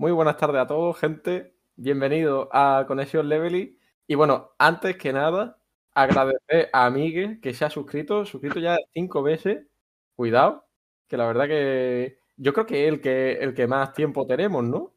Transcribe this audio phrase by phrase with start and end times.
[0.00, 1.52] Muy buenas tardes a todos, gente.
[1.76, 3.78] Bienvenido a Conexión Levely.
[4.06, 5.58] Y bueno, antes que nada,
[5.92, 9.66] agradecer a Miguel que se ha suscrito, suscrito ya cinco veces.
[10.16, 10.64] Cuidado,
[11.06, 14.64] que la verdad que yo creo que es el que, el que más tiempo tenemos,
[14.64, 14.94] ¿no?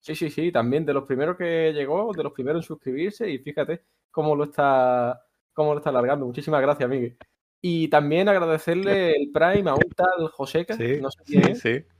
[0.00, 3.38] Sí, sí, sí, también de los primeros que llegó, de los primeros en suscribirse y
[3.38, 6.26] fíjate cómo lo está, cómo lo está alargando.
[6.26, 7.16] Muchísimas gracias, Miguel.
[7.60, 11.60] Y también agradecerle el Prime a un tal Joseca, Sí, no sé quién sí, es.
[11.60, 11.95] sí.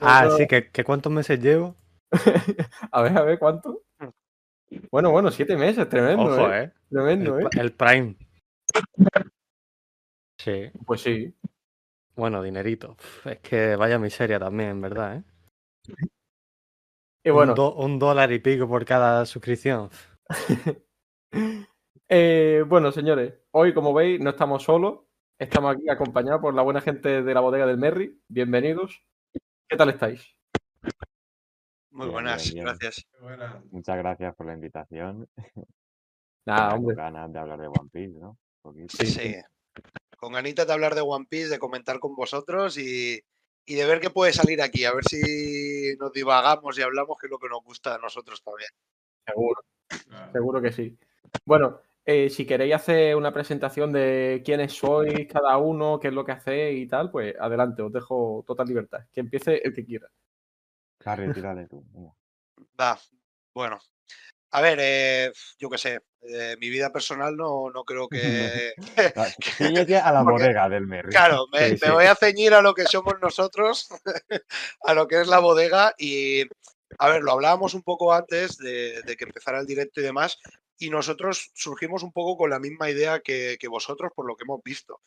[0.00, 1.76] Ah, sí, que, que cuántos meses llevo.
[2.92, 3.82] A ver, a ver, ¿cuánto?
[4.90, 6.64] Bueno, bueno, siete meses, tremendo, Ojo, ¿eh?
[6.64, 6.72] eh.
[6.90, 7.50] Tremendo, El, ¿eh?
[7.58, 8.16] el Prime.
[10.38, 11.34] Sí, Pues sí.
[12.14, 12.96] bueno, dinerito.
[13.24, 15.16] Es que vaya miseria también, ¿verdad?
[15.18, 15.22] ¿eh?
[17.24, 19.90] Y bueno, Un, do- un dólar y pico por cada suscripción.
[22.08, 25.00] eh, bueno, señores, hoy, como veis, no estamos solos.
[25.38, 28.20] Estamos aquí acompañados por la buena gente de la bodega del Merry.
[28.28, 29.02] Bienvenidos.
[29.68, 30.22] ¿Qué tal estáis?
[31.90, 32.64] Muy buenas, bien, bien.
[32.66, 33.06] gracias.
[33.70, 35.28] Muchas gracias por la invitación.
[36.46, 36.96] Nada, Ya con hombre.
[36.96, 38.38] ganas de hablar de One Piece, ¿no?
[38.88, 39.36] Sí, Sí.
[40.18, 43.20] Con ganitas de hablar de One Piece, de comentar con vosotros y,
[43.66, 44.84] y de ver qué puede salir aquí.
[44.84, 48.42] A ver si nos divagamos y hablamos, que es lo que nos gusta a nosotros
[48.42, 48.70] también.
[49.26, 49.60] Seguro.
[50.32, 50.96] Seguro que sí.
[51.44, 56.24] Bueno, eh, si queréis hacer una presentación de quiénes sois cada uno, qué es lo
[56.24, 59.00] que hacéis y tal, pues adelante, os dejo total libertad.
[59.12, 60.08] Que empiece el que quiera.
[61.04, 61.84] Harry, tírale tú.
[62.80, 62.98] Va,
[63.54, 63.78] bueno.
[64.52, 68.72] A ver, eh, yo qué sé, eh, mi vida personal no, no creo que...
[69.16, 69.26] Ah,
[69.58, 71.10] Ciñete a la Porque- bodega del Merry.
[71.10, 71.90] Claro, me, Sí, me sí.
[71.90, 73.88] voy a ceñir a lo que somos nosotros,
[74.84, 75.92] a lo que es la bodega.
[75.98, 76.44] Y,
[76.98, 80.38] a ver, lo hablábamos un poco antes de, de que empezara el directo y demás.
[80.78, 84.44] Y nosotros surgimos un poco con la misma idea que, que vosotros, por lo que
[84.44, 85.00] hemos visto.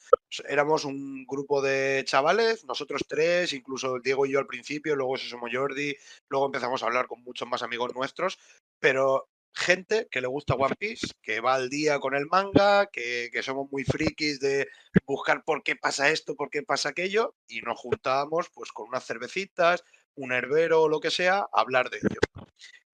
[0.47, 5.29] Éramos un grupo de chavales, nosotros tres, incluso Diego y yo al principio, luego se
[5.29, 5.95] sumó Jordi,
[6.27, 8.39] luego empezamos a hablar con muchos más amigos nuestros,
[8.79, 13.29] pero gente que le gusta One Piece, que va al día con el manga, que,
[13.31, 14.67] que somos muy frikis de
[15.05, 19.05] buscar por qué pasa esto, por qué pasa aquello, y nos juntábamos pues con unas
[19.05, 19.83] cervecitas,
[20.15, 22.19] un herbero o lo que sea, a hablar de ello.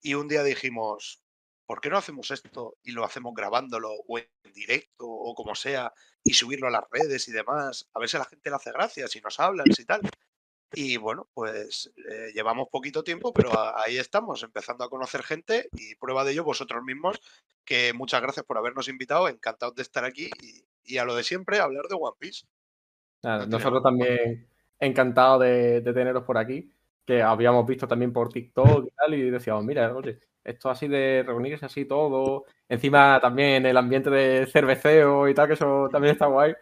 [0.01, 1.24] Y un día dijimos,
[1.65, 5.93] ¿por qué no hacemos esto y lo hacemos grabándolo o en directo o como sea
[6.23, 7.89] y subirlo a las redes y demás?
[7.93, 10.05] A ver si a la gente le hace gracia, si nos hablan, si tal.
[10.73, 15.69] Y bueno, pues eh, llevamos poquito tiempo, pero a- ahí estamos, empezando a conocer gente
[15.73, 17.21] y prueba de ello vosotros mismos,
[17.63, 21.23] que muchas gracias por habernos invitado, encantados de estar aquí y, y a lo de
[21.23, 22.45] siempre, hablar de One Piece.
[23.47, 24.47] Nosotros también
[24.79, 26.71] encantados de, de teneros por aquí,
[27.05, 31.23] que habíamos visto también por TikTok y tal, y decíamos, mira, oye, esto así de
[31.25, 36.27] reunirse así todo, encima también el ambiente de cerveceo y tal, que eso también está
[36.27, 36.53] guay,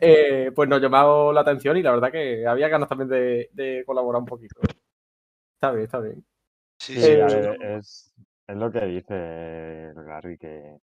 [0.00, 3.84] eh, pues nos llamó la atención y la verdad que había ganas también de, de
[3.86, 4.60] colaborar un poquito.
[5.54, 6.24] Está bien, está bien.
[6.78, 8.14] Sí, Eh, ver, es,
[8.46, 10.78] es lo que dice Gary, que,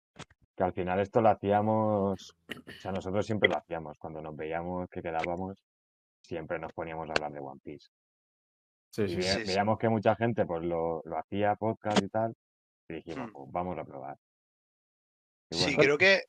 [0.56, 4.88] que al final esto lo hacíamos, o sea, nosotros siempre lo hacíamos, cuando nos veíamos
[4.90, 5.62] que quedábamos,
[6.22, 7.88] siempre nos poníamos a hablar de One Piece.
[8.90, 9.16] Sí, sí.
[9.16, 9.44] ve- sí, sí.
[9.46, 12.34] veíamos que mucha gente pues lo, lo hacía podcast y tal,
[12.88, 13.32] y dijimos, Mm.
[13.32, 14.16] pues vamos a probar.
[15.50, 16.22] Y Sí, creo que,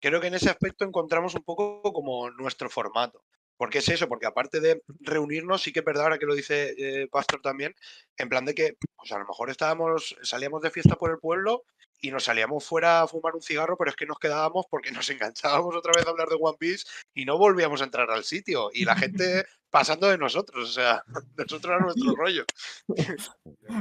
[0.00, 3.22] creo que en ese aspecto encontramos un poco como nuestro formato.
[3.58, 6.74] Porque es eso, porque aparte de reunirnos, sí que es verdad, ahora que lo dice
[6.76, 7.74] eh, Pastor también,
[8.18, 11.62] en plan de que, pues a lo mejor estábamos, salíamos de fiesta por el pueblo
[12.00, 15.08] y nos salíamos fuera a fumar un cigarro, pero es que nos quedábamos porque nos
[15.10, 16.84] enganchábamos otra vez a hablar de One Piece
[17.14, 18.70] y no volvíamos a entrar al sitio.
[18.72, 21.02] Y la gente pasando de nosotros, o sea,
[21.36, 22.44] nosotros era nuestro rollo.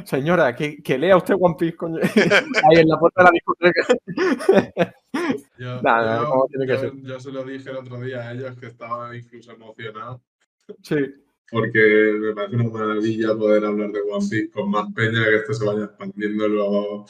[0.05, 1.99] Señora, que, que lea usted One Piece, coño.
[2.03, 3.87] Ahí en la puerta de la discoteca.
[5.57, 6.91] Yo, Nada, yo- como tiene que yo- ser.
[7.01, 10.21] yo se lo dije el otro día a ellos que estaba incluso emocionado
[10.83, 10.95] Sí.
[11.49, 15.53] porque me parece una maravilla poder hablar de One Piece con más peña que esto
[15.53, 17.05] se vaya expandiendo luego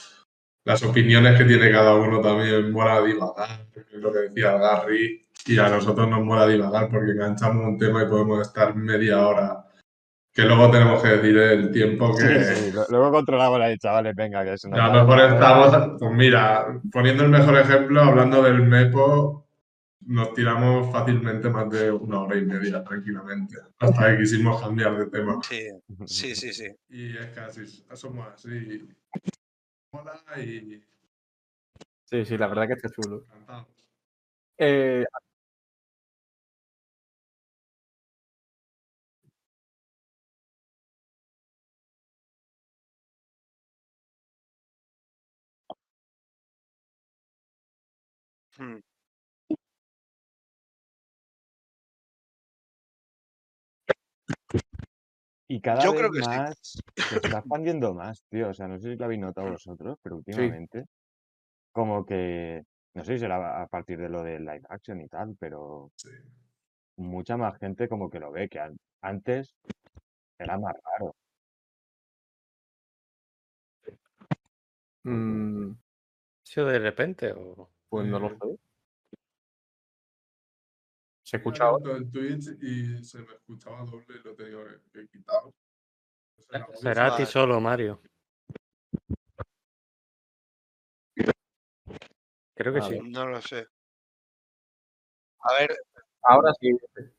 [0.65, 5.57] las opiniones que tiene cada uno también mola divagar, es lo que decía Gary, y
[5.59, 9.61] a nosotros nos mola divagar porque enganchamos un tema y podemos estar media hora.
[10.33, 14.43] Que luego tenemos que decir el tiempo que, sí, sí, Luego controlamos ahí, chavales, venga,
[14.43, 14.85] que es una...
[14.85, 19.47] a lo mejor estamos, pues mira, poniendo el mejor ejemplo, hablando del MEPO,
[20.07, 25.05] nos tiramos fácilmente más de una hora y media tranquilamente, hasta que quisimos cambiar de
[25.05, 25.39] tema.
[25.47, 25.69] Sí,
[26.05, 26.67] sí, sí, sí.
[26.89, 28.89] Y es que así, somos así.
[29.95, 30.83] Mola y
[32.05, 33.23] Sí, sí, la verdad que está chulo.
[33.25, 33.67] encantamos.
[34.57, 35.05] Eh,
[48.57, 48.79] Mm.
[55.47, 56.25] Y cada Yo vez creo que sí.
[56.25, 56.55] más
[56.97, 58.49] se está expandiendo más, tío.
[58.49, 60.85] O sea, no sé si lo habéis notado vosotros, pero últimamente,
[61.71, 62.63] como que,
[62.95, 66.09] no sé si será a partir de lo de live action y tal, pero Sí.
[66.97, 69.55] mucha más gente como que lo ve, que an- antes
[70.39, 71.15] era más raro.
[75.03, 75.75] Mm, ¿Ha
[76.43, 77.69] sido de repente o...?
[77.89, 78.57] pues no lo sé.
[81.35, 81.91] ¿Se He escucha ahora?
[81.91, 85.43] abierto el Twitch y se me escuchaba doble y lo he tenido que, que quitar.
[85.43, 85.51] No
[86.43, 88.01] sé, la voz Será a ti solo, Mario.
[92.55, 92.93] Creo que A sí.
[92.93, 93.03] ver.
[93.03, 93.67] No lo sé.
[95.41, 95.77] A ver,
[96.23, 96.69] Ahora sí.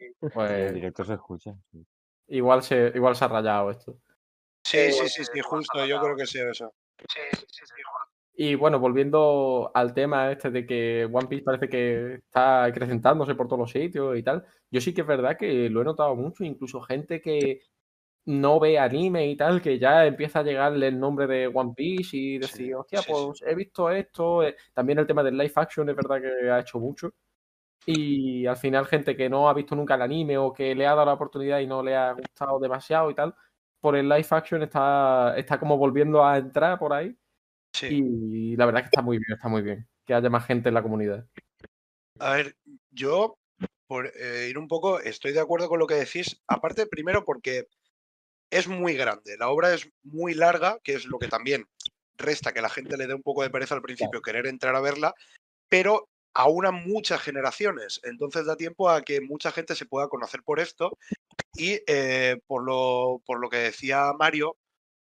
[0.00, 1.52] En el Pues directo se escucha.
[1.72, 1.84] sí.
[2.28, 3.98] igual se, igual se ha rayado esto.
[4.64, 6.72] sí, sí, sí, sí, justo, yo creo que sí, eso.
[8.40, 13.48] Y bueno, volviendo al tema este de que One Piece parece que está acrecentándose por
[13.48, 16.44] todos los sitios y tal, yo sí que es verdad que lo he notado mucho,
[16.44, 17.62] incluso gente que
[18.26, 22.16] no ve anime y tal, que ya empieza a llegarle el nombre de One Piece
[22.16, 23.12] y decir, Sí, hostia, sí, sí.
[23.12, 24.42] pues he visto esto.
[24.44, 27.12] eh, También el tema del live action es verdad que ha hecho mucho.
[27.86, 30.90] Y al final gente que no ha visto nunca el anime o que le ha
[30.94, 33.34] dado la oportunidad y no le ha gustado demasiado y tal,
[33.80, 37.16] por el live action está, está como volviendo a entrar por ahí.
[37.72, 37.88] Sí.
[37.90, 39.86] Y la verdad es que está muy bien, está muy bien.
[40.04, 41.26] Que haya más gente en la comunidad.
[42.18, 42.56] A ver,
[42.90, 43.38] yo,
[43.86, 46.40] por eh, ir un poco, estoy de acuerdo con lo que decís.
[46.46, 47.68] Aparte, primero, porque
[48.50, 49.36] es muy grande.
[49.38, 51.66] La obra es muy larga, que es lo que también
[52.16, 54.80] resta que la gente le dé un poco de pereza al principio querer entrar a
[54.80, 55.14] verla,
[55.68, 58.00] pero aúna muchas generaciones.
[58.04, 60.98] Entonces da tiempo a que mucha gente se pueda conocer por esto.
[61.54, 64.56] Y eh, por, lo, por lo que decía Mario,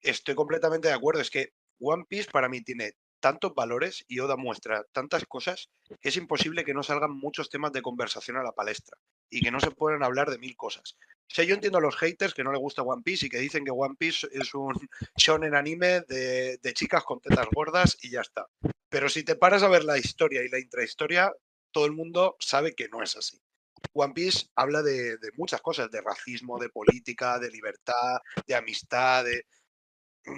[0.01, 1.21] estoy completamente de acuerdo.
[1.21, 1.49] Es que
[1.79, 5.69] One Piece para mí tiene tantos valores y Oda muestra tantas cosas
[5.99, 8.97] que es imposible que no salgan muchos temas de conversación a la palestra
[9.29, 10.95] y que no se puedan hablar de mil cosas.
[11.37, 13.65] O yo entiendo a los haters que no les gusta One Piece y que dicen
[13.65, 14.73] que One Piece es un
[15.17, 18.45] shonen anime de, de chicas con tetas gordas y ya está.
[18.89, 21.33] Pero si te paras a ver la historia y la intrahistoria,
[21.71, 23.41] todo el mundo sabe que no es así.
[23.93, 29.25] One Piece habla de, de muchas cosas, de racismo, de política, de libertad, de amistad,
[29.25, 29.45] de,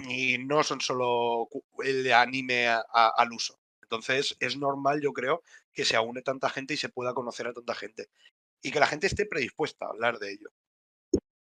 [0.08, 1.48] y no son solo
[1.84, 3.58] el anime a- a- al uso.
[3.82, 5.42] Entonces es normal, yo creo,
[5.72, 8.08] que se aúne tanta gente y se pueda conocer a tanta gente.
[8.62, 10.50] Y que la gente esté predispuesta a hablar de ello.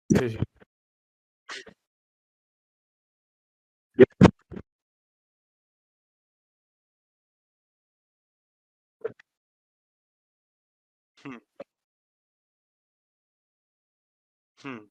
[0.09, 0.37] Sí, sí.
[11.23, 11.37] Hmm.
[14.61, 14.85] Hmm.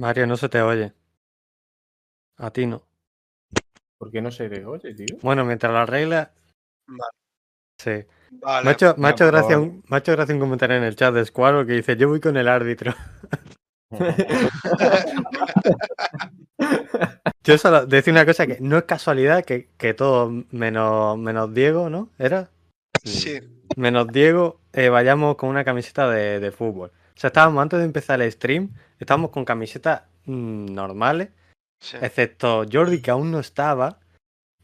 [0.00, 0.92] Mario, no se te oye.
[2.38, 2.82] A ti no.
[3.98, 5.16] ¿Por qué no se te oye, tío?
[5.22, 6.32] Bueno, mientras la regla...
[6.86, 7.12] Vale.
[7.78, 8.04] Sí.
[8.30, 8.64] Vale.
[8.64, 10.40] Me ha hecho, me ha Ya, hecho por gracia un, me ha hecho gracia un
[10.40, 12.94] comentario en el chat de Squaro que dice, yo voy con el árbitro.
[17.42, 21.90] Yo solo decir una cosa que no es casualidad que, que todos menos, menos Diego,
[21.90, 22.10] ¿no?
[22.18, 22.50] ¿Era?
[23.04, 23.40] Sí.
[23.76, 26.92] Menos Diego, eh, vayamos con una camiseta de, de fútbol.
[27.20, 31.28] O sea, estábamos antes de empezar el stream, estábamos con camisetas mm, normales,
[31.78, 31.98] sí.
[32.00, 34.00] excepto Jordi que aún no estaba,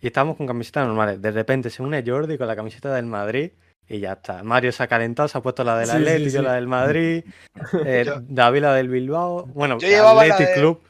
[0.00, 1.20] y estábamos con camisetas normales.
[1.20, 3.52] De repente se une Jordi con la camiseta del Madrid
[3.86, 4.42] y ya está.
[4.42, 6.42] Mario se ha calentado, se ha puesto la del Sí, sí, Atlético, sí.
[6.44, 7.25] la del Madrid,
[7.86, 10.82] eh, Yo- David la del Bilbao, bueno, Yo llevaba la Athletic de- Club.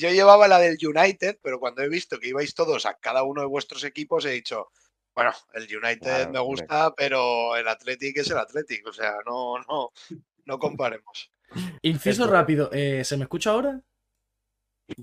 [0.00, 3.40] Yo llevaba la del United, pero cuando he visto que ibais todos a cada uno
[3.42, 4.66] de vuestros equipos, he dicho,
[5.14, 8.84] bueno, el United Claro, me gusta, pero el Athletic es el Athletic.
[8.88, 9.90] O sea, no, no,
[10.48, 11.30] no comparemos.
[11.82, 13.80] Inciso rápido, eh, ¿se me escucha ahora?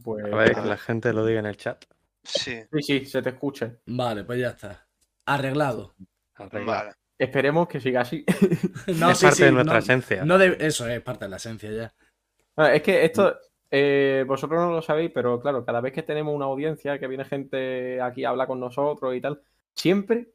[0.04, 1.86] Pues, A ver, que la gente lo diga en el chat.
[2.24, 3.78] Sí, Sí, sí, se te escucha.
[3.86, 4.88] Vale, pues ya está.
[5.25, 5.94] Arreglado.
[6.36, 6.66] Arregla.
[6.74, 6.92] vale.
[7.18, 8.25] Esperemos que siga así.
[9.00, 10.25] No, es sí, parte sí, de nuestra no- esencia.
[10.25, 11.94] no de- eso es parte de la esencia ya.
[12.58, 13.38] Ah, Es que esto,
[13.72, 17.25] eh, vosotros no lo sabéis, pero claro, cada vez que tenemos una audiencia, que viene
[17.25, 19.42] gente aquí a hablar con nosotros y tal,
[19.75, 20.34] siempre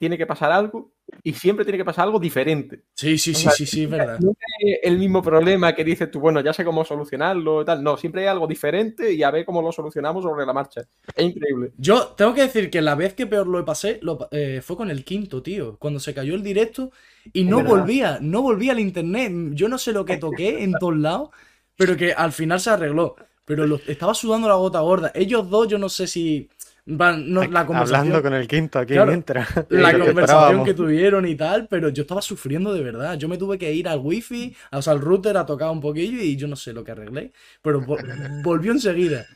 [0.00, 2.84] tiene que pasar algo y siempre tiene que pasar algo diferente.
[2.94, 4.18] Sí, sí, O sí, sea, sí, sí, es verdad.
[4.18, 7.82] Nunca es el mismo problema que dices tú, bueno, ya sé cómo solucionarlo y tal.
[7.82, 10.80] No, siempre hay algo diferente y a ver cómo lo solucionamos sobre la marcha.
[11.14, 11.72] Es increíble.
[11.76, 14.90] Yo tengo que decir que la vez que peor lo pasé lo eh, fue con
[14.90, 15.76] el quinto, tío.
[15.78, 16.90] Cuando se cayó el directo
[17.32, 19.32] y no volvía, no volvía al internet.
[19.52, 21.28] Yo no sé lo que toqué en todos lados,
[21.76, 23.16] pero que al final se arregló.
[23.44, 25.10] Pero lo- estaba sudando la gota gorda.
[25.14, 26.48] Ellos dos, yo no sé si.
[26.96, 29.48] Van- no, la conversación, Hablando con el quinto aquí Claro, mientras.
[29.70, 33.16] la que conversación que tuvieron y tal, pero yo estaba sufriendo de verdad.
[33.16, 36.18] Yo me tuve que ir al wifi, o sea, al router a tocar un poquillo
[36.20, 37.32] y yo no sé lo que arreglé,
[37.62, 37.98] pero vo-
[38.44, 39.26] volvió enseguida.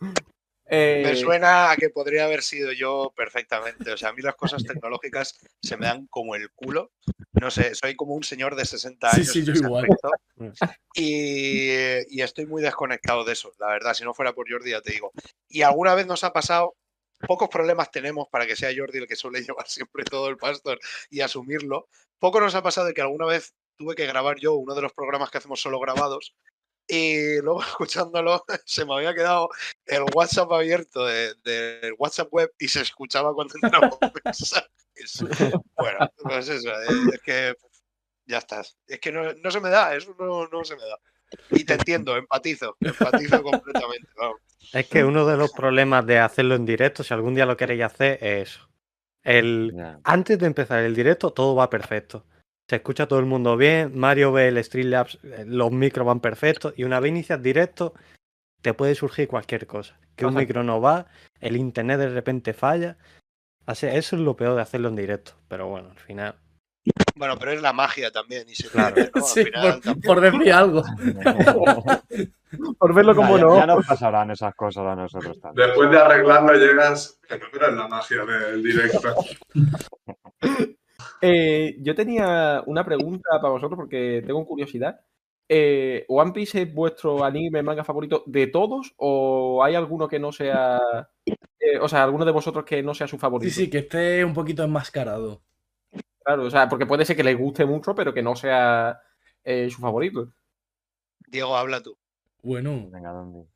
[0.00, 3.92] Me Eh, suena a que podría haber sido yo perfectamente.
[3.92, 6.90] O sea, a mí las cosas tecnológicas se me dan como el culo.
[7.34, 9.32] No sé, soy como un señor de 60 Sí, años.
[9.32, 9.86] sí, en yo igual.
[10.96, 11.68] Y,
[12.08, 13.94] y estoy muy desconectado de eso, la verdad.
[13.94, 15.12] Si no fuera por Jordi, ya te digo.
[15.48, 16.74] Y alguna vez nos ha pasado,
[17.26, 20.78] pocos problemas tenemos para que sea Jordi el que suele llevar siempre todo el pastor
[21.10, 21.88] y asumirlo.
[22.18, 24.92] Poco nos ha pasado de que alguna vez tuve que grabar yo uno de los
[24.92, 26.34] programas que hacemos solo grabados
[26.86, 29.48] y luego escuchándolo se me había quedado
[29.86, 33.90] el WhatsApp abierto de- del WhatsApp web y se escuchaba cuando entraban
[34.24, 34.70] mensajes.
[35.76, 36.70] Bueno, pues eso,
[37.12, 37.54] es que
[38.26, 38.76] ya estás.
[38.86, 40.98] Es que no, no se me da, eso no, no se me da.
[41.50, 44.08] Y te entiendo, empatizo, empatizo completamente.
[44.16, 44.40] vamos.
[44.72, 47.82] Es que uno de los problemas de hacerlo en directo, si algún día lo queréis
[47.82, 48.68] hacer, es eso.
[49.22, 52.24] El, antes de empezar el directo, todo va perfecto.
[52.68, 56.74] Se escucha todo el mundo bien, Mario ve el Streamlabs, eh, los micros van perfectos,
[56.76, 57.94] y una vez inicias directo,
[58.62, 59.98] te puede surgir cualquier cosa.
[60.16, 61.06] Que un micro no va,
[61.40, 62.96] el internet de repente falla.
[63.66, 65.32] Así, eso es lo peor de hacerlo en directo.
[65.48, 66.36] Pero bueno, al final.
[67.16, 68.48] Bueno, pero es la magia también.
[68.48, 68.96] Y se Claro.
[68.96, 69.10] ¿no?
[69.14, 70.82] Al Sí, final por, por decir algo.
[72.78, 73.56] por verlo como ya- no.
[73.56, 75.68] ya nos pasarán esas cosas a nosotros también.
[75.68, 79.14] Después de arreglarlo llegas, que no era la magia del directo.
[81.26, 85.00] Eh, yo tenía una pregunta para vosotros porque tengo curiosidad.
[85.48, 90.32] Eh, ¿One Piece es vuestro anime, manga favorito de todos o hay alguno que no
[90.32, 90.78] sea...
[91.26, 93.52] eh, o sea, alguno de vosotros que no sea su favorito?
[93.54, 95.40] Sí, sí, que esté un poquito enmascarado.
[96.24, 98.98] Claro, o sea, porque puede ser que le guste mucho, pero que no sea
[99.44, 100.32] eh, su favorito.
[101.28, 101.96] Diego, habla tú.
[102.42, 103.46] Bueno, Venga, ¿dónde?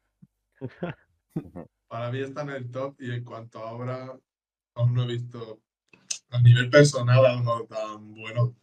[1.88, 4.18] Para mí está en el top y en cuanto a obra,
[4.74, 5.60] aún no he visto
[6.30, 8.54] a nivel personal algo tan bueno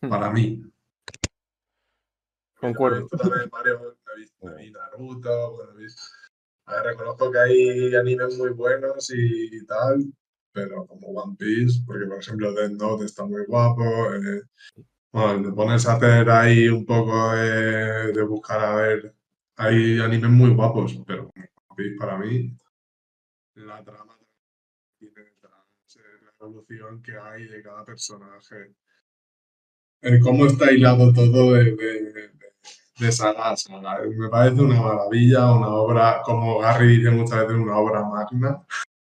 [0.00, 0.62] para mí.
[2.56, 3.00] He Concuerdo.
[3.02, 6.02] visto también varios, he visto he visto Naruto, bueno, he visto-
[6.66, 10.04] a ver, reconozco que hay animes muy buenos y tal,
[10.52, 13.82] pero como One Piece, porque por ejemplo Death Note está muy guapo.
[14.14, 14.42] eh,
[15.12, 19.14] bueno, te pones a hacer ahí un poco de, buscar a ver,
[19.56, 22.56] hay animes muy guapos, pero One Piece para mí,
[23.54, 24.16] la trama
[24.98, 28.74] tiene la evolución que hay de cada personaje,
[30.02, 32.30] el cómo está hilado todo de, de- de-
[32.98, 34.00] de saga a saga.
[34.04, 38.62] Me parece una maravilla, una obra, como Gary dice muchas veces, una obra magna.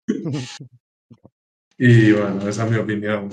[1.78, 3.30] Y bueno, esa es mi opinión.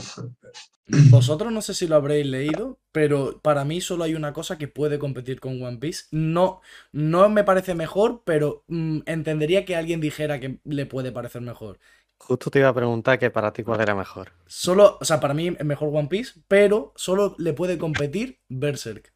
[1.09, 4.67] vosotros no sé si lo habréis leído, pero para mí solo hay una cosa que
[4.67, 6.05] puede competir con One Piece.
[6.11, 11.41] No, no me parece mejor, pero mm, entendería que alguien dijera que le puede parecer
[11.41, 11.79] mejor.
[12.17, 14.31] Justo te iba a preguntar que para ti cuál era mejor.
[14.45, 19.13] Solo, o sea, para mí es mejor One Piece, pero solo le puede competir Berserk.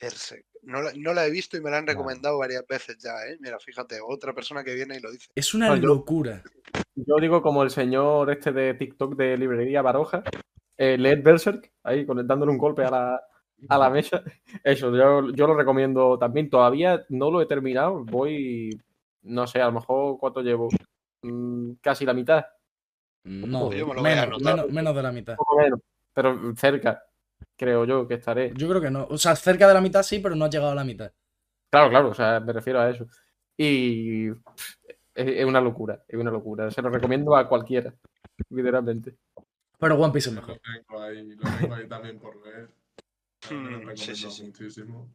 [0.00, 0.53] Berserk.
[0.66, 3.36] No la, no la he visto y me la han recomendado varias veces ya, ¿eh?
[3.40, 5.28] Mira, fíjate, otra persona que viene y lo dice.
[5.34, 6.42] Es una locura.
[6.94, 10.22] Yo digo como el señor este de TikTok de librería Baroja,
[10.76, 13.20] eh, Led Berserk, ahí con- dándole un golpe a la,
[13.68, 14.22] a la mesa.
[14.64, 16.48] Eso, yo, yo lo recomiendo también.
[16.50, 18.70] Todavía no lo he terminado, voy,
[19.22, 20.68] no sé, a lo mejor cuánto llevo,
[21.26, 22.44] Mm, casi la mitad,
[23.24, 25.36] No, Yo me lo voy a menos, menos, menos de la mitad.
[25.56, 25.80] menos,
[26.12, 27.02] pero cerca,
[27.56, 28.52] creo yo que estaré.
[28.54, 29.06] Yo creo que no.
[29.10, 31.12] O sea, cerca de la mitad sí, pero no has llegado a la mitad.
[31.70, 33.06] Claro, claro, o sea, me refiero a eso.
[33.56, 34.74] Y pff,
[35.14, 36.70] es, una locura, es una locura.
[36.70, 37.92] Se lo recomiendo a cualquiera,
[38.50, 39.16] literalmente.
[39.78, 40.60] Pero One Piece es Lo mejor.
[40.60, 42.70] tengo ahí, lo tengo ahí también por ver.
[43.62, 44.42] Me lo Mm, sí, sí, sí.
[44.44, 45.10] muchísimo.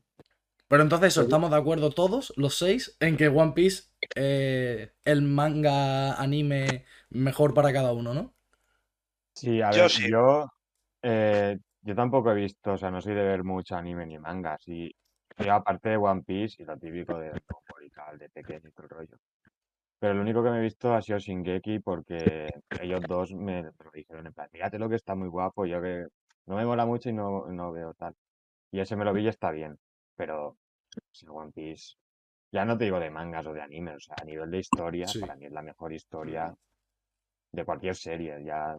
[0.68, 5.22] Pero entonces eso, estamos de acuerdo todos, los seis, en que One Piece eh, el
[5.24, 8.36] manga anime mejor para cada uno, ¿no?
[9.36, 10.10] Sí, a Yo ver, sí.
[10.10, 10.46] yo,
[11.04, 11.58] eh,
[11.90, 14.62] yo tampoco he visto, o sea, no soy de ver mucho anime ni mangas.
[14.68, 14.96] Y
[15.40, 17.32] yo, aparte de One Piece y lo típico de
[17.82, 19.18] y tal, de pequeño y todo el rollo.
[19.98, 22.48] Pero lo único que me he visto ha sido Shingeki porque
[22.80, 26.06] ellos dos me lo dijeron en plan, mírate lo que está muy guapo, yo que
[26.46, 28.14] no me mola mucho y no, no veo tal.
[28.72, 29.80] Y ese me lo vi y está bien,
[30.16, 30.58] pero
[31.12, 31.96] si One Piece,
[32.52, 35.08] ya no te digo de mangas o de anime, o sea, a nivel de historia,
[35.08, 35.22] Sí.
[35.22, 36.56] para mí es la mejor historia
[37.52, 38.78] de cualquier serie, ya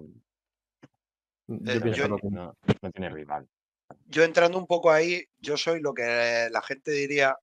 [1.59, 2.31] Yo Eh, pienso yo- lo mismo.
[2.31, 3.49] no, no tiene rival.
[4.07, 7.37] Yo entrando un poco ahí, yo soy lo que la gente diría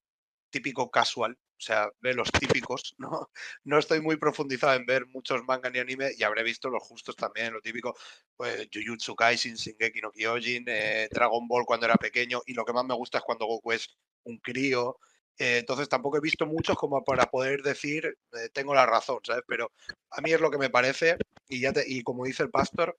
[0.49, 3.29] típico casual, o sea, ve los típicos, ¿no?
[3.65, 7.15] No estoy muy profundizado en ver muchos manga ni anime y habré visto los justos
[7.17, 7.95] también, lo típico,
[8.35, 12.73] pues Jujutsu Kaisen, Shingeki no Kyojin, eh, Dragon Ball cuando era pequeño y lo que
[12.73, 14.97] más me gusta es cuando Goku es un crío.
[15.37, 19.43] Eh, entonces tampoco he visto muchos como para poder decir eh, tengo la razón, ¿sabes?
[19.47, 19.71] Pero
[20.11, 21.17] a mí es lo que me parece
[21.47, 22.97] y ya te- y como dice el pastor,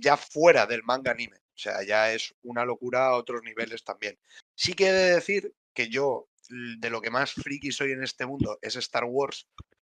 [0.00, 1.36] ya fuera del manga anime.
[1.36, 4.18] O sea, ya es una locura a otros niveles también.
[4.54, 8.26] Sí que he de decir que yo de lo que más friki soy en este
[8.26, 9.48] mundo es Star Wars,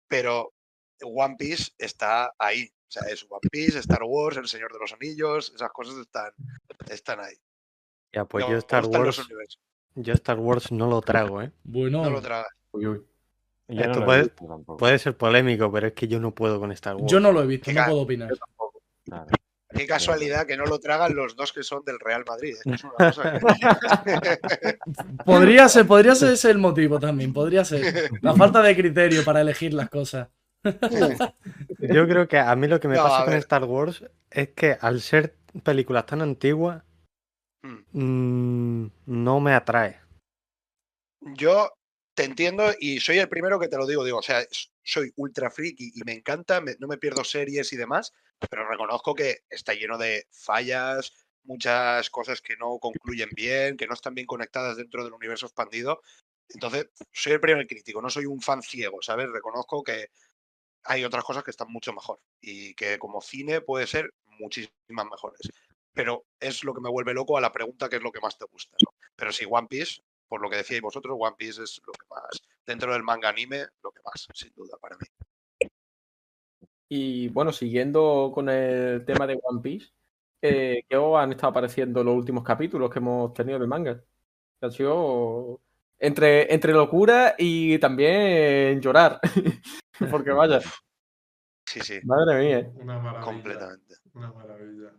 [0.08, 0.54] pero
[1.02, 2.72] One Piece está ahí.
[2.88, 6.32] O sea, es One Piece, Star Wars, El Señor de los Anillos, esas cosas están,
[6.90, 7.36] están ahí.
[8.14, 9.18] Ya, pues yo Star Wars.
[9.96, 11.52] Yo Star Wars no lo trago, ¿eh?
[11.64, 12.48] Bueno, No lo tragas.
[12.72, 13.02] Uy, uy.
[13.68, 14.78] Yo Esto puede- visto tampoco.
[14.78, 17.10] Puede ser polémico, pero es que yo no puedo con Star Wars.
[17.12, 18.30] yo no lo he visto, no puedo opinar.
[19.74, 22.56] Qué casualidad que no lo tragan los dos que son del Real Madrid.
[22.66, 22.72] ¿eh?
[22.74, 23.40] Es una cosa
[24.04, 24.78] que-
[25.26, 28.12] Podría ser, podría ser ese el motivo también, podría ser.
[28.22, 30.28] La falta de criterio para elegir las cosas.
[31.80, 33.34] Yo creo que a mí lo que me No, pasa con.
[33.36, 36.84] Star Wars es que al ser películas tan antiguas.
[37.64, 40.00] Mm, no me atrae.
[41.22, 41.72] Yo
[42.16, 44.04] te entiendo y soy el primero que te lo digo.
[44.04, 44.44] Digo, o sea,
[44.84, 48.12] soy ultra friki y me encanta, no me pierdo series y demás,
[48.50, 51.14] pero reconozco que está lleno de fallas,
[51.44, 56.02] muchas cosas que no concluyen bien, que no están bien conectadas dentro del universo expandido.
[56.50, 59.30] Entonces, soy el primer crítico, no soy un fan ciego, ¿sabes?
[59.32, 60.08] Reconozco que
[60.84, 65.40] hay otras cosas que están mucho mejor y que como cine puede ser muchísimas mejores.
[65.94, 68.38] Pero es lo que me vuelve loco a la pregunta que es lo que más
[68.38, 68.94] te gusta, ¿no?
[69.16, 72.42] Pero sí, One Piece, por lo que decíais vosotros, One Piece es lo que más,
[72.66, 75.06] dentro del manga anime, lo que más, sin duda, para mí.
[76.90, 79.92] Y bueno, siguiendo con el tema de One Piece,
[80.42, 84.02] eh, ¿qué os han estado apareciendo los últimos capítulos que hemos tenido del manga?
[84.60, 85.62] Que Han sido
[86.00, 89.20] entre, entre locura y también llorar.
[90.12, 90.60] Porque vaya,
[91.72, 92.72] Sí, sí, madre mía.
[92.76, 93.26] Una maravilla.
[93.26, 93.96] completamente.
[94.14, 94.92] Una maravilla.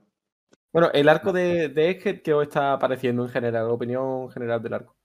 [0.72, 3.70] Bueno, el arco de, de Egghead, ¿qué os está pareciendo en general?
[3.70, 4.96] Opinión general del arco.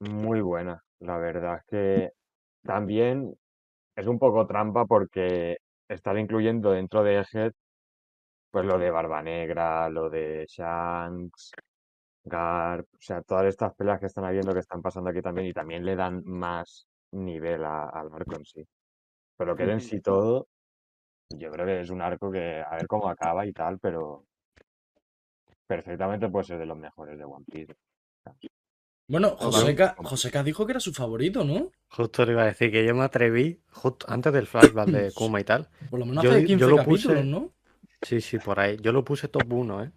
[0.00, 0.82] Muy buena.
[1.00, 2.10] La verdad es que
[2.64, 3.34] también
[3.96, 5.58] es un poco trampa porque
[5.88, 7.52] estar incluyendo dentro de Egghead
[8.50, 11.52] pues lo de Barba Negra, lo de Shanks,
[12.24, 15.52] Garp, o sea, todas estas peleas que están habiendo que están pasando aquí también y
[15.52, 18.66] también le dan más nivel a- al arco en sí.
[19.36, 20.48] Pero que en sí todo,
[21.30, 24.26] yo creo que es un arco que a ver cómo acaba y tal, pero
[25.70, 27.76] perfectamente puede ser de los mejores de One Piece.
[29.08, 29.36] Bueno.
[29.38, 31.70] Joseca, Joseca dijo que era su favorito, ¿no?
[31.90, 35.40] Justo le iba a decir que yo me atreví, justo antes del flashback de Kuma
[35.40, 35.68] y tal.
[35.88, 37.52] Por lo menos Yo- hace yo 15 lo capítulos, puse- ¿no?
[38.02, 38.78] Sí, sí, por ahí.
[38.80, 39.92] Yo lo puse top 1, ¿eh?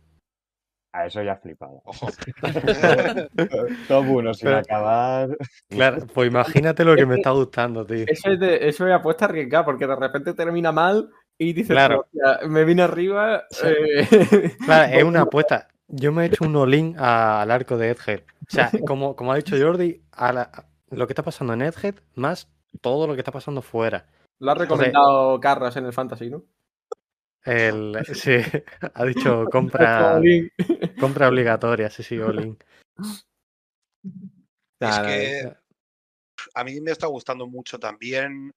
[0.96, 1.82] A eso ya has flipado.
[1.86, 2.08] Ojo.
[3.88, 5.38] Top 1 sin Pero- acabar.
[5.70, 8.06] Claro, pues imagínate lo que me está gustando, tío.
[8.08, 12.02] Eso es, de, eso es apuesta arriesgada, porque de repente termina mal y dices, Claro.
[12.02, 13.44] "Hostia, me vine arriba.
[13.50, 13.68] Sí.
[13.68, 15.68] eh, Claro, es una apuesta.
[15.88, 18.22] Yo me he hecho un all-in al arco de Edgehead.
[18.22, 21.62] O sea, como, como ha dicho Jordi, a la- a lo que está pasando en
[21.64, 22.48] Edgehead, más
[22.82, 24.06] todo lo que está pasando fuera.
[24.40, 26.44] Lo ha recomendado Carras en el Fantasy, ¿no?
[27.46, 28.38] El, sí,
[28.94, 30.20] ha dicho compra,
[31.00, 32.58] compra obligatoria, sí, sí, all-in.
[34.80, 35.54] Es que
[36.56, 38.52] a mí me está gustando mucho también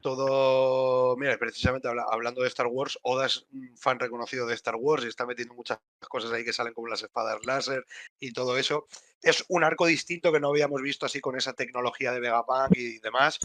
[0.00, 1.16] todo.
[1.16, 5.04] Mira, precisamente habla- hablando de Star Wars, Oda es un fan reconocido de Star Wars
[5.04, 5.78] y está metiendo muchas
[6.08, 7.84] cosas ahí que salen como las espadas láser
[8.18, 8.86] y todo eso.
[9.22, 12.98] Es un arco distinto que no habíamos visto así con esa tecnología de Vegapunk y
[13.00, 13.38] demás.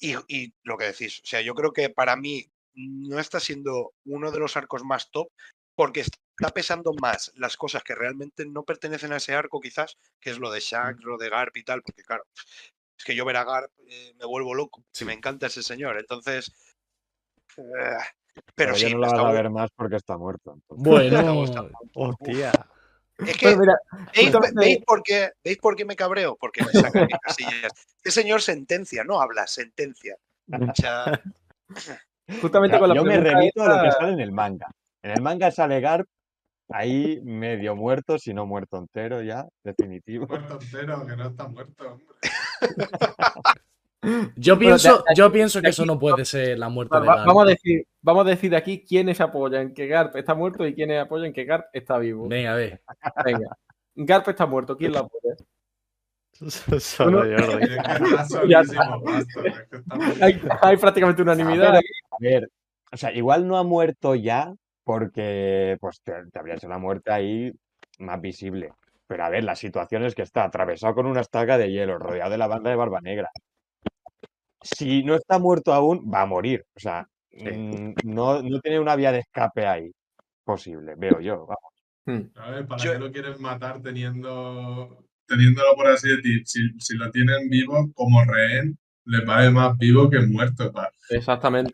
[0.00, 3.94] Y, y lo que decís, o sea, yo creo que para mí no está siendo
[4.04, 5.28] uno de los arcos más top
[5.74, 10.30] porque está pesando más las cosas que realmente no pertenecen a ese arco quizás, que
[10.30, 12.24] es lo de Shanks, lo de Garp y tal, porque claro,
[12.98, 15.98] es que yo ver a Garp eh, me vuelvo loco, que me encanta ese señor,
[15.98, 16.52] entonces...
[17.56, 17.62] eh,
[18.54, 20.54] pero ya sí, no la vas a ver más porque está muerto.
[20.54, 20.84] entonces.
[20.84, 21.44] Bueno.
[21.94, 22.52] Hostia.
[23.18, 23.78] Es que, Pero mira,
[24.54, 26.36] ¿veis, por qué, ¿veis por qué me cabreo?
[26.36, 27.72] Porque me saca mis casillas.
[27.98, 30.16] Este señor sentencia, no habla, sentencia.
[30.50, 31.20] O sea,
[32.40, 34.70] justamente O sea, con la yo me remito a lo que sale en el manga.
[35.02, 36.08] En el manga sale Garp
[36.70, 40.26] ahí medio muerto, si no muerto entero ya, definitivo.
[40.28, 42.06] Muerto entero, que no está muerto, hombre.
[44.36, 47.06] Yo Bueno, pienso, de- yo pienso que eso no puede ser la muerte Va- de
[47.06, 47.26] Garp.
[47.26, 50.74] vamos, a decir, vamos a decir de aquí quiénes apoyan que Garp está muerto y
[50.74, 52.28] quiénes apoyan que Garp está vivo.
[52.28, 52.80] Venga, a ver.
[53.24, 53.56] Venga.
[53.96, 55.34] Garp está muerto, ¿quién lo apoya?
[56.80, 57.66] Solo Jordi.
[60.22, 61.76] Hay, hay prácticamente unanimidad.
[61.76, 61.80] A
[62.20, 62.48] ver,
[62.92, 67.10] o sea, igual no ha muerto ya porque pues te, te habría hecho la muerte
[67.10, 67.52] ahí
[67.98, 68.72] más visible.
[69.08, 72.30] Pero a ver, la situación es que está atravesado con una estaca de hielo, rodeado
[72.30, 73.30] de la banda de Barba Negra.
[74.62, 76.64] Si no está muerto aún, va a morir.
[76.76, 79.90] O sea, mm, no, no tiene una vía de escape ahí
[80.44, 81.46] posible, veo yo.
[81.46, 81.72] vamos.
[82.04, 82.38] Hmm.
[82.38, 86.42] A ver, ¿para Yo- qué lo quieren matar teniendo, teniéndolo por así decir?
[86.46, 90.70] Si, si lo tienen vivo como rehén, les vale más vivo que muerto.
[90.70, 91.72] pa- Exactamente.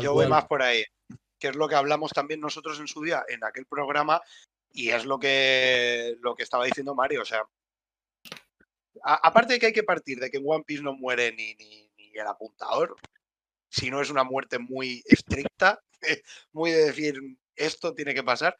[0.00, 0.82] Yo voy más por ahí,
[1.38, 4.20] que es lo que hablamos también nosotros en su día, en aquel programa,
[4.74, 7.22] y es lo que, lo que estaba diciendo Mario.
[7.22, 7.42] O sea,
[9.04, 11.54] a- aparte de que hay que partir de que en One Piece no muere ni,
[11.54, 12.96] ni, ni el apuntador,
[13.70, 15.80] si no es una muerte muy estricta,
[16.52, 17.18] muy de decir
[17.56, 18.58] esto tiene que pasar,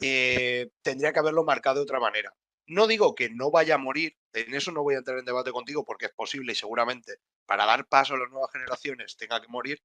[0.00, 2.32] eh, tendría que haberlo marcado de otra manera.
[2.66, 5.50] No digo que no vaya a morir, en eso no voy a entrar en debate
[5.52, 9.48] contigo porque es posible y seguramente para dar paso a las nuevas generaciones tenga que
[9.48, 9.82] morir,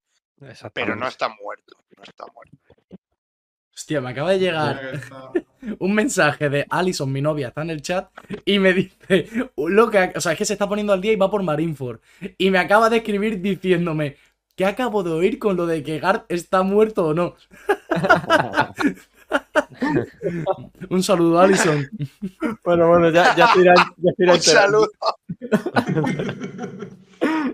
[0.74, 2.56] pero no está muerto, no está muerto.
[3.74, 4.76] Hostia, me acaba de llegar
[5.78, 8.08] un mensaje de Alison, mi novia, está en el chat
[8.44, 11.16] y me dice, lo que, o sea, es que se está poniendo al día y
[11.16, 12.00] va por Marineford.
[12.38, 14.16] Y me acaba de escribir diciéndome,
[14.56, 17.34] ¿qué acabo de oír con lo de que Garth está muerto o no?
[20.90, 21.88] Un saludo, Alison.
[22.64, 24.88] Bueno, bueno, ya, ya se irá, ya se irá Un enterando.
[24.90, 24.90] saludo.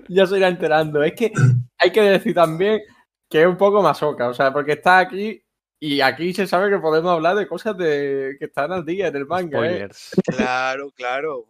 [0.09, 1.03] Ya se irá enterando.
[1.03, 1.33] Es que
[1.79, 2.81] hay que decir también
[3.29, 5.43] que es un poco masoca, o sea, porque está aquí
[5.81, 9.17] y aquí se sabe que podemos hablar de cosas de, que están al día en
[9.17, 9.89] el manga, ¿eh?
[10.37, 11.47] Claro, claro.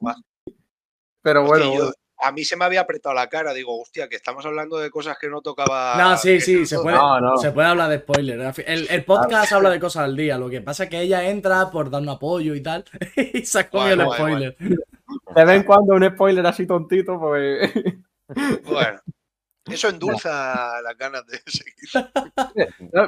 [1.23, 3.53] Pero Hostia, bueno, yo- a mí se me había apretado la cara.
[3.53, 5.97] Digo, hostia, que estamos hablando de cosas que no tocaba.
[5.99, 7.37] No, sí, sí, no se puede, No, no.
[7.37, 8.41] se puede hablar de spoiler.
[8.67, 10.39] El, el podcast habla de cosas al día.
[10.39, 12.85] Lo que pasa es que ella entra por dar un apoyo y tal.
[13.35, 14.57] Y se ha comido el spoiler.
[14.59, 17.71] de vez en cuando un spoiler así tontito, pues.
[18.65, 18.99] Bueno,
[19.69, 22.11] eso endulza las ganas de seguir.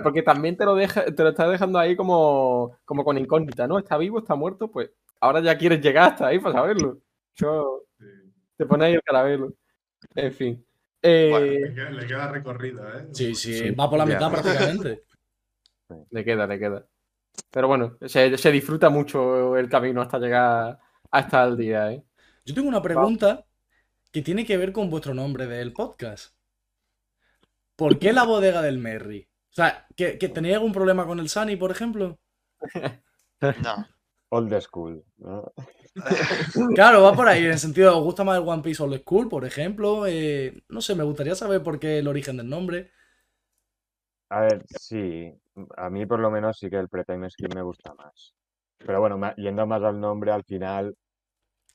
[0.02, 3.78] Porque también te lo deja, te lo está dejando ahí como, como con incógnita, ¿no?
[3.78, 4.18] ¿Está vivo?
[4.18, 4.70] ¿Está muerto?
[4.70, 4.90] Pues
[5.20, 6.98] ahora ya quieres llegar hasta ahí para saberlo.
[7.36, 7.84] Yo,
[8.56, 9.52] te pone ahí el caramelo.
[10.14, 10.64] En fin.
[11.02, 13.06] Eh, Bueno, Le queda, le queda recorrido, ¿eh?
[13.12, 14.14] Sí, sí, Sí, va por la ya.
[14.14, 15.04] mitad prácticamente.
[16.10, 16.86] Le queda, le queda.
[17.50, 20.78] Pero bueno, se, se disfruta mucho el camino hasta llegar
[21.10, 22.04] hasta el día, ¿eh?
[22.44, 23.46] Yo tengo una pregunta
[24.12, 26.34] que tiene que ver con vuestro nombre del podcast.
[27.78, 29.28] ¿Por qué la bodega del Merry?
[29.52, 32.18] O sea, ¿que, que tenéis algún problema con el Sunny, por ejemplo?
[33.62, 33.86] No.
[34.30, 35.52] Old school, ¿no?
[36.74, 39.28] Claro, va por ahí, en el sentido, ¿os gusta más el One Piece Old School,
[39.28, 40.06] por ejemplo?
[40.08, 42.90] Eh, no sé, me gustaría saber por qué el origen del nombre.
[44.30, 45.32] A ver, sí,
[45.76, 48.34] a mí por lo menos sí que el pre-time skin me gusta más.
[48.78, 50.96] Pero bueno, yendo más al nombre, al final,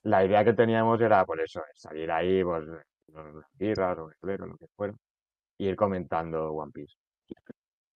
[0.03, 2.65] la idea que teníamos era por eso, salir ahí, pues,
[3.07, 4.93] unas birras o un esclero, lo que fuera,
[5.57, 6.95] y ir comentando One Piece.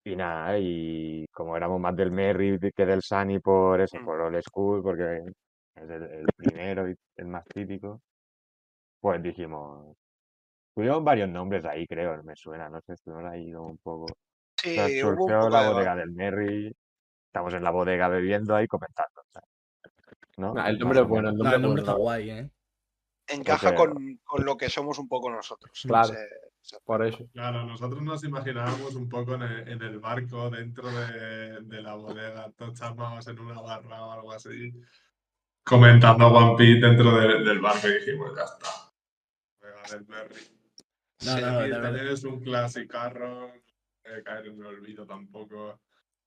[0.05, 4.05] Y nada, y como éramos más del Merry que del Sunny por eso, Mm.
[4.05, 5.17] por Old School, porque
[5.75, 8.01] es el, el primero y el más típico,
[9.01, 9.95] pues dijimos,
[10.73, 14.05] tuvimos varios nombres ahí, creo, me suena, no sé, estuvimos ahí como un poco...
[14.61, 16.75] Sí, hubo un surgió poco la de bodega del Merry,
[17.27, 19.21] estamos en la bodega bebiendo ahí comentando.
[19.21, 19.41] o sea,
[20.37, 20.53] ¿no?
[20.53, 22.49] Nah, el nombre o es bueno, el No, nombre el nombre es está guay, ¿eh?
[23.27, 25.83] encaja Porque- con, con lo que somos un poco nosotros.
[25.85, 26.13] Claro.
[26.86, 27.27] Por eso.
[27.34, 31.95] Claro, nosotros nos imaginábamos un poco en el, en el barco dentro de, de la
[31.95, 34.73] bodega, todos charlábamos en una barra o algo así,
[35.63, 39.95] comentando One Piece dentro de- del barco y dijimos, ya está.
[39.95, 40.36] Del Merry.
[41.25, 42.12] No, Sí, no, de también verdad.
[42.12, 43.51] es un clasicarro,
[44.03, 45.80] debe caer en el olvido tampoco.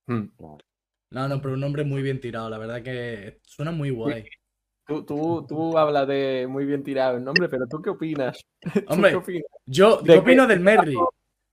[0.07, 0.25] Hmm.
[1.11, 4.25] No, no, pero un nombre muy bien tirado, la verdad que suena muy guay.
[4.91, 8.39] Tú, tú, tú hablas de muy bien tirado el nombre, pero ¿tú qué opinas?
[8.73, 9.43] ¿Tú Hombre, qué opinas?
[9.65, 10.19] Yo, ¿De ¿qué qué?
[10.19, 10.95] opino del Merry?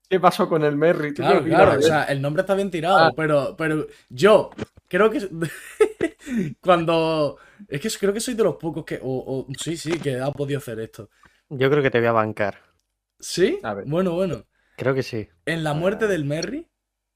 [0.09, 1.13] ¿Qué pasó con el Merry?
[1.13, 3.13] ¿Tú qué Claro, o sea, el nombre está bien tirado, Ah.
[3.15, 4.49] pero, pero yo
[4.87, 5.19] creo que
[6.61, 10.19] cuando es que creo que soy de los pocos que, o, o- sí, sí, que
[10.19, 11.09] ha podido hacer esto.
[11.49, 12.59] Yo creo que te voy a bancar.
[13.19, 13.59] ¿Sí?
[13.63, 13.85] A ver.
[13.87, 14.45] Bueno, bueno.
[14.77, 15.27] Creo que sí.
[15.45, 16.67] En la muerte del Merry,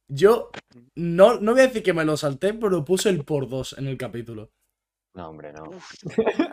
[0.08, 0.50] yo
[0.96, 3.88] no, no voy a decir que me lo salté, pero puse el por dos en
[3.88, 4.52] el capítulo.
[5.16, 5.64] No, hombre, no.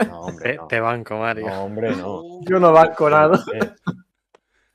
[0.06, 0.66] No, hombre, Te, no.
[0.68, 1.46] te banco, Mario.
[1.48, 2.40] No, hombre, no.
[2.42, 3.42] Yo no banco nada.
[3.54, 3.70] Eh,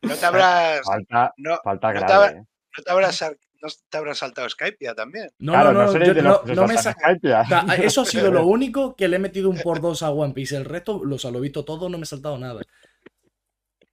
[0.01, 2.13] no te habrás, falta, no, falta no te grave.
[2.25, 2.43] habrá- ¿eh?
[2.77, 5.29] no te habrás, sal- no te habrás saltado Skype ya también.
[5.39, 7.41] No, Claro, no, no, yo de no, los que no me Skype ya.
[7.41, 10.09] o sea, eso ha sido lo único que le he metido un por dos a
[10.09, 10.55] One Piece.
[10.57, 12.61] El resto, o sea, lo he visto todo, no me he saltado nada.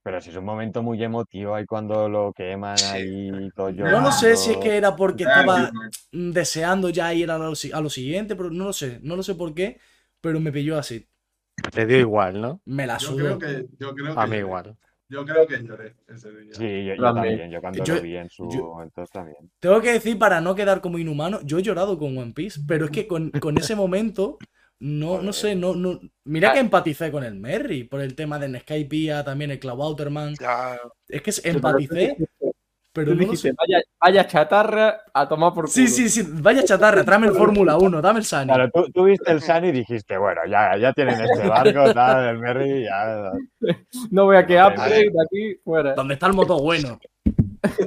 [0.05, 2.85] Pero si es un momento muy emotivo ahí cuando lo queman Sí.
[2.87, 4.61] ahí todo No lo sé si es llorando.
[4.65, 5.71] que era porque estaba
[6.13, 9.23] mm, deseando ya ir a lo, a lo siguiente, pero no lo sé, no lo
[9.23, 9.79] sé por qué,
[10.21, 11.07] pero me pilló así.
[11.73, 12.61] Te dio igual, ¿no?
[12.65, 13.17] Me la Yo sudó.
[13.19, 14.39] creo que, yo creo que A mí lloré.
[14.41, 14.77] igual.
[15.09, 16.55] Yo creo que lloré ese día.
[16.55, 17.27] Sí, yo, yo También.
[17.39, 17.51] también.
[17.51, 19.37] Yo cuando Yo- lo vi en su yo- momento también.
[19.61, 22.87] Tengo que decir, para no quedar como inhumano, yo he llorado con One Piece, pero
[22.87, 24.39] es que con, con ese momento,
[24.83, 26.01] no, no sé, no, no.
[26.25, 30.35] Mira que empaticé con el Merry, por el tema de Skypiea, también el Clawouterman.
[30.35, 30.77] Ya,
[31.09, 32.17] Es que empaticé,
[32.93, 33.55] pero Tú no lo dijiste, sé.
[33.57, 35.73] vaya, vaya chatarra a tomar por culo.
[35.73, 38.47] Sí, sí, sí, vaya chatarra, tráeme el Fórmula 1, dame el Sunny.
[38.47, 42.31] Claro, tú, tú viste el Sunny y dijiste, bueno, ya, ya tienen este barco, tal,
[42.31, 43.31] el Merry, ya.
[44.11, 45.95] No voy a que No, upgrade de aquí fuera.
[45.95, 46.99] ¿Dónde está el moto bueno?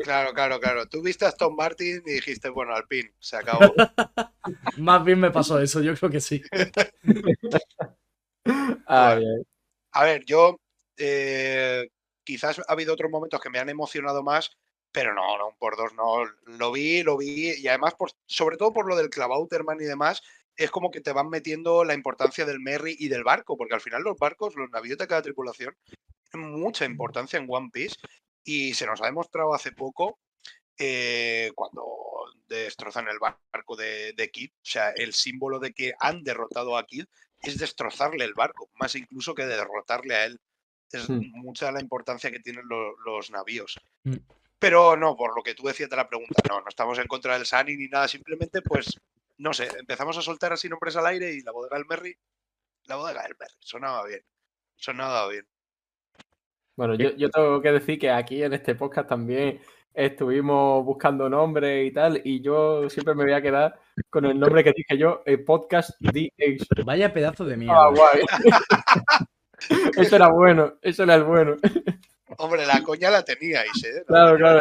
[0.04, 0.88] Claro, claro, claro.
[0.88, 3.60] Tú viste a Aston Martin y dijiste, bueno, al pin, se acabó.
[4.78, 6.42] Más bien me pasó eso, yo creo que sí.
[8.86, 10.60] A ver, yo
[10.98, 11.88] eh,
[12.24, 14.52] quizás ha habido otros momentos que me han emocionado más,
[14.92, 16.26] pero no, no, por dos no.
[16.46, 20.22] Lo vi, lo vi, y además, por, sobre todo por lo del Clavauterman y demás,
[20.58, 23.82] es como que te van metiendo la importancia del Merry y del barco, porque al
[23.82, 25.76] final los barcos, los navíos de cada tripulación,
[26.32, 27.96] tienen mucha importancia en One Piece
[28.46, 30.20] y se nos ha demostrado hace poco
[30.78, 31.84] eh, cuando
[32.48, 36.86] destrozan el barco de, de Kid, o sea, el símbolo de que han derrotado a
[36.86, 37.06] Kid
[37.42, 40.40] es destrozarle el barco, más incluso que derrotarle a él.
[40.92, 41.22] Es Hmm.
[41.34, 43.78] mucha la importancia que tienen lo- los navíos.
[44.04, 44.18] Hmm.
[44.60, 47.36] Pero no, por lo que tú decías de la pregunta, no, no estamos en contra
[47.38, 48.98] del Sani ni nada, simplemente pues,
[49.38, 52.18] no sé, empezamos a soltar así nombres al aire y la bodega del Merry,
[52.86, 54.24] la bodega del Merry, sonaba bien,
[54.76, 55.46] sonaba bien.
[56.76, 59.60] Bueno, yo, yo tengo que decir que aquí en este podcast también
[59.94, 64.64] estuvimos buscando nombres y tal, y yo siempre me voy a quedar con el nombre
[64.64, 66.84] que dije yo, el podcast DH.
[66.86, 67.90] Vaya pedazo de Ah, mierda.
[67.92, 68.26] guay.
[69.98, 71.56] Eso era bueno, eso era el bueno.
[72.38, 74.00] Hombre, la coña la teníais, ¿eh?
[74.00, 74.60] La Claro, claro,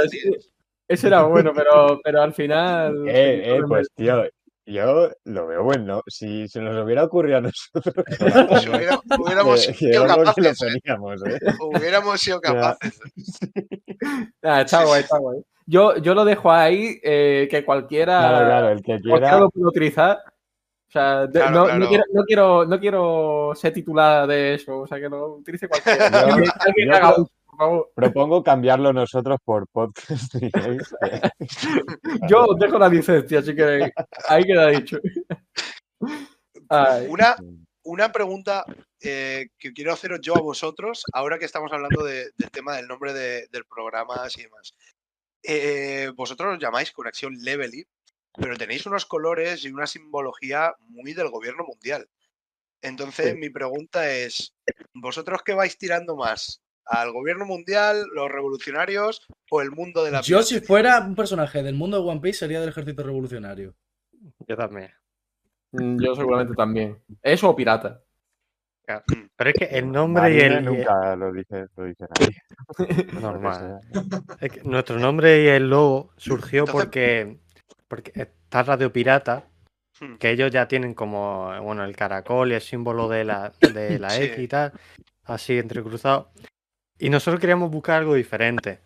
[0.86, 3.08] ese era bueno, pero, pero al final.
[3.08, 4.22] Eh, eh, pues tío,
[4.66, 6.02] yo lo veo bueno.
[6.06, 8.04] Si se nos hubiera ocurrido a nosotros,
[8.62, 11.38] Si hubiera- hubiéramos que- que sido creo que capaces, poníamos, ¿eh?
[11.60, 12.98] Hubiéramos sido capaces.
[14.42, 15.40] Está guay, está guay.
[15.66, 19.38] Yo, yo lo dejo ahí, eh, que cualquiera, Claro, claro, el que quiera.
[19.38, 20.18] lo puede utilizar.
[20.88, 21.78] O sea, de- Claro, no, claro.
[21.80, 25.66] No, quiero, no, quiero, no quiero ser titular de eso, o sea, que lo utilice
[25.68, 26.08] cualquiera.
[26.10, 27.92] Yo- Alguien- alguien yo que haga pro- uso, por favor.
[27.94, 30.34] Propongo cambiarlo nosotros por podcast.
[32.28, 33.92] Yo os dejo la licencia, si queréis.
[34.28, 34.98] Ahí queda dicho.
[36.68, 37.36] Ay, Una,
[37.84, 38.64] una pregunta
[39.00, 42.88] eh, que quiero haceros yo a vosotros, ahora que estamos hablando de- del tema del
[42.88, 44.74] nombre de- del programa y demás.
[45.42, 47.86] Eh, vosotros os llamáis Conexión Levely,
[48.32, 52.08] pero tenéis unos colores y una simbología muy del gobierno mundial.
[52.82, 53.38] Entonces, Sí.
[53.38, 54.54] mi pregunta es,
[54.94, 56.62] ¿vosotros qué vais tirando más?
[56.86, 61.62] ¿Al gobierno mundial, los revolucionarios o el mundo de la Yo, si fuera un personaje
[61.62, 63.74] del mundo de One Piece, sería del ejército revolucionario.
[64.46, 64.90] Yo también.
[65.72, 66.98] mm, yo seguramente también.
[67.22, 68.00] Eso o pirata.
[69.36, 70.62] Pero es que el nombre y el.
[70.62, 72.42] nunca lo dice, lo dice nadie.
[73.20, 73.80] Normal.
[74.40, 77.38] Es que nuestro nombre y el logo surgió Entonces- porque,
[77.88, 79.48] porque está Radio Pirata,
[80.00, 80.16] Hmm.
[80.16, 84.10] que ellos ya tienen como bueno el caracol y el símbolo de la, de la
[84.10, 84.24] Sí.
[84.24, 84.72] X y tal,
[85.22, 86.32] así entrecruzado.
[86.98, 88.80] Y nosotros queríamos buscar algo diferente.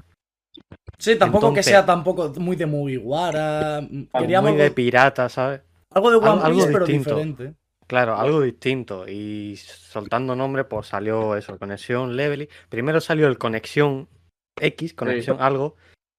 [0.98, 3.80] Sí, tampoco Entonces- que sea tampoco muy de Mugiwara.
[4.18, 5.60] Queríamos Muy de pirata, ¿sabes?
[5.90, 7.10] algo de One algo- Piece, algo pero distinto.
[7.16, 7.54] diferente.
[7.86, 9.08] Claro, algo distinto.
[9.08, 12.48] Y soltando nombre, pues salió eso, Conexión Levely.
[12.68, 14.08] Primero salió el Conexión
[14.60, 15.76] X, Conexión algo.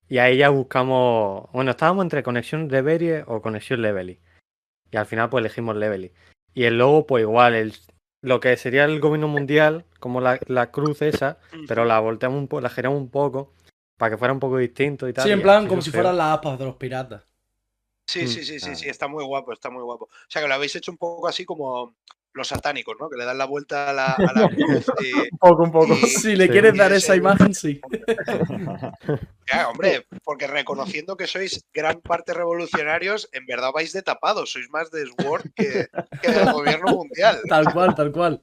[0.08, 1.52] Y ahí ya buscamos.
[1.52, 4.20] Bueno, estábamos entre Conexión Reverie o Conexión Levely.
[4.92, 6.12] Y al final, pues elegimos Levely.
[6.56, 7.74] Y el logo, pues igual, el,
[8.24, 12.48] lo que sería el gobierno mundial, como la, la cruz esa, pero la volteamos un
[12.48, 13.54] poco, la giramos un poco,
[13.98, 15.26] para que fuera un poco distinto y tal.
[15.26, 17.24] Sí, en plan, como si fueran las aspas de los piratas.
[18.08, 20.06] Sí, Mm, sí, sí, sí, sí, está muy guapo, está muy guapo.
[20.06, 21.96] O sea, que lo habéis hecho un poco así como
[22.34, 23.10] los satánicos, ¿no?
[23.10, 25.94] Que le dan la vuelta a la, a la cruz y, Un poco, un poco.
[25.94, 26.52] y- Si le Sí.
[26.52, 27.80] quieres dar esa imagen, sí.
[29.52, 34.70] Ya, hombre, porque reconociendo que sois gran parte revolucionarios, en verdad vais de tapados, sois
[34.70, 35.88] más de Sword que,
[36.22, 37.42] que del gobierno mundial.
[37.50, 38.42] Tal cual, tal cual.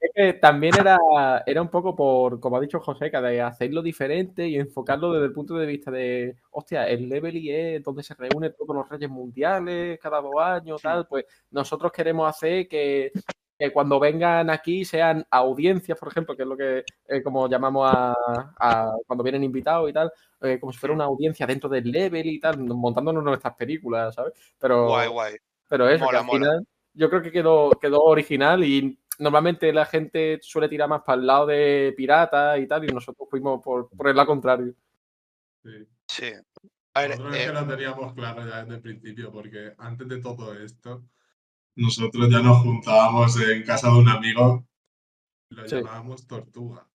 [0.00, 0.98] Es que también era,
[1.46, 5.26] era un poco por, como ha dicho José, que de hacerlo diferente y enfocarlo desde
[5.26, 9.10] el punto de vista de, hostia, el Levely es donde se reúnen todos los reyes
[9.10, 13.10] mundiales cada dos años, tal, pues nosotros queremos hacer que,
[13.58, 17.90] que cuando vengan aquí sean audiencias, por ejemplo, que es lo que eh, como llamamos
[17.92, 18.14] a,
[18.58, 22.26] a cuando vienen invitados y tal, eh, como si fuera una audiencia dentro del Level
[22.26, 24.32] y tal, montándonos nuestras películas, ¿sabes?
[24.58, 25.34] Pero, Guay, guay.
[25.68, 26.38] pero eso, que Mola, al mola.
[26.46, 31.20] final yo creo que quedó, quedó original y normalmente la gente suele tirar más para
[31.20, 34.74] el lado de pirata y tal, y nosotros fuimos por, por el lado contrario.
[35.62, 35.86] Sí.
[36.08, 36.32] Sí.
[36.94, 40.08] A ver, Nosotros es eh, que lo teníamos claro ya desde el principio, porque antes
[40.08, 41.04] de todo esto,
[41.76, 44.66] nosotros ya nos juntábamos en casa de un amigo
[45.50, 45.76] y lo Sí.
[45.76, 46.88] llamábamos Tortuga.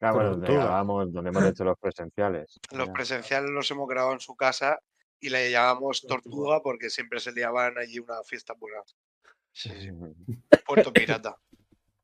[0.00, 2.58] Claro, bueno, donde grabamos, donde hemos hecho los presenciales.
[2.72, 4.78] los presenciales los hemos grabado en su casa
[5.24, 6.22] y le llamamos Tortuga.
[6.22, 8.82] Tortuga porque siempre se liaban allí una fiesta buena.
[9.52, 9.88] Sí, sí.
[10.66, 11.34] Puerto Pirata.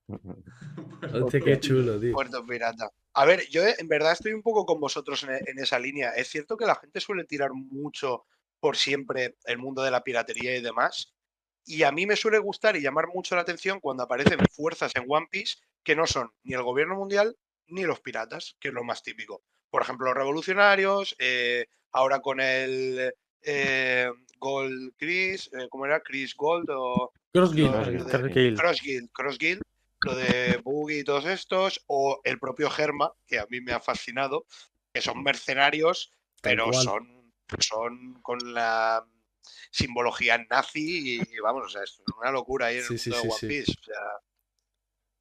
[1.13, 2.15] Hostia, qué chulo, tío.
[2.15, 2.91] Puerto Pirata.
[3.13, 6.13] A ver, yo eh, en verdad estoy un poco con vosotros en, en esa línea.
[6.13, 8.25] Es cierto que la gente suele tirar mucho
[8.59, 11.15] por siempre el mundo de la piratería y demás.
[11.67, 15.05] Y a mí me suele gustar y llamar mucho la atención cuando aparecen fuerzas en
[15.07, 18.83] One Piece que no son ni el gobierno mundial ni los piratas, que es lo
[18.83, 19.43] más típico.
[19.71, 26.01] Por ejemplo, los revolucionarios, eh, ahora con el, eh, Gold Chris, eh, ¿cómo era?
[26.01, 27.71] Chris Gold o Cross Guild.
[27.73, 28.59] No, Cross- de- Cross Guild.
[28.59, 29.63] Cross Guild, Cross Guild,
[30.05, 33.81] lo de Boogie y todos estos, o el propio Germa, que a mí me ha
[33.81, 34.47] fascinado,
[34.93, 39.05] que son mercenarios, Tal pero son, son con la
[39.71, 43.23] simbología nazi y vamos, o sea, es una locura ahí en Sí, el sí, mundo
[43.23, 43.47] de One sí.
[43.47, 43.73] Piece.
[43.81, 43.97] O sea,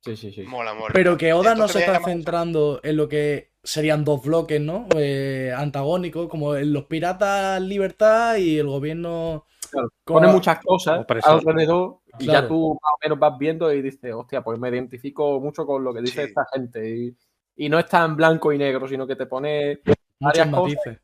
[0.01, 0.41] Sí, sí, sí.
[0.43, 0.93] mola, mola.
[0.93, 4.87] Pero que Oda no se está centrando en lo que serían dos bloques, ¿no?
[4.95, 9.45] Eh, antagónicos, como en los piratas libertad y el gobierno.
[9.69, 11.33] Claro, como- Pone muchas cosas Opresor.
[11.33, 12.41] alrededor y Claro.
[12.41, 15.83] ya tú más o menos vas viendo y dices, hostia, pues me identifico mucho con
[15.83, 16.27] lo que dice Sí.
[16.29, 16.89] esta gente.
[16.89, 17.15] Y,
[17.57, 20.61] y no es tan blanco y negro, sino que te pone Muchos varias cosas.
[20.61, 21.01] matices.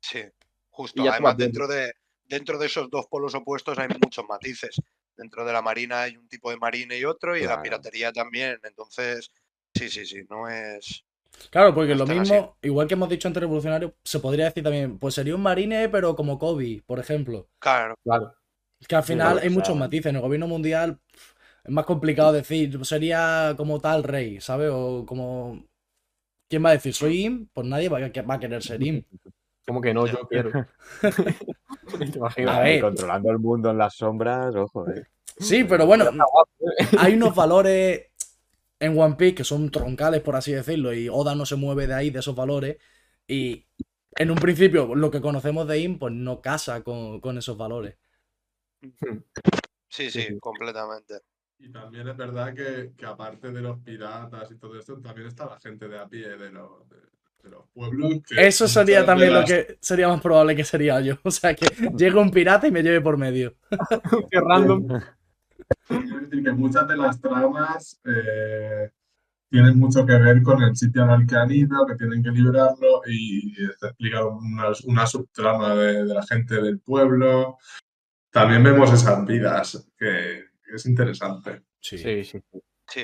[0.00, 0.20] Sí,
[0.70, 1.02] justo.
[1.10, 1.92] Además, dentro de,
[2.26, 4.76] dentro de esos dos polos opuestos hay muchos matices.
[5.16, 7.62] Dentro de la marina hay un tipo de marine y otro, y en la Claro.
[7.64, 8.60] piratería también.
[8.62, 9.32] Entonces,
[9.74, 11.04] sí, sí, sí, no es.
[11.50, 14.98] Claro, porque No lo mismo, igual que hemos dicho antes revolucionario, se podría decir también,
[14.98, 17.48] pues sería un marine, pero como Kobe, por ejemplo.
[17.58, 18.34] Claro, Claro.
[18.86, 20.06] Que al final claro, hay muchos matices.
[20.06, 21.00] En el gobierno mundial
[21.64, 24.70] es más complicado decir, sería como tal rey, ¿sabes?
[24.72, 25.64] O como.
[26.48, 26.94] ¿Quién va a decir?
[26.94, 27.48] ¿Soy Im?
[27.52, 29.02] Pues nadie va a, querer ser Im.
[29.66, 30.50] Como que no, yo quiero.
[31.02, 32.56] ¿Te imaginas?
[32.56, 32.78] A ver.
[32.78, 35.04] Y controlando el mundo en las sombras, ojo, eh.
[35.36, 36.06] Sí, pero bueno,
[36.98, 38.07] hay unos valores
[38.80, 41.94] en One Piece que son troncales, por así decirlo, y Oda no se mueve de
[41.94, 42.76] ahí, de esos valores.
[43.26, 43.66] Y
[44.16, 47.96] en un principio, lo que conocemos de Im, pues no casa con, con esos valores.
[49.88, 51.20] sí, sí, completamente.
[51.58, 55.46] Y también es verdad que, que aparte de los piratas y todo esto, también está
[55.46, 56.96] la gente de a pie de los, de,
[57.42, 58.20] de los pueblos.
[58.26, 61.16] que Eso sería también lo que sería más probable que sería yo.
[61.24, 63.56] O sea, que llegue un pirata y me lleve por medio.
[64.30, 64.86] Qué random.
[65.88, 68.90] Quiero decir que muchas de las tramas eh,
[69.50, 72.30] tienen mucho que ver con el sitio en el que han ido, que tienen que
[72.30, 77.56] liberarlo y te explica una, una subtrama de, de la gente del pueblo.
[78.30, 81.62] También vemos esas vidas, que, que es interesante.
[81.80, 82.42] Sí, sí, sí.
[82.86, 83.02] Sí,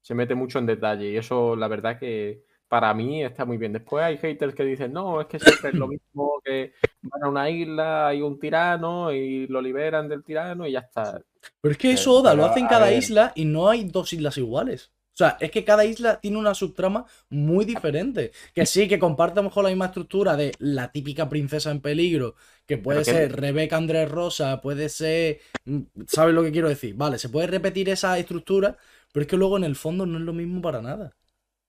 [0.00, 3.72] Se mete mucho en detalle y eso, la verdad, que para mí está muy bien.
[3.72, 7.28] Después hay haters que dicen, no, es que siempre es lo mismo que van a
[7.28, 11.20] una isla, hay un tirano y lo liberan del tirano y ya está.
[11.60, 12.98] Pero es que Sí, eso Oda lo hace en cada ver.
[12.98, 14.90] isla y no hay dos islas iguales.
[15.14, 18.32] O sea, es que cada isla tiene una subtrama muy diferente.
[18.52, 21.80] Que sí, que comparte a lo mejor la misma estructura de la típica princesa en
[21.80, 22.34] peligro,
[22.66, 25.38] que puede Pero que- ser Rebeca Andrés Rosa, puede ser.
[25.66, 26.96] mm, ¿Sabes lo que quiero decir?
[26.96, 28.76] Vale, se puede repetir esa estructura,
[29.12, 31.14] pero es que luego en el fondo no es lo mismo para nada.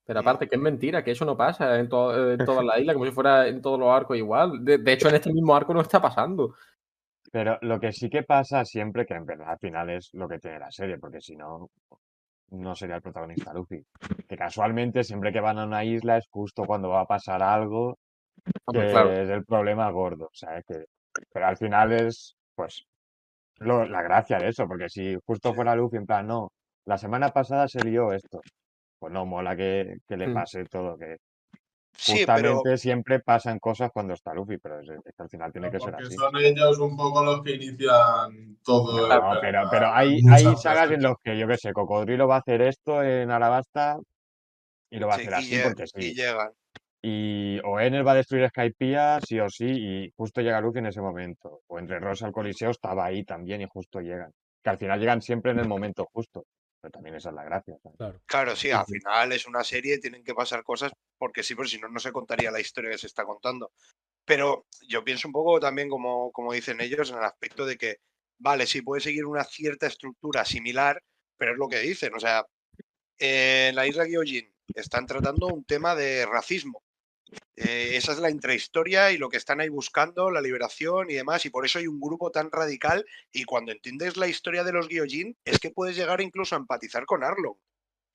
[0.08, 2.94] Pero aparte, que es mentira, que eso no pasa en, to- en todas las islas,
[2.94, 4.64] como si fuera en todos los arcos igual.
[4.64, 6.56] De, de hecho, en este mismo arco no está pasando.
[7.36, 10.40] Pero lo que sí que pasa siempre, que en verdad al final es lo que
[10.40, 11.70] tiene la serie, porque si no,
[12.52, 13.82] no sería el protagonista Luffy.
[14.30, 17.98] Que casualmente siempre que van a una isla es justo cuando va a pasar algo
[18.68, 19.12] Hombre, que claro.
[19.24, 20.64] es el problema gordo, ¿sabes?
[20.68, 20.86] Que,
[21.34, 22.86] pero al final es, pues,
[23.60, 26.52] lo- la gracia de eso, porque si justo fuera Luffy en plan, no,
[26.86, 28.42] la semana pasada se lió esto,
[29.00, 30.34] pues no mola que, que le Mm.
[30.36, 31.18] pase todo, que
[31.96, 35.52] sí, pero justamente siempre pasan cosas cuando está Luffy, pero es, es que al final
[35.52, 36.16] tiene que ser así.
[36.16, 39.04] son ellos un poco los que inician todo.
[39.04, 42.28] el No, pero, verdad, pero hay, hay sagas en los que, yo qué sé, Cocodrilo
[42.28, 43.98] va a hacer esto en Arabasta
[44.90, 46.14] y lo va a hacer y, así porque y sí.
[46.14, 46.52] llegan.
[47.08, 50.88] Y o Enel va a destruir Skypiea sí o sí y justo llega Luffy en
[50.88, 51.62] ese momento.
[51.68, 54.32] O entre Rosa al Coliseo estaba ahí también y justo llegan.
[54.64, 56.46] Que al final llegan siempre en el momento justo.
[56.86, 57.76] Pero también esa es la gracia.
[57.82, 57.98] ¿sabes?
[57.98, 58.22] Claro.
[58.28, 61.80] Claro, sí, al final es una serie, tienen que pasar cosas porque sí, porque si
[61.80, 63.72] no, no se contaría la historia que se está contando.
[64.24, 67.98] Pero yo pienso un poco también, como, como dicen ellos, en el aspecto de que,
[68.38, 71.02] vale, sí puede seguir una cierta estructura similar,
[71.38, 72.14] pero es lo que dicen.
[72.14, 72.46] O sea,
[73.18, 76.84] eh, en la isla Gyojin están tratando un tema de racismo.
[77.56, 81.46] Eh, esa es la intrahistoria y lo que están ahí buscando, la liberación y demás,
[81.46, 83.06] y por eso hay un grupo tan radical.
[83.32, 87.06] Y cuando entiendes la historia de los Gyojin, es que puedes llegar incluso a empatizar
[87.06, 87.58] con Arlong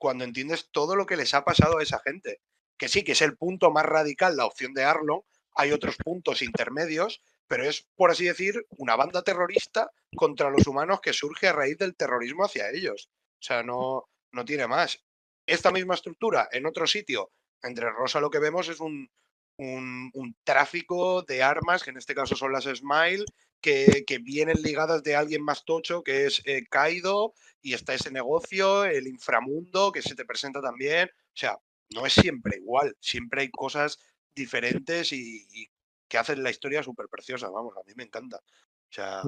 [0.00, 2.40] cuando entiendes todo lo que les ha pasado a esa gente.
[2.78, 5.20] Que sí, que es el punto más radical, la opción de Arlong.
[5.56, 11.02] Hay otros puntos intermedios, pero es, por así decir, una banda terrorista contra los humanos
[11.02, 13.10] que surge a raíz del terrorismo hacia ellos.
[13.34, 15.04] O sea, no, no tiene más.
[15.46, 17.30] Esta misma estructura en otro sitio,
[17.62, 19.10] entre Rosa lo que vemos es un,
[19.56, 23.24] un, tráfico de armas, que en este caso son las Smile,
[23.60, 28.10] que, que vienen ligadas de alguien más tocho, que es eh, Kaido, y está ese
[28.10, 31.10] negocio, el inframundo, que se te presenta también.
[31.12, 31.58] O sea,
[31.90, 33.98] no es siempre igual, siempre hay cosas
[34.34, 35.68] diferentes y,
[36.08, 38.38] que hacen la historia súper preciosa, vamos, a mí me encanta.
[38.38, 39.22] O sea.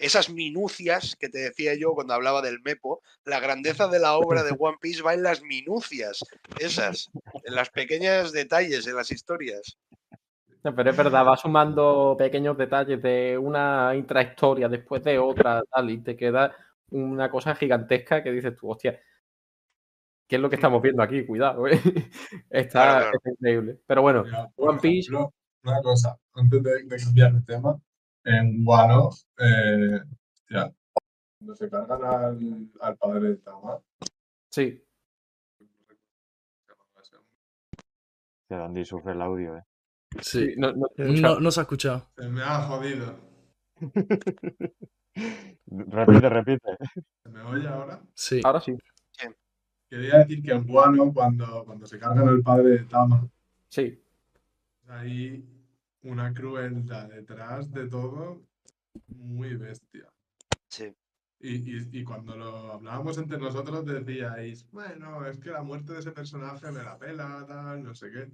[0.00, 4.42] Esas minucias que te decía yo cuando hablaba del Mepo, la grandeza de la obra
[4.42, 6.20] de One Piece va en las minucias,
[6.58, 7.10] esas,
[7.44, 9.78] en las pequeñas detalles, en las historias.
[10.62, 15.90] No, pero es verdad, va sumando pequeños detalles de una intrahistoria después de otra, tal,
[15.90, 16.54] y te queda
[16.90, 19.00] una cosa gigantesca que dices tú, hostia,
[20.26, 21.24] ¿qué es lo que estamos viendo aquí?
[21.24, 21.80] Cuidado, ¿eh?
[22.50, 23.16] Está, Claro, claro.
[23.16, 23.80] está increíble.
[23.86, 25.32] Pero bueno, Mira, One Piece, ejemplo,
[25.64, 27.80] una cosa, antes de, de cambiar de tema,
[28.24, 30.00] en Wano, eh,
[31.38, 33.78] cuando se cargan al, al padre de Tama,
[34.50, 34.82] sí,
[38.48, 39.62] Que Dandy sufre el audio, ¿eh?
[40.20, 40.54] Sí.
[40.54, 40.72] sí, no,
[41.38, 42.10] no se ha escuchado.
[42.16, 43.16] se me ha jodido.
[45.66, 46.76] repite, repite.
[47.22, 48.02] ¿Se me oye ahora?
[48.12, 48.40] Sí.
[48.44, 48.76] Ahora sí,
[49.88, 53.28] Quería decir que en Wano, cuando, cuando se cargan al padre de Tama,
[53.68, 54.00] sí.
[54.88, 55.44] hay
[56.02, 58.42] una crueldad detrás de todo
[59.08, 60.08] muy bestia.
[60.68, 60.92] Sí.
[61.42, 66.00] Y, y- y cuando lo hablábamos entre nosotros decíais, bueno, es que la muerte de
[66.00, 68.30] ese personaje me la pela, tal, no sé qué.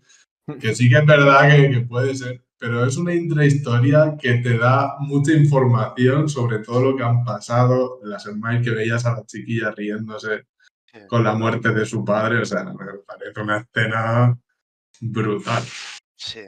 [0.60, 4.56] Que sí que es verdad que, que puede ser, pero es una intrahistoria que te
[4.56, 9.26] da mucha información sobre todo lo que han pasado, las smiles que veías a las
[9.26, 10.46] chiquillas riéndose
[10.92, 11.00] Sí.
[11.08, 14.38] con la muerte de su padre, o sea, me parece una escena
[15.00, 15.62] brutal.
[16.14, 16.40] Sí.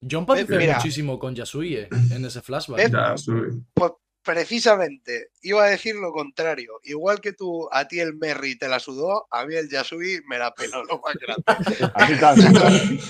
[0.00, 0.76] Yo empaticé Mira.
[0.76, 3.16] muchísimo con Yasui eh, en ese flashback.
[3.16, 3.50] Sube.
[4.22, 6.80] Precisamente, iba a decir lo contrario.
[6.84, 10.38] Igual que tú, a ti el Merry te la sudó, a mí el Yasui me
[10.38, 11.92] la peló lo más grande.
[11.94, 13.00] A mí también.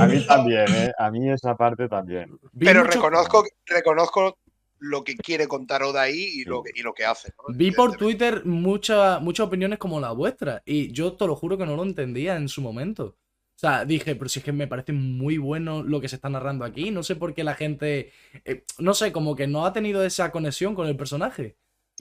[0.00, 0.92] A mí también, ¿eh?
[0.98, 2.38] A mí esa parte también.
[2.56, 4.38] Pero mucho- reconozco, reconozco
[4.78, 7.32] lo que quiere contar Oda ahí y lo que, y lo que hace.
[7.36, 7.52] ¿no?
[7.56, 7.96] Vi por.
[7.96, 11.82] Twitter mucha- muchas opiniones como la vuestra y yo te lo juro que no lo
[11.82, 13.16] entendía en su momento.
[13.58, 16.28] O sea, dije, pero si es que me parece muy bueno lo que se está
[16.28, 18.12] narrando aquí, no sé por qué la gente,
[18.44, 21.56] eh, no sé, como que no ha tenido esa conexión con el personaje.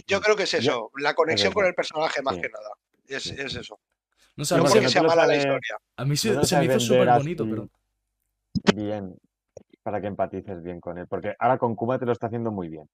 [0.06, 2.42] Yo creo que es eso, la conexión con el personaje más Sí.
[2.42, 2.70] que nada.
[3.08, 3.36] Es, Sí.
[3.36, 3.80] es eso.
[4.36, 5.78] No sé, No porque porque se, sea mala la historia.
[5.96, 7.68] a mí se- no se me hizo súper bonito, pero...
[8.76, 9.16] Bien,
[9.82, 11.08] para que empatices bien con él.
[11.08, 12.88] Porque ahora con Kuma te lo está haciendo muy bien.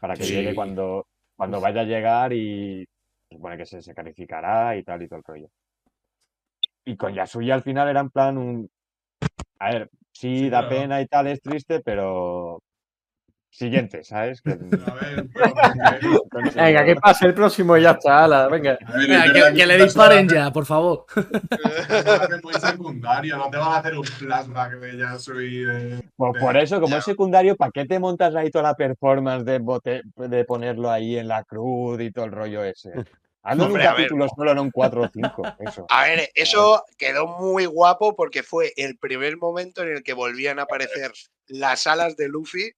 [0.00, 0.32] Para que Sí.
[0.34, 1.06] llegue cuando,
[1.36, 2.84] cuando vaya a llegar y
[3.28, 5.48] se supone que se, se calificará y tal y todo el rollo.
[6.88, 8.70] Y con Yasuya al final era en plan un...
[9.58, 12.62] A ver, sí, Sí, da pena y tal, es triste, pero...
[13.50, 14.40] Siguiente, ¿sabes?
[14.42, 14.52] Que-
[14.86, 18.78] A ver, pero porque- consigo- Venga, que pase el próximo y ya está, ala, venga.
[18.80, 21.04] ver, Venga, es que, le disparen ya, por favor.
[22.42, 26.02] muy secundario, no te van a hacer un flashback de.
[26.16, 26.98] Pues por eso, como Ya.
[26.98, 31.16] es secundario, ¿para qué te montas ahí toda la performance de, bote- de ponerlo ahí
[31.18, 32.92] en la cruz y todo el rollo ese?
[33.42, 33.90] Hazlo en un a ver.
[33.90, 35.42] capítulo solo, no en cuatro o cinco.
[35.60, 35.86] Eso.
[35.88, 40.58] A ver, eso quedó muy guapo porque fue el primer momento en el que volvían
[40.58, 41.12] a aparecer
[41.46, 42.72] las alas de Luffy,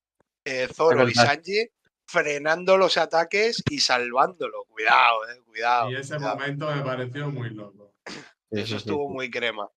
[0.44, 1.14] eh, Zoro y.
[1.14, 1.68] Sanji
[2.10, 4.64] frenando los ataques y salvándolo.
[4.64, 5.90] Cuidado, eh, cuidado.
[5.90, 6.36] Y ese cuidado.
[6.36, 7.94] momento me pareció muy loco.
[8.50, 9.14] Eso sí, estuvo sí.
[9.14, 9.70] muy crema.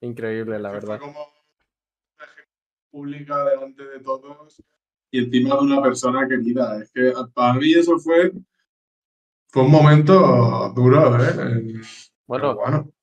[0.00, 0.98] Increíble, la verdad.
[0.98, 2.26] Fue como una
[2.90, 4.62] pública delante de todos
[5.10, 6.80] y encima de una persona querida.
[6.80, 8.32] Es que para mí eso fue,
[9.54, 11.30] fue un momento duro, ¿eh?
[11.38, 11.80] En-
[12.26, 12.56] Bueno,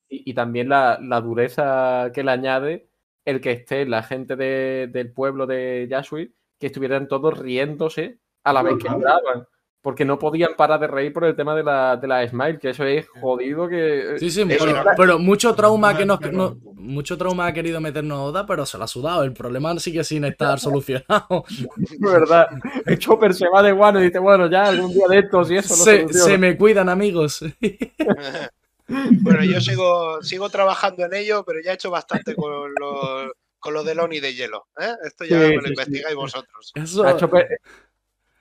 [0.10, 2.90] y, y también la, la dureza que le añade
[3.24, 8.52] el que esté la gente de- del pueblo de Yasui, que estuvieran todos riéndose a
[8.52, 9.48] la vez que Claro.
[9.84, 12.70] Porque no podían parar de reír por el tema de la, de la Smile, que
[12.70, 14.16] eso es jodido que...
[14.20, 17.54] Sí, sí, Eso pero, era- pero mucho trauma que nos, no- de mucho trauma ha
[17.54, 19.24] querido meternos Oda, pero se lo ha sudado.
[19.24, 21.46] El problema sigue sin estar solucionado.
[21.50, 22.48] De verdad.
[22.86, 25.58] El Chopper se va de guano y dice, bueno, ya algún día de estos y
[25.58, 26.26] eso lo se, soluciono".
[26.26, 27.44] se me cuidan, amigos.
[28.88, 33.74] bueno, yo sigo, sigo trabajando en ello, pero ya he hecho bastante con lo, con
[33.74, 34.68] lo del Oni de hielo.
[34.80, 34.94] ¿eh?
[35.06, 35.70] Esto ya Sí, me lo sí, sí.
[35.70, 36.72] investigáis vosotros.
[36.76, 37.48] Eso, El Chopper,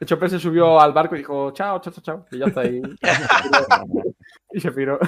[0.01, 2.27] el Chopper se subió al barco y dijo, chao, chao, chao, chao.
[2.31, 2.81] Y ya está ahí.
[4.53, 4.99] y se piró.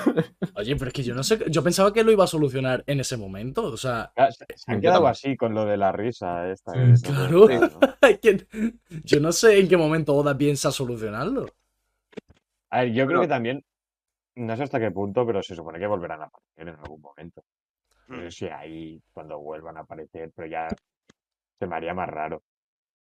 [0.55, 3.01] Oye, pero es que yo no sé, yo pensaba que lo iba a solucionar en
[3.01, 3.65] ese momento.
[3.65, 6.73] O sea, Ya, Se, se han quedado así con lo de la risa esta.
[6.97, 7.49] Se claro.
[9.05, 11.47] yo no sé en qué momento Oda piensa solucionarlo.
[12.71, 13.65] A ver, yo creo que también,
[14.37, 17.43] no sé hasta qué punto, pero se supone que volverán a aparecer en algún momento.
[18.09, 20.69] No sé si ahí, cuando vuelvan a aparecer, pero ya
[21.59, 22.43] se me haría más raro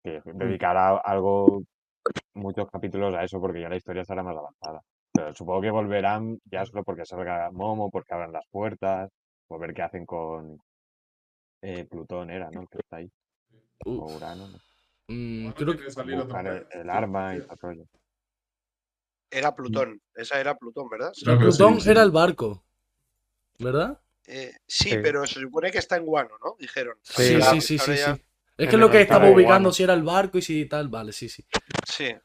[0.03, 1.63] que dedicar a- algo,
[2.35, 4.83] muchos capítulos a eso, porque ya la historia estará más avanzada.
[5.13, 9.11] Pero supongo que volverán ya solo porque salga Momo, porque abran las puertas,
[9.49, 10.59] o ver qué hacen con
[11.63, 12.63] eh, Plutón, era, ¿no?
[12.63, 13.11] El que está ahí,
[13.85, 14.59] o Urano, ¿no?
[15.09, 17.73] mm, creo que salir otro Buscar el, arma y todo.
[19.31, 20.01] Era Plutón.
[20.15, 21.13] Esa era Plutón, ¿verdad?
[21.39, 21.91] Plutón sí, sí.
[21.91, 22.65] era el barco,
[23.59, 24.01] ¿verdad?
[24.27, 24.99] Eh, sí, Sí.
[25.03, 26.57] pero se supone que está en Guano, ¿no?
[26.59, 26.97] Dijeron.
[27.03, 27.93] Sí, Sí, sí, sí,
[28.61, 31.13] Es que es lo que estaba ubicando si era el barco y si tal, vale,
[31.13, 31.45] sí, sí.
[31.85, 32.05] Sí.
[32.05, 32.21] Es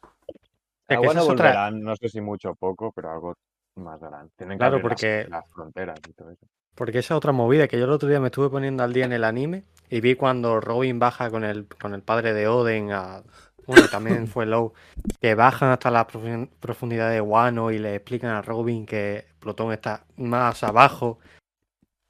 [0.88, 1.46] Ah, que esa bueno, es otra.
[1.50, 3.34] volverán, no sé si mucho o poco, pero algo
[3.76, 4.30] más darán.
[4.38, 6.46] Tienen que Claro, abrir porque- las, fronteras y todo eso.
[6.76, 9.14] Porque esa otra movida que yo el otro día me estuve poniendo al día en
[9.14, 13.24] el anime y vi cuando Robin baja con el, con el padre de Oden a.
[13.66, 14.74] Bueno, también fue Low,
[15.22, 19.72] que bajan hasta la profun- profundidad de Wano y le explican a Robin que Plutón
[19.72, 21.18] está más abajo,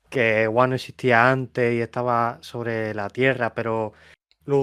[0.10, 3.94] que Wano existía antes y estaba sobre la Tierra, pero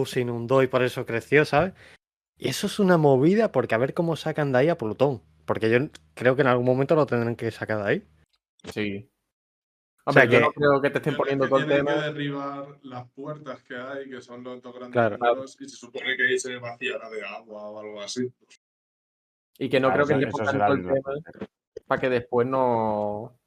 [0.06, 1.72] se inundó y por eso creció, ¿sabes?
[2.38, 5.70] Y eso es una movida porque a ver cómo sacan de ahí a Plutón, porque
[5.70, 5.78] yo
[6.14, 8.08] creo que en algún momento lo tendrán que sacar de ahí.
[8.72, 9.08] Sí.
[10.04, 11.94] O sea Hombre, yo que- no creo que te estén poniendo todo el tema.
[11.94, 15.16] que derribar las puertas que hay, que son los dos grandes Claro.
[15.18, 18.28] muros, y se supone que ahí se vaciará de agua o algo así.
[19.58, 21.00] Y que no Claro, creo que eso pongan todo el- tema
[21.86, 23.38] para que después no,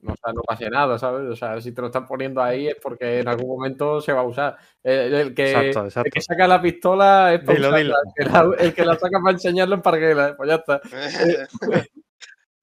[0.00, 1.28] no, o sea, no pase nada, ¿sabes?
[1.30, 4.20] O sea, si te lo están poniendo ahí es porque en algún momento se va
[4.20, 4.56] a usar.
[4.82, 6.10] El, el que, Exacto, el exacto.
[6.12, 7.96] que saca la pistola es para Dilo, usarla, dilo.
[8.16, 10.80] El, que la, el que la saca para enseñarlo en parguela, pues ya está.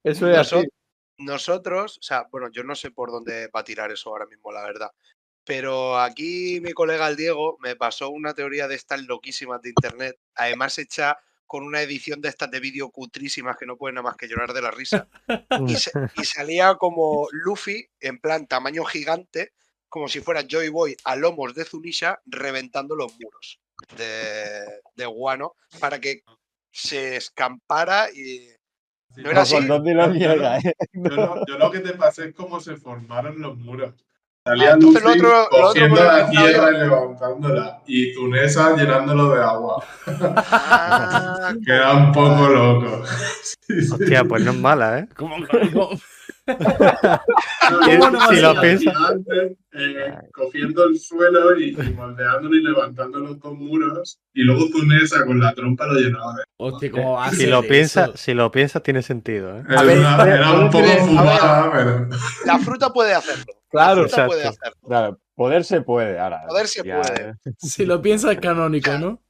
[0.04, 0.54] Eso es así.
[0.54, 0.72] Nosotros,
[1.18, 4.52] nosotros, o sea, bueno, yo no sé por dónde va a tirar eso ahora mismo,
[4.52, 4.90] la verdad.
[5.44, 10.18] Pero aquí mi colega el Diego me pasó una teoría de estas loquísimas de internet,
[10.34, 14.16] además hecha con una edición de estas de vídeo cutrísimas que no pueden nada más
[14.16, 15.08] que llorar de la risa.
[15.66, 19.52] Y, se- y salía como Luffy en plan tamaño gigante,
[19.88, 23.60] como si fuera Joy Boy a lomos de Zunisha, reventando los muros
[23.96, 26.22] de, de Guano para que
[26.72, 28.50] se escampara y.
[29.14, 29.54] Sí, No era así.
[29.54, 31.08] Yo- yo llega, lo-.
[31.10, 33.94] Yo lo, yo lo que te pasé es cómo se formaron los muros.
[34.48, 37.78] Ah, Salía entonces lo Luffy otro- otro cogiendo he la tierra y levantándola.
[37.86, 39.84] Y Tunesa llenándolo de agua.
[40.06, 43.02] Ah, Queda un poco loco.
[43.66, 43.92] Sí, sí.
[43.92, 45.08] Hostia, pues no es mala, ¿eh?
[45.16, 45.36] ¿Cómo-
[45.72, 45.90] cómo-
[46.46, 48.50] Si- ¿Cómo no va a si ser lo
[49.08, 54.18] Antes, eh, cogiendo el suelo y, y moldeándolo y levantando los dos muros.
[54.32, 57.68] Y luego Tunesa con la trompa lo llenaba de Hostia, ¿cómo si lo eso?
[57.68, 59.64] piensas, si lo piensas tiene sentido, ¿eh?
[59.68, 62.08] Era, ver, una- era ¿cómo un poco fumada, pero.
[62.46, 63.44] la fruta puede hacerlo.
[63.70, 64.76] Claro, la fruta puede hacerlo.
[64.86, 66.42] Claro, poder se puede ahora.
[66.46, 67.30] Poder se ya, puede.
[67.30, 67.34] ¿eh?
[67.58, 69.20] Si lo piensas es canónico, ¿no?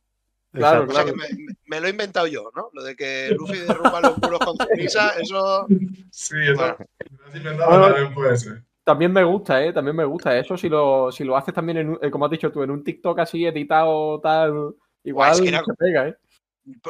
[0.56, 1.12] Claro, O sea Exacto.
[1.26, 2.70] que me, me- lo he inventado yo, ¿no?
[2.72, 5.66] Lo de que Luffy derrumba los muros con ceniza, eso.
[6.10, 6.54] Sí, eso.
[6.56, 6.76] Bueno.
[7.18, 7.86] lo has inventado, Bueno.
[7.94, 8.62] también puede ser.
[8.84, 9.72] También me gusta, ¿eh?
[9.72, 10.38] También me gusta.
[10.38, 12.70] Eso si lo, si lo haces también, en un- eh, como has dicho tú, en
[12.70, 16.16] un TikTok así editado, tal, igual es que era- se pega, ¿eh?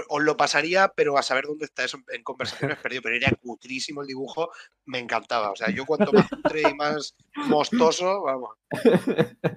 [0.08, 3.02] Os lo pasaría, pero a saber dónde está eso en conversaciones perdido.
[3.02, 4.50] Pero era cutrísimo el dibujo,
[4.86, 5.50] me encantaba.
[5.50, 7.14] O sea, yo cuanto más cutre y más
[7.46, 8.56] mostoso, vamos.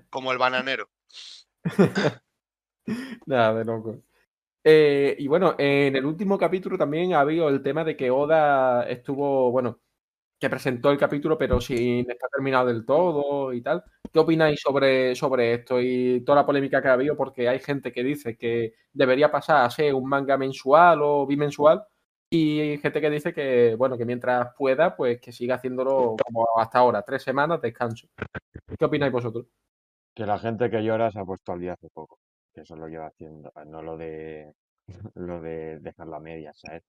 [0.10, 0.90] Como el bananero.
[3.26, 4.02] Nada, de loco.
[4.64, 8.84] Eh, y bueno, en el último capítulo también ha habido el tema de que Oda
[8.90, 9.80] estuvo, bueno,
[10.40, 13.84] que presentó el capítulo, pero sin estar terminado del todo y tal.
[14.12, 17.16] ¿Qué opináis sobre, sobre esto y toda la polémica que ha habido?
[17.18, 21.84] Porque hay gente que dice que debería pasar a ser un manga mensual o bimensual,
[22.32, 26.48] y hay gente que dice que, bueno, que mientras pueda, pues que siga haciéndolo como
[26.58, 28.08] hasta ahora, tres semanas, descanso.
[28.78, 29.48] ¿Qué opináis vosotros?
[30.14, 32.20] Que la gente que llora se ha puesto al día hace poco.
[32.60, 33.52] Que eso lo lleva haciendo.
[33.68, 34.54] No lo de
[35.16, 36.84] lo de dejar la media, ¿sabes?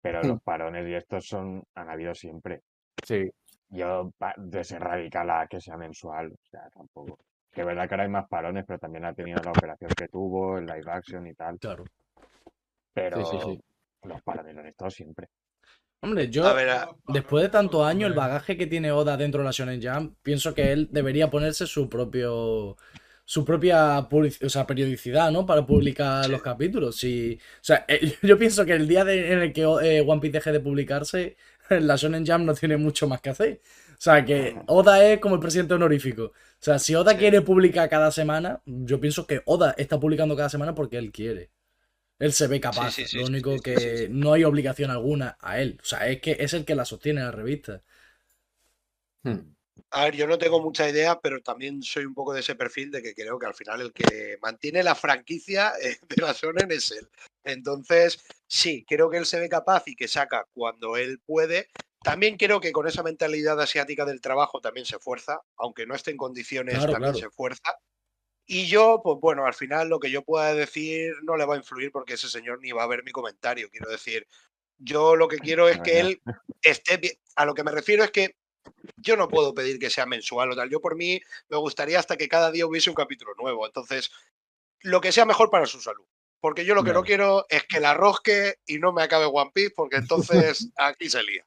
[0.00, 2.62] Pero los parones y estos son, han habido siempre.
[3.04, 3.28] Sí.
[3.70, 7.18] Yo pa- de ser radical a que sea mensual, o sea, tampoco.
[7.50, 10.06] Que es verdad que ahora hay más parones, pero también ha tenido la operación que
[10.06, 11.58] tuvo, el live action y tal.
[11.58, 11.82] Claro.
[12.94, 13.60] Pero sí, sí.
[14.04, 15.26] los parones han estado siempre.
[16.02, 19.40] Hombre, yo, A ver, a- después de tantos años, el bagaje que tiene Oda dentro
[19.40, 22.76] de la Shonen Jump, pienso que él debería ponerse su propio
[23.26, 25.44] su propia o sea, periodicidad, ¿no?
[25.46, 26.96] Para publicar los capítulos.
[26.96, 30.20] Sí, o sea, eh, yo pienso que el día de- en el que eh, One
[30.22, 31.36] Piece deje de publicarse,
[31.70, 33.60] la Shonen Jump no tiene mucho más que hacer.
[33.92, 36.24] O sea, que Oda es como el presidente honorífico.
[36.26, 37.18] O sea, si Oda Sí.
[37.18, 41.50] quiere publicar cada semana, yo pienso que Oda está publicando cada semana porque él quiere.
[42.18, 42.92] Él se ve capaz.
[42.92, 45.78] sí, sí, Lo único que no hay obligación alguna a él.
[45.82, 47.82] O sea, es que es el que la sostiene la revista.
[49.24, 49.55] Hmm.
[49.90, 52.90] A ver, yo no tengo mucha idea, pero también soy un poco de ese perfil
[52.90, 56.70] de que creo que al final el que mantiene la franquicia eh, de la Shonen
[56.72, 57.08] es él.
[57.44, 61.68] Entonces, sí, creo que él se ve capaz y que saca cuando él puede.
[62.02, 66.10] También creo que con esa mentalidad asiática del trabajo también se fuerza, aunque no esté
[66.10, 67.28] en condiciones, Claro, también claro.
[67.30, 67.78] se fuerza.
[68.46, 71.58] Y yo, pues bueno, al final lo que yo pueda decir no le va a
[71.58, 73.68] influir porque ese señor ni va a ver mi comentario.
[73.70, 74.26] Quiero decir,
[74.78, 76.22] yo lo que quiero es que él
[76.62, 77.14] esté bien.
[77.34, 78.36] A lo que me refiero es que
[78.96, 80.70] yo no puedo pedir que sea mensual o tal.
[80.70, 83.66] Yo por mí me gustaría hasta que cada día hubiese un capítulo nuevo.
[83.66, 84.10] Entonces,
[84.82, 86.04] lo que sea mejor para su salud.
[86.40, 89.50] Porque yo lo que no quiero es que la rosque y no me acabe One
[89.54, 91.44] Piece, porque entonces aquí se lía.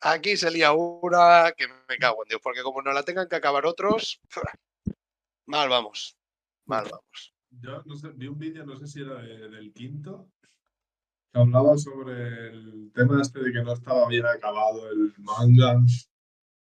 [0.00, 3.36] Aquí se lía una que me cago en Dios, porque como no la tengan que
[3.36, 4.20] acabar otros,
[5.46, 6.16] mal vamos.
[6.66, 7.34] Mal vamos.
[7.60, 10.28] Yo no sé, vi un vídeo, no sé si era de- del quinto,
[11.32, 15.80] que hablaba sobre el tema este de que no estaba bien acabado el manga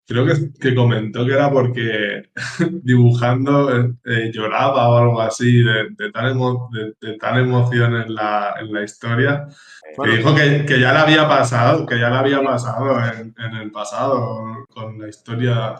[0.07, 2.23] creo que, que comentó que era porque
[2.83, 7.95] dibujando eh, eh, lloraba o algo así de, de tal, emo- de, de tal emoción
[7.95, 9.47] en la, en la historia.
[9.95, 13.33] Bueno, que dijo que, que ya le había pasado, que ya le había pasado en,
[13.37, 15.75] en el pasado con la historia.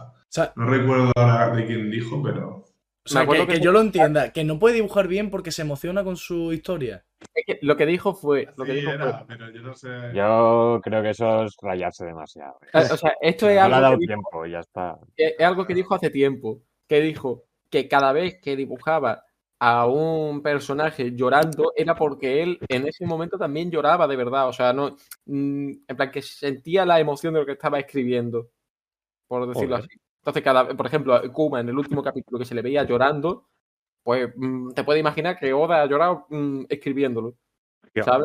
[0.56, 2.65] No recuerdo ahora de quién dijo, pero.
[3.06, 5.52] O sea, acuerdo que, que- que yo lo entienda, que no puede dibujar bien porque
[5.52, 7.06] se emociona con su historia.
[7.34, 8.50] es que lo que dijo fue.
[8.58, 9.90] Lo que Sí, dijo fue pero yo no sé.
[10.14, 12.58] Yo creo que eso es rayarse demasiado.
[12.64, 12.68] ¿eh?
[12.74, 15.00] eh, o sea, esto es No le ha algo, dado que dijo, tiempo, ya está.
[15.16, 16.62] es algo que dijo hace tiempo.
[16.88, 19.24] Que dijo que cada vez que dibujaba
[19.60, 24.48] a un personaje llorando era porque él en ese momento también lloraba de verdad.
[24.50, 24.96] O sea, no.
[25.26, 28.50] mm, En plan, que sentía la emoción de lo que estaba escribiendo.
[29.28, 29.90] Por decirlo Joder.
[29.90, 30.00] así.
[30.26, 33.46] Entonces, cada, por ejemplo, Kuma en el último capítulo que se le veía llorando,
[34.02, 37.36] pues mm, te puedes imaginar que Oda ha llorado mm, escribiéndolo.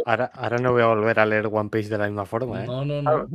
[0.07, 2.67] Ahora, ahora no voy a volver a leer One Piece de la misma forma, ¿eh?
[2.67, 3.29] No, no, no.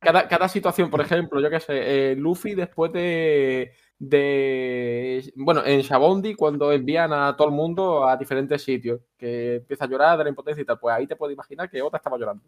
[0.00, 5.32] Cada, cada situación, por ejemplo, yo qué sé, eh, Luffy después de, de.
[5.36, 9.88] Bueno, en Shabondi, cuando envían a todo el mundo a diferentes sitios, que empieza a
[9.88, 12.44] llorar de la impotencia y tal, pues ahí te puedes imaginar que Oda estaba llorando.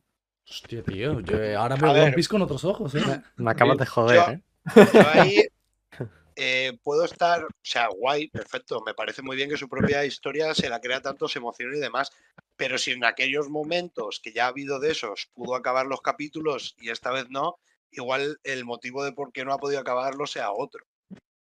[0.49, 1.21] Hostia, tío.
[1.21, 1.91] Yo eh, ahora veo.
[1.93, 3.23] One Piece con otros ojos, ¿eh?
[3.37, 4.43] Me acabas de joder, Yo- ¿eh?
[4.93, 5.47] Yo ahí
[6.43, 8.83] eh, puedo estar, o sea, guay, perfecto.
[8.87, 11.81] Me parece muy bien que su propia historia se la crea tanto, se emociona y
[11.81, 12.11] demás.
[12.57, 16.77] Pero si en aquellos momentos que ya ha habido de esos pudo acabar los capítulos
[16.79, 17.57] y esta vez no,
[17.91, 20.83] igual el motivo de por qué no ha podido acabarlo sea otro.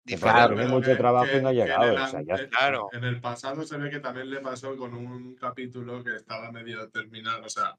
[0.05, 0.39] Diferente.
[0.39, 2.47] Claro, tiene mucho trabajo y no ha que en llegado, el o sea, ya.
[2.49, 2.89] Claro.
[2.93, 6.87] En el pasado se ve que también le pasó con un capítulo que estaba medio
[6.89, 7.75] terminado, o sea,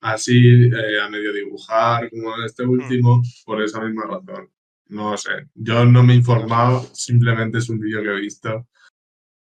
[0.00, 2.44] así eh, a medio dibujar, como Hmm.
[2.44, 4.50] este último, por esa misma razón.
[4.92, 8.68] No sé, yo no me he informado, simplemente es un vídeo que he visto.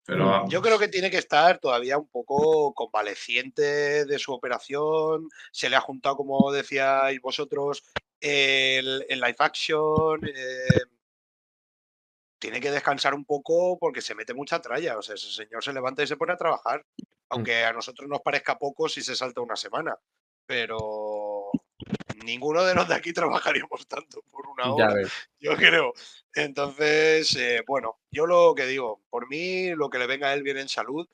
[0.05, 0.49] Pero vamos.
[0.49, 5.27] Yo creo que tiene que estar todavía un poco convaleciente de su operación.
[5.51, 7.83] Se le ha juntado, como decíais vosotros,
[8.21, 10.21] el, el live action.
[10.25, 10.85] eh,
[12.39, 14.97] tiene que descansar un poco porque se mete mucha tralla.
[14.97, 16.85] O sea, ese señor se levanta y se pone a trabajar.
[17.29, 19.97] Aunque a nosotros nos parezca poco si se salta una semana.
[20.45, 21.32] Pero
[22.23, 24.95] ninguno de los de aquí trabajaríamos tanto por una hora
[25.39, 25.93] yo creo.
[26.35, 30.43] Entonces, eh, bueno, yo lo que digo, por mí lo que le venga a él
[30.43, 31.07] viene en salud.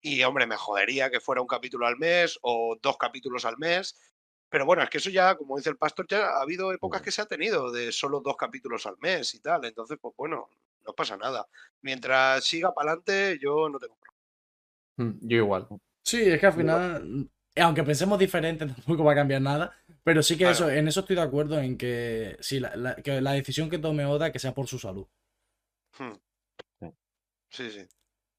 [0.00, 3.96] Y hombre, me jodería que fuera un capítulo al mes o dos capítulos al mes.
[4.48, 7.10] Pero bueno, es que eso ya, como dice el pastor, ya ha habido épocas que
[7.10, 9.64] se ha tenido de solo dos capítulos al mes y tal.
[9.64, 10.48] Entonces, pues bueno,
[10.86, 11.46] no pasa nada.
[11.82, 14.16] Mientras siga para adelante, yo no tengo problema.
[14.96, 15.66] Mm, Yo igual.
[16.02, 19.76] Sí, es que al final, aunque pensemos diferente, tampoco va a cambiar nada.
[20.06, 20.52] Pero sí que Claro.
[20.52, 23.78] eso, en eso estoy de acuerdo en que, sí, la, la- que la decisión que
[23.78, 25.04] tome Oda que sea por su salud.
[25.98, 26.12] Hmm.
[27.50, 27.70] Sí.
[27.70, 27.88] Sí.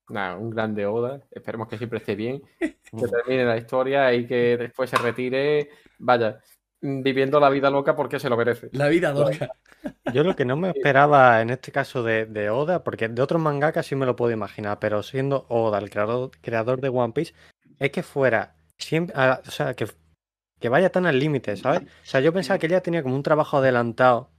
[0.09, 1.20] Nada, un grande Oda.
[1.30, 6.39] Esperemos que siempre esté bien, que termine la historia y que después se retire, vaya,
[6.80, 8.70] viviendo la vida loca porque se lo merece.
[8.72, 9.49] La vida loca.
[10.13, 13.41] Yo lo que no me esperaba en este caso de, de Oda, porque de otros
[13.41, 17.34] mangakas sí me lo puedo imaginar, pero siendo Oda el creador, creador de One Piece,
[17.78, 19.88] es que fuera siempre, ah, o sea, que,
[20.60, 21.82] que vaya tan al límite, ¿sabes?
[21.82, 24.32] O sea, yo pensaba que ella tenía como un trabajo adelantado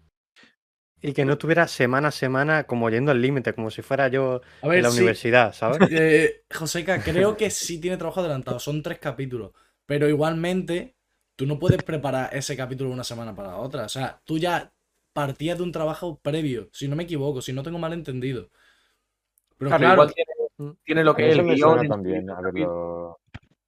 [1.00, 4.40] y que no estuviera semana a semana como yendo al límite, como si fuera yo
[4.62, 5.78] A en la sí, universidad, ¿sabes?
[5.92, 8.58] eh, Joseca, creo que sí tiene trabajo adelantado.
[8.58, 9.52] Son tres capítulos.
[9.86, 10.96] Pero igualmente,
[11.36, 13.84] tú no puedes preparar ese capítulo una semana para la otra.
[13.84, 14.72] O sea, tú ya
[15.12, 18.50] partías de un trabajo previo, si no me equivoco, si no tengo mal entendido.
[19.56, 21.88] Pero Claro, claro, igual tiene, tiene lo A que es el guion.
[21.88, 22.64] también sí.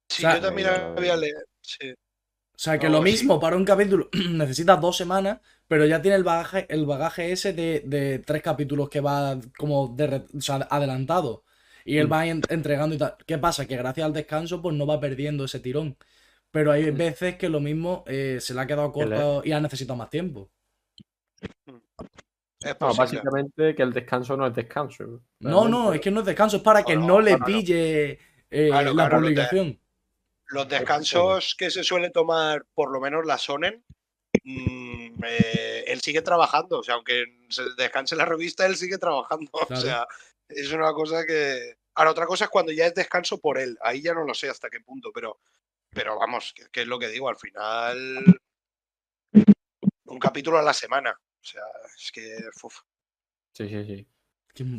[0.09, 1.39] Sí, sea, yo también había leído.
[1.61, 1.93] Sí.
[2.61, 3.09] O sea, que No, lo sí.
[3.09, 4.09] mismo para un capítulo
[4.41, 8.89] necesitas dos semanas, pero ya tiene el bagaje, el bagaje ese de, de tres capítulos
[8.89, 11.43] que va como de re- o sea, adelantado.
[11.85, 12.11] Y él Mm.
[12.11, 13.15] va en- entregando y tal.
[13.25, 13.65] ¿Qué pasa?
[13.67, 15.97] Que gracias al descanso, pues no va perdiendo ese tirón.
[16.51, 16.91] Pero hay Mm.
[16.91, 20.51] veces que lo mismo eh, se le ha quedado corto y ha necesitado más tiempo.
[22.59, 25.21] Es No, básicamente que el descanso no es descanso.
[25.39, 27.49] No, no, es que no es descanso, es para que No, no, no, le no,
[27.49, 27.59] no.
[27.59, 29.79] pille eh, Claro, la claro, lo te- publicación.
[30.51, 33.83] Los descansos que se suele tomar, por lo menos la Sonen,
[34.43, 36.79] mm, eh, él sigue trabajando.
[36.79, 39.49] O sea, aunque se descanse la revista, él sigue trabajando.
[39.69, 40.05] O sea,
[40.49, 41.77] es una cosa que.
[41.95, 43.77] Ahora, otra cosa es cuando ya es descanso por él.
[43.81, 45.39] Ahí ya no lo sé hasta qué punto, pero,
[45.89, 48.23] pero vamos, que, que es lo que digo, al final.
[50.05, 51.11] Un capítulo a la semana.
[51.11, 51.63] O sea,
[51.95, 52.37] es que.
[52.61, 52.79] uf.
[53.53, 54.07] Sí, sí, sí.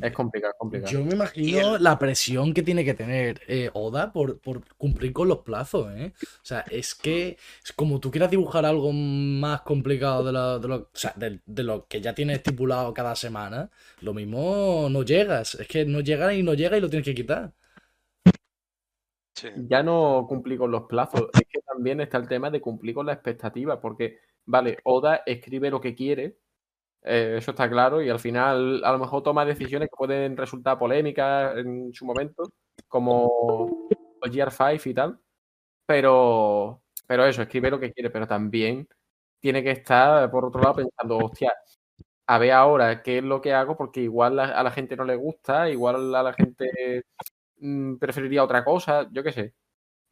[0.00, 0.92] Es complicado, es complicado.
[0.92, 5.12] Yo me imagino el- la presión que tiene que tener eh, Oda por, por cumplir
[5.12, 6.12] con los plazos, ¿eh?
[6.22, 10.68] O sea, es que es como tú quieras dibujar algo más complicado de lo, de
[10.68, 13.70] lo- o sea, de, de lo que ya tienes estipulado cada semana,
[14.00, 15.54] lo mismo no llegas.
[15.56, 17.52] Es que no llega y no llega y lo tienes que quitar.
[19.34, 19.48] Sí.
[19.68, 21.28] ya no cumplí con los plazos.
[21.32, 25.70] Es que también está el tema de cumplir con la expectativa, porque, vale, Oda escribe
[25.70, 26.38] lo que quiere,
[27.04, 30.78] eh, eso está claro, y al final a lo mejor toma decisiones que pueden resultar
[30.78, 32.44] polémicas en su momento,
[32.88, 33.88] como
[34.22, 35.18] los GR5 y tal,
[35.86, 38.88] pero, pero eso, escribe lo que quiere, pero también
[39.40, 41.52] tiene que estar, por otro lado, pensando, hostia,
[42.26, 45.16] a ver ahora qué es lo que hago, porque igual a la gente no le
[45.16, 47.04] gusta, igual a la gente
[47.58, 49.54] mm, preferiría otra cosa, yo qué sé.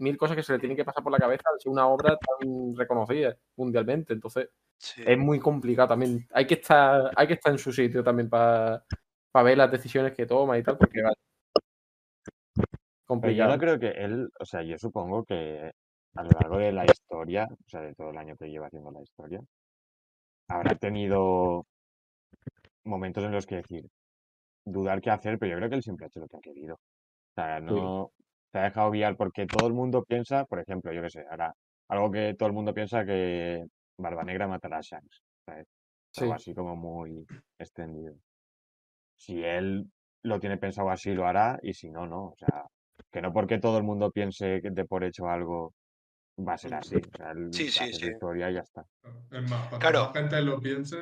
[0.00, 2.16] Mil cosas que se le tienen que pasar por la cabeza al ser una obra
[2.16, 4.12] tan reconocida mundialmente.
[4.14, 4.48] Entonces,
[4.78, 5.02] Sí.
[5.06, 6.26] es muy complicado también.
[6.32, 8.82] Hay que estar, hay que estar en su sitio también para
[9.44, 11.16] ver las decisiones que toma y tal, porque vale.
[11.54, 13.52] Pero yo Complicado.
[13.52, 15.70] no creo que él, o sea, yo supongo que
[16.14, 18.90] a lo largo de la historia, o sea, de todo el año que lleva haciendo
[18.90, 19.40] la historia,
[20.48, 21.66] habrá tenido
[22.84, 23.86] momentos en los que decir,
[24.64, 26.74] dudar qué hacer, pero yo creo que él siempre ha hecho lo que ha querido.
[26.74, 28.12] O sea, no
[28.52, 31.54] se ha dejado guiar porque todo el mundo piensa, por ejemplo, yo qué sé, ahora,
[31.88, 33.64] algo que todo el mundo piensa que
[33.98, 35.66] Barba Negra matará a Shanks, ¿sabes?
[36.16, 36.34] Algo Sí.
[36.34, 37.26] así como muy
[37.58, 38.14] extendido.
[39.16, 39.84] Si él
[40.22, 42.28] lo tiene pensado así, lo hará, y si no, no.
[42.28, 42.64] O sea,
[43.12, 45.74] que no porque todo el mundo piense que de por hecho algo
[46.38, 46.96] va a ser así.
[46.96, 48.06] O sea, Sí, sí, sí.
[48.08, 48.84] historia y ya está.
[49.30, 50.04] Es más, cuanto Claro.
[50.06, 50.96] más gente lo piense,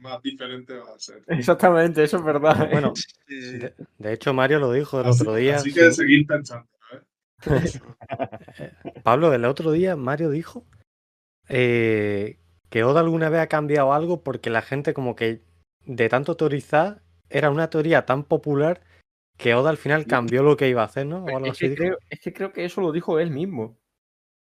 [0.00, 1.22] más diferente va a ser.
[1.26, 2.62] Exactamente, eso es verdad.
[2.64, 2.68] ¿eh?
[2.72, 5.56] Bueno, Sí, de, de hecho Mario lo dijo el Así, otro día.
[5.56, 5.92] así que sí.
[5.92, 7.00] seguir pensando, ¿eh?
[9.02, 10.64] Pablo, el otro día Mario dijo
[11.48, 15.42] eh, que Oda alguna vez ha cambiado algo porque la gente como que
[15.86, 18.82] de tanto teorizar era una teoría tan popular
[19.38, 21.24] que Oda al final cambió lo que iba a hacer, ¿no?
[21.24, 23.78] O algo es, así que creo, es que creo que eso lo dijo él mismo.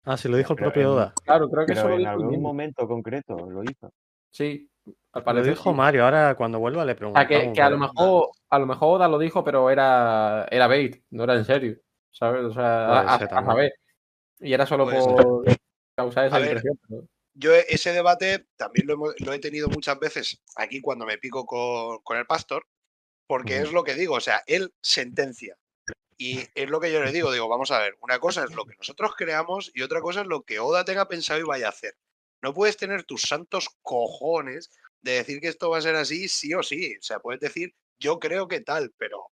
[0.05, 1.13] Ah, sí, lo dijo el propio en- Oda.
[1.25, 2.47] Claro, creo que eso Pero lo en él algún mismo.
[2.47, 3.91] momento concreto lo hizo.
[4.31, 4.69] Sí,
[5.13, 5.75] al Lo parecer dijo sí.
[5.75, 7.27] Mario, ahora cuando vuelva le O sea, preguntamos.
[7.29, 11.03] que, que a lo mejor, a lo mejor Oda lo dijo, pero era, era bait,
[11.09, 11.77] no era en serio.
[12.11, 12.43] ¿Sabes?
[12.45, 13.71] O sea, a, a- a saber.
[14.39, 15.45] Y era solo por
[15.95, 16.79] causar esa A ver, impresión.
[17.33, 21.45] Yo ese debate también lo, hemos- lo he tenido muchas veces aquí cuando me pico
[21.45, 22.65] con, con el pastor,
[23.27, 25.57] porque es lo que digo, o sea, él sentencia.
[26.17, 28.65] Y es lo que yo le digo, digo, vamos a ver, una cosa es lo
[28.65, 31.69] que nosotros creamos y otra cosa es lo que Oda tenga pensado y vaya a
[31.69, 31.93] hacer.
[32.41, 34.71] No puedes tener tus santos cojones
[35.01, 36.95] de decir que esto va a ser así, sí o sí.
[36.99, 39.31] O sea, puedes decir, yo creo que tal, pero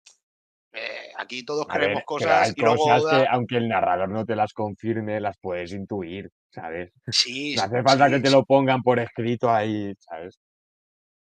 [0.74, 3.20] eh, aquí todos A ver, creemos pero cosas hay y luego cosas Oda...
[3.20, 6.91] que, aunque el narrador no te las confirme, las puedes intuir, ¿sabes?
[7.08, 10.39] Sí, No hace falta sí, que te lo pongan por escrito ahí, ¿sabes?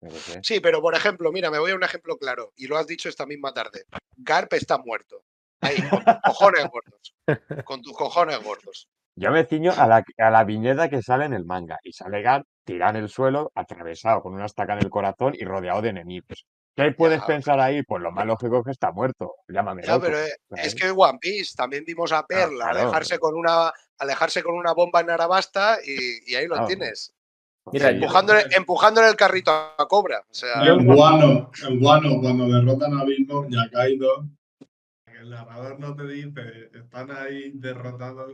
[0.10, 0.40] Sé.
[0.44, 3.10] Sí, pero por ejemplo, mira, me voy a un ejemplo claro, y lo has dicho
[3.10, 3.86] esta misma tarde.
[4.18, 5.24] Garp está muerto.
[5.62, 7.16] Ahí, con tus cojones gordos.
[7.64, 8.90] Con tus cojones gordos.
[9.18, 12.22] Yo me ciño a la, a la viñeta que sale en el manga y sale
[12.22, 15.90] Gar tirado en el suelo, atravesado con una estaca en el corazón y rodeado de
[15.90, 16.46] enemigos.
[16.76, 17.26] ¿Qué puedes Ya.
[17.28, 17.84] pensar ahí?
[17.84, 19.36] Pues lo más lógico es que está muerto.
[19.48, 20.02] Llámame loco.
[20.02, 22.80] pero eh, es que en One Piece también vimos a Perla claro.
[22.82, 27.14] alejarse con una alejarse con una bomba en Arabasta y, y ahí lo tienes.
[27.72, 28.06] Mira, yo-
[28.52, 30.20] Empujándole, el carrito a Cobra.
[30.30, 34.26] O sea, En Guano, en Guano, cuando derrotan a Big Mom y a Kaido,
[35.06, 38.34] que el narrador no te dice, están ahí derrotados.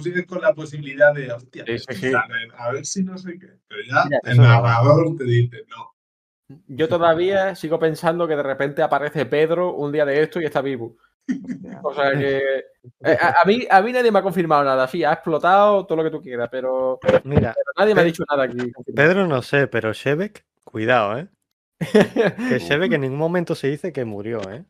[0.00, 2.10] Tú sigues con la posibilidad de, hostia, Sí, sí, estos sí.
[2.10, 3.58] salen, a ver si no sé qué.
[3.68, 6.56] Pero ya Mira, el narrador te dice, no.
[6.66, 10.60] Yo todavía sigo pensando que de repente aparece Pedro un día de esto y está
[10.60, 10.96] vivo.
[11.82, 12.38] O sea que.
[13.04, 14.88] eh, a, a mí, a mí nadie me ha confirmado nada.
[14.88, 18.24] Sí, ha explotado todo lo que tú quieras, pero, Mira, pero nadie me ha dicho
[18.28, 18.72] nada aquí.
[18.94, 21.28] Pedro no sé, pero Shebek, cuidado, ¿eh?
[21.78, 22.58] Que.
[22.58, 24.64] Shebek en ningún momento se dice que murió, ¿eh?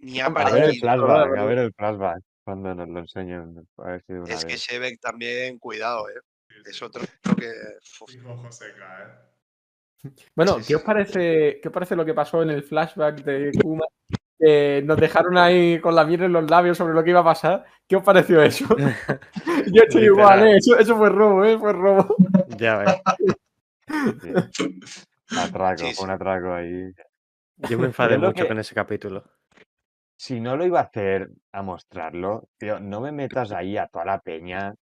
[0.00, 2.22] ni ha A ver, A ver el flashback, a ver el flashback.
[2.48, 4.60] Cuando nos lo enseñen, a ver si de una Es que vez.
[4.62, 6.14] Shebek también, cuidado, ¿eh?
[6.64, 7.02] Es otro
[7.36, 7.44] que.
[7.46, 7.78] ¿eh?
[10.34, 10.74] Bueno, Sí, ¿qué sí.
[10.76, 13.84] os parece, qué os parece lo que pasó en el flashback de Kuma?
[14.38, 17.24] Que nos dejaron ahí con la miel en los labios sobre lo que iba a
[17.24, 17.66] pasar.
[17.86, 18.64] ¿Qué os pareció eso?
[19.66, 20.04] Yo estoy Literal.
[20.04, 20.56] igual, ¿eh?
[20.56, 21.58] Eso, eso fue robo, ¿eh?
[21.58, 22.16] Fue robo.
[22.56, 22.94] Ya ves.
[24.54, 24.80] Sí.
[25.36, 26.92] Atraco, un atraco ahí.
[27.68, 29.22] Yo me enfadé mucho que- con ese capítulo.
[30.18, 34.04] Si no lo iba a hacer a mostrarlo, tío, no me metas ahí a toda
[34.04, 34.74] la peña.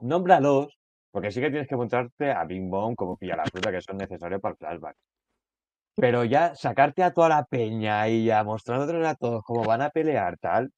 [0.00, 0.76] Nómbralos,
[1.12, 3.96] porque sí que tienes que mostrarte a Bing Bong como pilla la fruta, que son
[3.98, 4.96] necesarios para el flashback.
[5.96, 9.90] Pero ya sacarte a toda la peña y ya mostrándotelos a todos cómo van a
[9.90, 10.70] pelear, tal.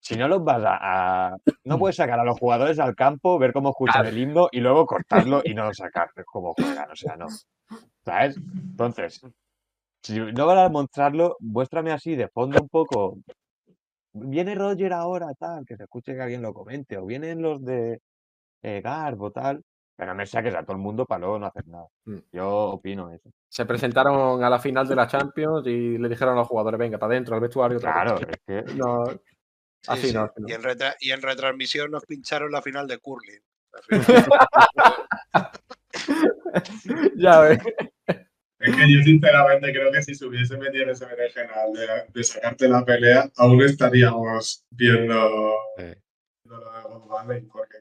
[0.00, 3.52] Si no los vas a, a- No puedes sacar a los jugadores al campo, ver
[3.52, 6.90] cómo escuchan el himno y luego cortarlo y no sacar cómo juegan.
[6.90, 7.26] O sea, no.
[8.04, 8.36] ¿Sabes?
[8.70, 9.20] Entonces,
[10.02, 13.18] si no van a mostrarlo, muéstrame así de fondo un poco.
[14.12, 16.96] Viene Roger ahora, tal, que se escuche que alguien lo comente.
[16.98, 18.00] O vienen los de
[18.62, 19.62] eh, Garb o tal.
[19.96, 21.86] Pero no me saques a todo el mundo para luego no hacer nada.
[22.04, 22.18] Mm.
[22.32, 23.30] Yo opino eso.
[23.48, 26.98] Se presentaron a la final de la Champions y le dijeron a los jugadores, venga,
[26.98, 27.78] para adentro, al vestuario.
[27.78, 28.26] otra Claro, cosa".
[28.30, 28.64] es que.
[28.76, 29.18] No, sí,
[29.88, 30.14] así sí.
[30.14, 30.48] no, así no.
[30.48, 33.40] Y, en retra- y en retransmisión nos pincharon la final de Curling.
[37.16, 37.58] ya ves.
[38.60, 42.24] Es que yo sinceramente creo que si se hubiese metido en ese berenjenal de, de
[42.24, 45.96] sacarte la pelea, aún estaríamos viendo, Eh,
[46.44, 47.78] viendo lo de God Valley, porque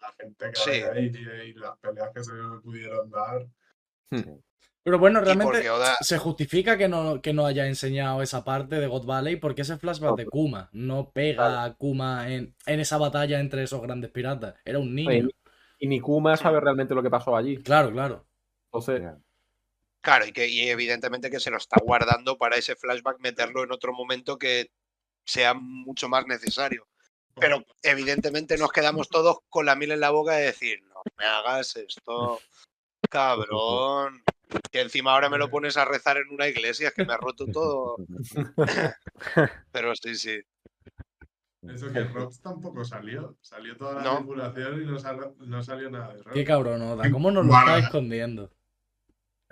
[0.00, 0.70] la gente que Sí.
[0.70, 2.30] ahí y, y las peleas que se
[2.62, 3.46] pudieron dar.
[4.82, 8.76] Pero bueno, Y realmente Oda- se justifica que no, que no haya enseñado esa parte
[8.80, 12.96] de God Valley porque ese flashback de Kuma no pega a Kuma en, en esa
[12.98, 14.54] batalla entre esos grandes piratas.
[14.64, 15.08] Era un niño.
[15.10, 15.28] Oye,
[15.80, 17.58] Y ni Kuma sabe realmente lo que pasó allí.
[17.58, 18.26] Claro, claro.
[18.72, 19.02] Entonces.
[20.02, 23.72] Claro, y que y evidentemente que se lo está guardando para ese flashback meterlo en
[23.72, 24.70] otro momento que
[25.26, 26.86] sea mucho más necesario.
[27.36, 31.24] Pero evidentemente nos quedamos todos con la miel en la boca de decir, no me
[31.24, 32.40] hagas esto,
[33.08, 34.22] cabrón.
[34.72, 37.46] Que encima ahora me lo pones a rezar en una iglesia, que me ha roto
[37.46, 37.96] todo.
[39.72, 40.40] Pero sí, sí.
[41.62, 43.36] Eso que Rox tampoco salió.
[43.42, 44.16] Salió toda la No.
[44.16, 46.34] tripulación y no, sal- no salió nada de Rox.
[46.34, 47.10] Qué cabrón, Oda.
[47.10, 48.50] ¿Cómo nos lo está escondiendo?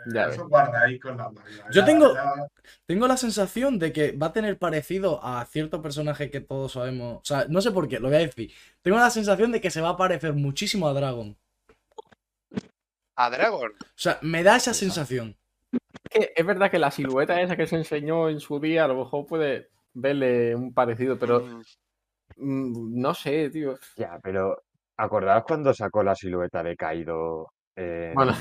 [0.06, 1.42] Ya Eso guarda ahí con la manga.
[1.70, 2.46] Yo Ya- tengo- ya-
[2.86, 7.16] Tengo la sensación de que va a tener parecido a cierto personaje que todos sabemos.
[7.18, 8.52] O sea, no sé por qué, lo voy a decir.
[8.82, 11.36] Tengo la sensación de que se va a parecer muchísimo a Dragon.
[13.16, 13.72] A Dragon.
[13.72, 15.36] O sea, me da esa sensación.
[15.72, 15.80] es,
[16.10, 18.96] que es verdad que la silueta esa que se enseñó en su día, a lo
[18.96, 21.62] mejor puede verle un parecido, pero mm,
[22.36, 23.78] mm, no sé, tío.
[23.96, 24.62] Ya, pero
[24.96, 28.32] ¿acordaos cuando sacó la silueta de Kaido en, Bueno.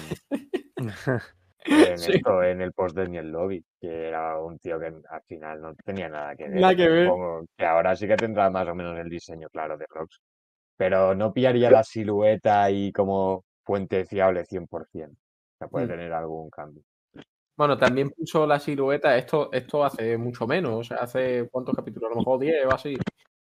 [1.68, 2.12] en Sí.
[2.16, 3.64] esto, en el post de Ni el Lobby?
[3.80, 6.60] Que era un tío que al final no tenía nada que ver.
[6.62, 7.06] Nada que ver.
[7.08, 10.20] Supongo que ahora sí que tendrá más o menos el diseño claro de Rox.
[10.78, 15.12] Pero no pillaría la silueta y como fuente fiable 100%.
[15.12, 15.90] O sea, puede Mm.
[15.90, 16.84] tener algún cambio.
[17.58, 22.12] Bueno, también puso la silueta, esto, esto hace mucho menos, o sea, hace cuántos capítulos,
[22.12, 22.96] a lo mejor 10 o así.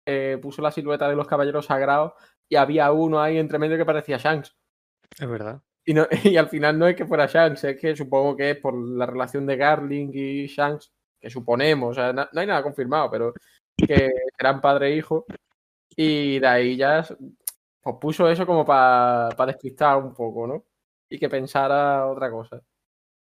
[0.06, 2.14] Eh, puso la silueta de los caballeros sagrados
[2.48, 4.56] y había uno ahí entre medio que parecía Shanks.
[5.20, 5.62] es verdad.
[5.86, 8.58] Y, no, y al final no es que fuera Shanks, es que supongo que es
[8.58, 12.64] por la relación de Garling y Shanks, que suponemos, o sea, no, no hay nada
[12.64, 13.34] confirmado, pero
[13.78, 15.26] que serán padre e hijo.
[15.96, 17.06] Y de ahí ya
[17.84, 20.66] pues puso eso como para despistar un poco, ¿no?
[21.10, 22.62] Y que pensara otra cosa.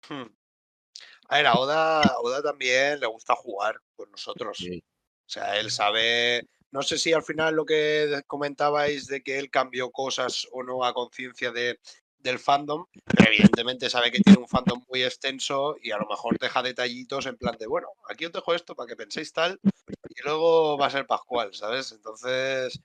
[0.10, 0.26] hmm.
[1.30, 4.57] A ver, a Oda, a Oda también le gusta jugar con nosotros.
[4.57, 4.84] Sí.
[5.28, 6.47] O sea, él sabe.
[6.72, 10.84] No sé si al final lo que comentabais de que él cambió cosas o no
[10.84, 11.80] a conciencia de,
[12.20, 16.38] del fandom, pero evidentemente sabe que tiene un fandom muy extenso y a lo mejor
[16.38, 19.59] deja detallitos en plan de, bueno, aquí os dejo esto para que penséis tal
[20.09, 21.91] y luego va a ser Pascual, ¿sabes?
[21.91, 22.80] Entonces,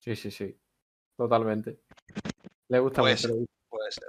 [0.00, 0.54] Sí, sí, sí.
[1.16, 1.78] Totalmente.
[2.68, 3.46] Le gusta Pues- mucho.
[3.70, 4.08] puede ser.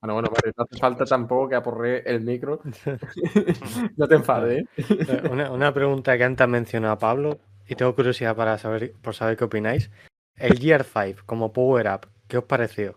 [0.00, 2.60] Bueno, bueno, Mario, no hace falta tampoco que aporre el micro.
[3.96, 4.66] no te enfades, ¿eh?
[4.76, 9.36] Eh, Una, una pregunta que antes mencionado Pablo y tengo curiosidad para saber, por saber
[9.38, 9.90] qué opináis.
[10.36, 12.96] El Gear 5 como Power Up, ¿qué os pareció?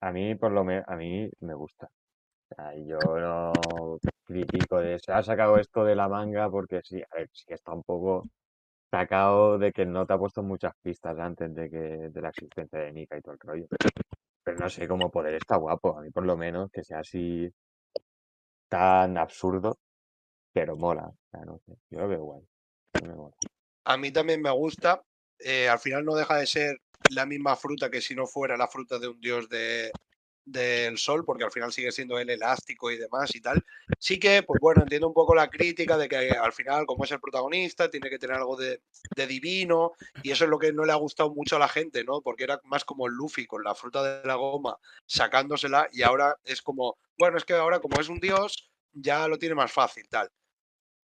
[0.00, 1.88] A mí, por lo menos, a mí me gusta.
[2.86, 3.52] Yo no
[4.24, 7.72] critico de se ha sacado esto de la manga porque sí, a ver, sí está
[7.72, 8.28] un poco
[8.90, 12.80] sacado de que no te ha puesto muchas pistas antes de que de la existencia
[12.80, 13.66] de Nika y todo el rollo.
[14.42, 17.48] Pero no sé, como poder está guapo, a mí por lo menos, que sea así
[18.68, 19.78] tan absurdo,
[20.52, 21.10] pero mola.
[21.46, 22.42] No sé, yo lo veo guay.
[23.84, 25.02] A mí también me gusta.
[25.38, 26.76] eh, al final no deja de ser
[27.10, 29.92] la misma fruta que si no fuera la fruta de un dios de,
[30.44, 33.64] del sol, porque al final sigue siendo el elástico y demás y tal.
[33.98, 37.12] Sí que, pues bueno, entiendo un poco la crítica de que al final, como es
[37.12, 38.82] el protagonista, tiene que tener algo de,
[39.14, 39.92] de divino,
[40.22, 42.20] y eso es lo que no le ha gustado mucho a la gente, ¿no?
[42.22, 46.62] Porque era más como Luffy con la fruta de la goma sacándosela, y ahora es
[46.62, 50.30] como, bueno, es que ahora como es un dios, ya lo tiene más fácil, tal.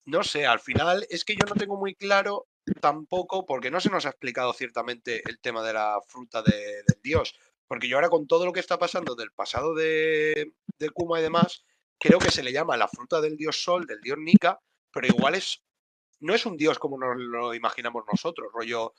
[0.05, 2.47] No sé, al final es que yo no tengo muy claro
[2.81, 7.01] tampoco, porque no se nos ha explicado ciertamente el tema de la fruta de- del
[7.03, 7.35] dios.
[7.67, 11.23] Porque yo ahora con todo lo que está pasando del pasado de, de Kuma y
[11.23, 11.65] demás,
[11.99, 14.61] creo que se le llama la fruta del dios Sol, del dios Nika,
[14.93, 15.63] pero igual es
[16.21, 18.93] no es un dios como nos lo imaginamos nosotros, rollo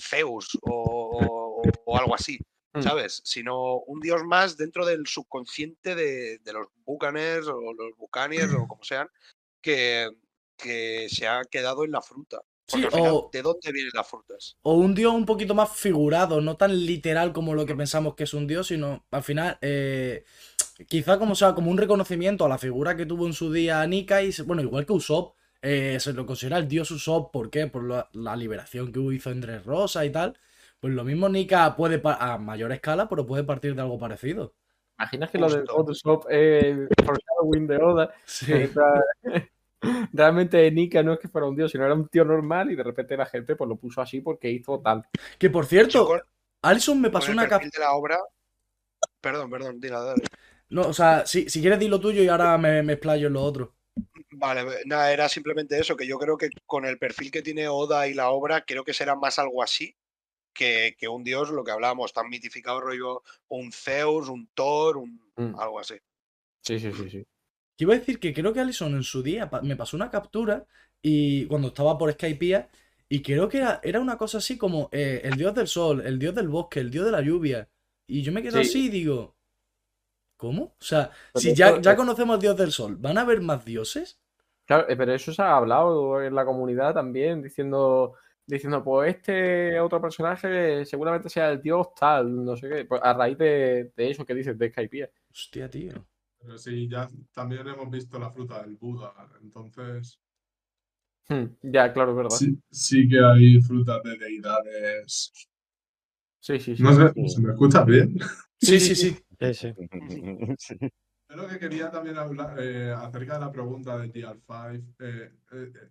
[0.00, 2.38] Zeus o, o- o algo así,
[2.72, 2.82] Mm.
[2.82, 3.20] ¿sabes?
[3.24, 8.68] Sino un dios más dentro del subconsciente de, de los Bucaners o los Bucaniers o
[8.68, 9.08] como sean,
[9.60, 10.08] que,
[10.56, 12.40] que se ha quedado en la fruta.
[12.70, 14.56] Porque Sí, al final, o- ¿de dónde vienen las frutas?
[14.62, 18.24] O un dios un poquito más figurado, no tan literal como lo que pensamos que
[18.24, 20.24] es un dios, sino al final, eh,
[20.88, 24.22] quizá como sea, como un reconocimiento a la figura que tuvo en su día Nika
[24.22, 27.66] y, bueno, igual que Usopp, eh, se lo considera el dios Usopp, ¿por qué?
[27.66, 30.38] Por la, la liberación que hizo entre Rosa y tal.
[30.80, 34.54] Pues lo mismo Nika puede, a mayor escala, pero puede partir de algo parecido.
[34.98, 35.74] ¿Imaginas que lo de Justo.
[35.74, 38.14] Photoshop es foreshadowing de Oda?
[38.24, 38.52] Sí.
[40.12, 42.82] Realmente Nika no es que fuera un dios, sino era un tío normal y de
[42.82, 45.04] repente la gente pues lo puso así porque hizo tal.
[45.38, 46.20] Que por cierto, con,
[46.62, 48.18] Alison me pasó una cap- perfil de la obra,
[49.20, 50.22] Perdón, perdón, diga, dale.
[50.70, 53.32] No, o sea, si, si quieres di lo tuyo y ahora me, me explayo en
[53.34, 53.74] lo otro.
[54.32, 58.06] Vale, nada, era simplemente eso, que yo creo que con el perfil que tiene Oda
[58.08, 59.96] y la obra, creo que será más algo así
[60.52, 65.20] que, que un dios, lo que hablábamos, tan mitificado rollo un Zeus, un Thor, un
[65.40, 65.58] Mm.
[65.58, 65.94] algo así.
[66.60, 67.26] Sí, sí, sí, sí.
[67.80, 70.66] Que Iba a decir que creo que Alison en su día me pasó una captura
[71.00, 72.68] y cuando estaba por Skypiea
[73.08, 76.18] y creo que era, era una cosa así como eh, el dios del sol, el
[76.18, 77.70] dios del bosque, el dios de la lluvia.
[78.06, 78.68] Y yo me quedo Sí.
[78.68, 79.34] así y digo,
[80.36, 80.62] ¿cómo?
[80.78, 83.64] O sea, Pero si ya, ya conocemos al dios del sol, ¿van a haber más
[83.64, 84.20] dioses?
[84.66, 88.14] Claro, eh, pero eso se ha hablado en la comunidad también, diciendo,
[88.46, 93.12] diciendo, pues este otro personaje seguramente sea el dios tal, no sé qué, pues a
[93.14, 95.10] raíz de, de eso que dices de Skypiea.
[95.32, 96.06] Hostia, tío.
[96.40, 99.12] Pero sí, ya también hemos visto la fruta del Buda,
[99.42, 100.18] entonces
[101.28, 102.36] Hmm, ya, claro, es verdad.
[102.36, 105.32] Sí, sí, sí que hay frutas de deidades.
[106.40, 106.74] sí, sí.
[106.78, 108.18] No sé, ¿se me escucha bien?
[108.58, 109.16] Sí, sí, sí.
[109.40, 109.72] Sí, sí.
[110.58, 110.76] Sí.
[111.28, 114.80] Es lo que quería también hablar eh, acerca de la pregunta de TR5.
[114.98, 115.88] eh, eh, eh,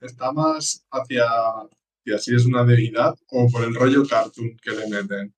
[0.00, 4.88] ¿Está más hacia, hacia si es una deidad o por el rollo cartoon que le
[4.88, 5.32] meten?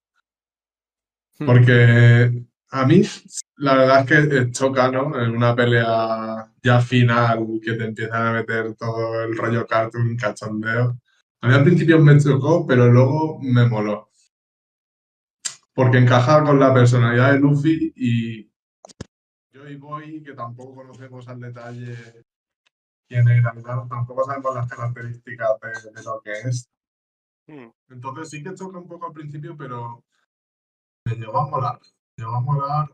[1.38, 1.46] Hmm.
[1.46, 2.44] Porque
[2.74, 3.02] a mí,
[3.56, 5.20] la verdad es que eh, choca, ¿no?
[5.22, 10.98] En una pelea ya final que te empiezan a meter todo el rollo cartoon, cachondeo.
[11.42, 14.10] A mí al principio me chocó, pero luego me moló.
[15.74, 18.50] Porque encaja con la personalidad de Luffy y
[19.52, 22.24] yo y Boy, que tampoco conocemos al detalle
[23.06, 26.70] quién era, tal, tampoco sabemos las características de, de lo que es.
[27.48, 27.68] Mm.
[27.90, 30.02] Entonces sí que choca un poco al principio, pero
[31.04, 31.78] me llegó a molar.
[32.30, 32.88] A molar.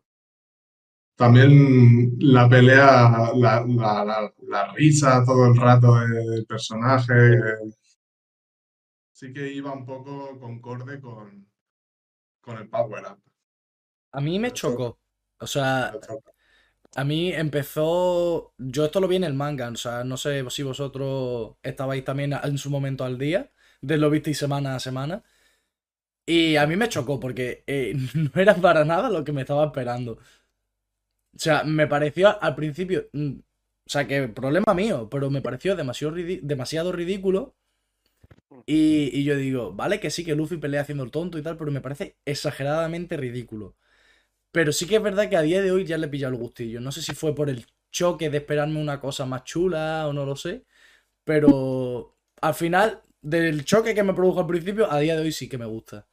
[1.16, 7.14] También la pelea, la, la- la- la risa todo el rato del personaje.
[9.18, 11.46] Sí que iba un poco concorde con,
[12.40, 13.22] con el Power Up.
[14.12, 14.98] A mí me chocó.
[15.40, 15.98] O sea,
[16.96, 18.54] a mí empezó.
[18.58, 22.32] Yo esto lo vi en el manga, o sea, no sé si vosotros estabais también
[22.42, 25.22] en su momento al día, de lo visteis semana a semana.
[26.34, 29.64] Y a mí me chocó porque eh, no era para nada lo que me estaba
[29.66, 30.18] esperando.
[31.34, 33.08] O sea, me pareció al principio.
[33.12, 33.32] mm,
[33.86, 37.54] O sea, que problema mío, pero me pareció demasiado, ridículo.
[38.66, 41.56] Y, y yo digo, vale, que sí, que Luffy pelea haciendo el tonto y tal,
[41.56, 43.76] pero me parece exageradamente ridículo.
[44.52, 46.40] Pero sí que es verdad que a día de hoy ya le he pillado el
[46.40, 46.80] gustillo.
[46.80, 50.26] No sé si fue por el choque de esperarme una cosa más chula o no
[50.26, 50.64] lo sé.
[51.24, 55.48] Pero al final, del choque que me produjo al principio, a día de hoy sí
[55.50, 56.07] que me gusta.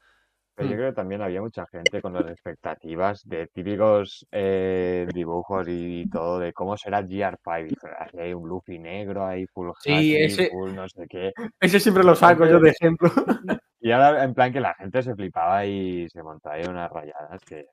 [0.56, 0.78] Pero yo Mm.
[0.78, 6.39] creo que también había mucha gente con las expectativas de típicos eh, dibujos y todo
[6.39, 7.60] de cómo será GR5.
[7.60, 11.06] Y dice, "Aquí hay un Luffy negro ahí, full Sí, haki, ese- full no sé
[11.10, 11.34] qué.
[11.60, 13.10] Ese siempre lo saco yo de ejemplo.
[13.82, 17.39] Y ahora en plan que la gente se flipaba y se montaba ahí unas rayadas
[17.45, 17.68] que...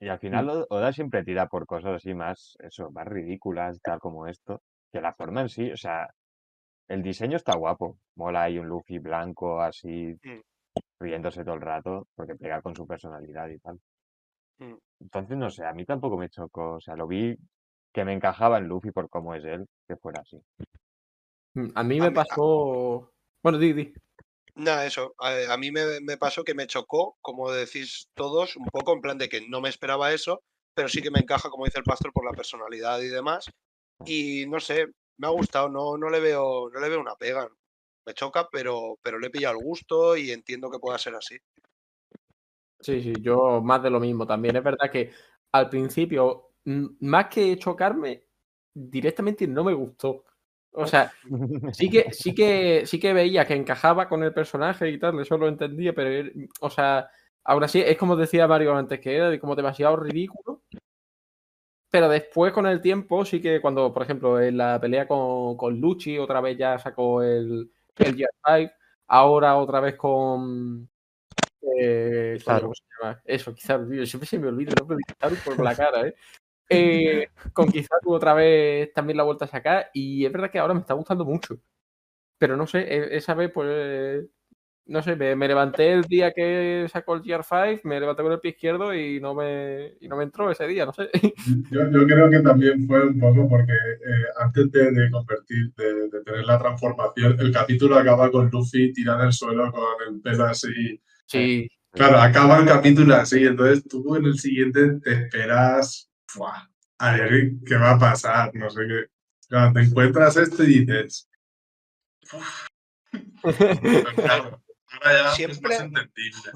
[0.00, 3.98] Y al final O- Oda siempre tira por cosas así más, eso, más ridículas, tal
[3.98, 4.60] como esto.
[4.92, 6.10] Que la forma en sí, o sea,
[6.88, 7.96] el diseño está guapo.
[8.16, 10.40] Mola ahí un Luffy blanco así, Mm.
[11.00, 13.80] Riéndose todo el rato, porque pega con su personalidad y tal.
[14.58, 14.74] Mm.
[15.00, 16.74] Entonces, no sé, a mí tampoco me chocó.
[16.74, 17.36] O sea, lo vi
[17.92, 20.38] que me encajaba en Luffy por cómo es él, que fuera así.
[21.54, 23.10] Mm, A mí A me mí- pasó.
[23.42, 23.92] Bueno, di, di.
[24.54, 25.14] Nada, eso.
[25.18, 29.00] A, a mí me, me pasó que me chocó, como decís todos, un poco en
[29.02, 30.42] plan de que no me esperaba eso,
[30.74, 33.50] pero sí que me encaja, como dice el pastor, por la personalidad y demás.
[34.06, 34.86] Y no sé,
[35.18, 37.48] me ha gustado, no, no le veo, no le veo una pega.
[38.06, 41.36] Me choca, pero, pero le he pillado el gusto y entiendo que pueda ser así.
[42.80, 44.56] Sí, sí, yo más de lo mismo también.
[44.56, 45.10] Es verdad que
[45.52, 46.50] al principio,
[47.00, 48.24] más que chocarme,
[48.72, 50.24] directamente no me gustó.
[50.72, 51.10] O sea,
[51.72, 55.38] sí que, sí que, sí que veía que encajaba con el personaje y tal, eso
[55.38, 57.08] lo entendía, pero, er- o sea,
[57.44, 60.62] aún así es como decía Mario antes, que era como demasiado ridículo.
[61.90, 65.80] Pero después con el tiempo, sí que cuando, por ejemplo, en la pelea con, con
[65.80, 67.70] Lucci, otra vez ya sacó el,
[68.04, 68.72] el Gear 5,
[69.08, 70.88] ahora otra vez con...
[71.78, 72.38] Eh.
[72.44, 73.20] ¿cómo se llama?
[73.24, 76.14] Eso, Kizaru, tío, siempre se me olvida el nombre de Kizaru por la cara, ¿eh?
[76.68, 80.74] Eh, con Kizaru otra vez también la vuelta a sacar y es verdad que ahora
[80.74, 81.58] me está gustando mucho.
[82.38, 84.26] Pero no sé, e- esa vez pues,
[84.86, 88.40] no sé, me, me levanté el día que sacó el GR5, me levanté con el
[88.40, 91.08] pie izquierdo y no me, y no me entró ese día, no sé.
[91.70, 96.08] Yo, yo creo que también fue un poco porque eh, antes de, de convertir, de,
[96.08, 100.20] de tener la transformación, el capítulo acaba con Luffy tirado en el suelo con el
[100.20, 101.00] pelo así.
[101.26, 106.70] Sí, Claro, acaba el capítulo así, entonces tú en el siguiente te esperas, ¡fua!
[106.98, 109.06] a ver qué va a pasar, no sé qué.
[109.48, 111.30] Claro, te encuentras esto y dices,
[114.16, 114.62] claro,
[115.02, 116.52] ahora ya es Siempre- más entendible.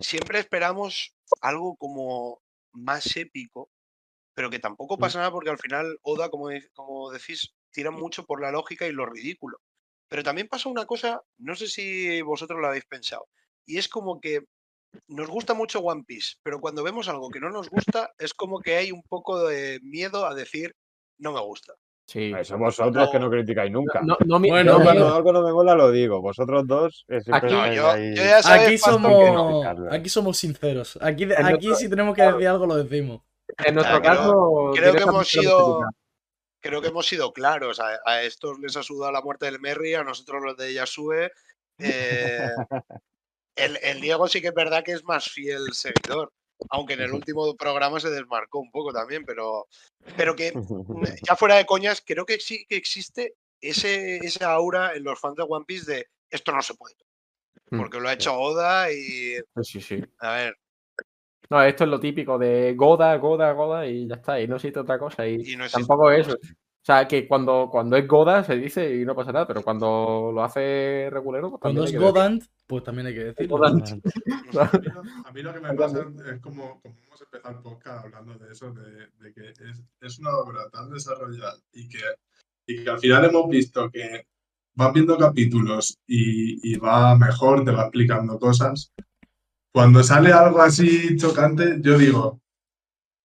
[0.00, 2.42] Siempre esperamos algo como
[2.72, 3.70] más épico,
[4.34, 8.40] pero que tampoco pasa nada porque al final Oda, como, como decís, tira mucho por
[8.40, 9.58] la lógica y lo ridículo.
[10.08, 13.26] Pero también pasa una cosa, no sé si vosotros lo habéis pensado,
[13.64, 14.40] y es como que
[15.06, 18.60] nos gusta mucho One Piece, pero cuando vemos algo que no nos gusta, es como
[18.60, 20.74] que hay un poco de miedo a decir,
[21.18, 21.74] no me gusta.
[22.10, 22.32] Sí.
[22.36, 24.00] Eso vosotros que no criticáis nunca.
[24.02, 26.20] No, no, mi- Bueno, no, cuando algo no me mola lo digo.
[26.20, 27.46] Vosotros dos eh, Aquí-
[27.76, 29.88] yo, yo ya sabes, Aquí somos, Carlos.
[29.92, 30.98] aquí somos sinceros.
[31.00, 33.20] Aquí, En aquí nuestro- si tenemos que decir algo, lo decimos.
[33.64, 34.72] En nuestro caso.
[34.74, 35.82] creo que hemos sido-
[36.60, 37.78] creo que hemos sido claros.
[37.78, 41.30] A, a estos les ha sudado la muerte del Merry, a nosotros los de Yasue.
[41.78, 42.50] eh,
[43.56, 46.32] el, el Diego sí que es verdad que es más fiel seguidor.
[46.68, 49.66] Aunque en el último programa se desmarcó un poco también, pero,
[50.16, 50.52] pero que
[51.28, 55.36] ya fuera de coñas, creo que sí que existe ese, esa aura en los fans
[55.36, 56.96] de One Piece de esto no se puede.
[57.70, 57.78] Mm.
[57.78, 59.36] Porque lo ha hecho Oda y.
[59.62, 60.02] Sí, sí.
[60.18, 60.56] A ver,
[61.48, 64.40] No, esto es lo típico de Goda, Goda, Goda y ya está.
[64.40, 65.26] Y no existe otra cosa.
[65.26, 66.36] Y, y no existe tampoco eso.
[66.82, 70.30] O sea, que cuando, cuando es Goda se dice y no pasa nada, pero cuando
[70.34, 72.12] lo hace regulero, pues Cuando también es hay que decir.
[72.12, 73.58] Godant, pues también hay que decirlo.
[73.58, 73.88] Godant.
[74.58, 77.62] A mí, lo, a mí lo que me pasa es como, como hemos empezado el
[77.62, 81.98] podcast hablando de eso, de, de que es, es una obra tan desarrollada y que,
[82.66, 84.26] y que al final hemos visto que
[84.74, 88.92] vas viendo capítulos y, y va mejor, te va explicando cosas.
[89.72, 92.40] Cuando sale algo así chocante, yo digo,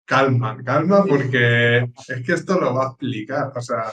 [0.05, 1.77] calma, calma, porque
[2.07, 3.51] es que esto lo va a explicar.
[3.55, 3.91] O sea,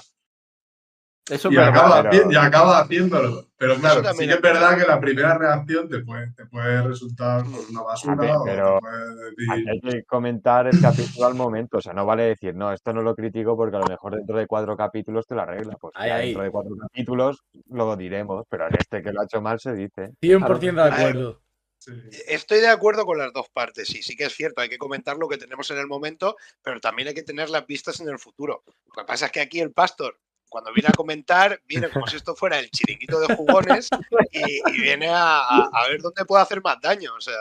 [1.31, 3.47] Eso es y acaba, pero- haci- y acaba haciéndolo.
[3.57, 7.45] Pero claro, sí que es verdad que la primera reacción te puede, te puede resultar
[7.45, 9.53] pues, una basura ver, o pero te puede decir...
[9.53, 11.79] Aquí hay que comentar el capítulo al momento.
[11.79, 14.37] O sea, no vale decir, no, esto no lo critico porque a lo mejor dentro
[14.37, 15.77] de cuatro capítulos te lo arregla.
[15.81, 16.27] Pues Ahí, ya ahí.
[16.27, 19.75] dentro de cuatro capítulos lo diremos, pero en este que lo ha hecho mal se
[19.75, 20.11] dice.
[20.21, 20.95] 100% de Claro.
[20.97, 21.41] acuerdo.
[21.85, 21.91] Sí.
[22.29, 25.17] Estoy de acuerdo con las dos partes, sí, sí que es cierto, hay que comentar
[25.17, 28.21] lo que tenemos en el momento, pero también hay que tener las vistas en el
[28.21, 28.63] futuro.
[28.87, 30.17] Lo que pasa es que aquí el pastor,
[30.49, 33.89] cuando viene a comentar, viene como si esto fuera el chiringuito de jugones
[34.31, 37.15] y, y viene a, a- a ver dónde puede hacer más daño.
[37.17, 37.35] O sea.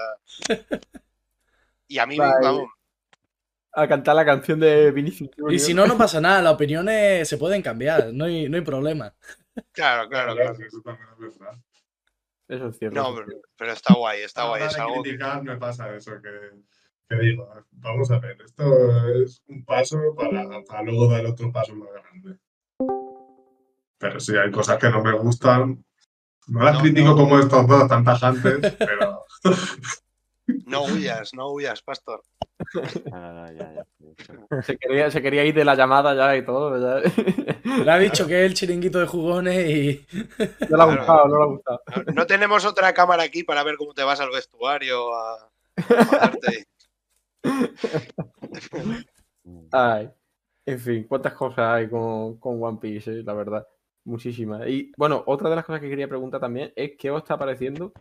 [1.88, 2.34] Y a mí, Vale.
[2.42, 2.70] vamos,
[3.74, 5.30] A cantar la canción de Vinicius.
[5.50, 6.42] Y si no, no pasa nada.
[6.42, 8.12] Las opiniones se pueden cambiar.
[8.14, 9.14] No hay, no hay problema.
[9.74, 10.56] claro, claro, claro.
[10.56, 10.64] sí,
[12.56, 13.02] eso es cierto.
[13.02, 13.28] No, pero,
[13.58, 14.64] pero está guay, está guay.
[14.64, 16.30] Es de algo que- criticar me pasa eso, que,
[17.10, 21.76] que digo, vamos a ver, esto es un paso para, para luego dar otro paso
[21.76, 22.38] más grande.
[23.98, 25.84] Pero sí, hay cosas que no me gustan.
[26.48, 27.16] No las No, critico no.
[27.16, 29.26] como estos dos tan tajantes, pero
[30.66, 32.22] No huyas, no huyas, pastor.
[33.12, 34.62] No, no, no, ya, ya.
[34.62, 36.78] Se quería, se quería ir de la llamada ya y todo.
[36.80, 37.02] Ya,
[37.84, 40.06] Le ha dicho que es el chiringuito de jugones y.
[40.70, 40.98] no le ha Claro.
[40.98, 41.82] gustado, no le ha gustado.
[42.08, 46.32] No, no tenemos otra cámara aquí para ver cómo te vas al vestuario a, a
[49.72, 50.10] Ay,
[50.66, 53.68] en fin, cuántas cosas hay con, con One Piece, eh, la verdad.
[54.04, 54.68] Muchísimas.
[54.68, 57.94] Y bueno, otra de las cosas que quería preguntar también es qué os está pareciendo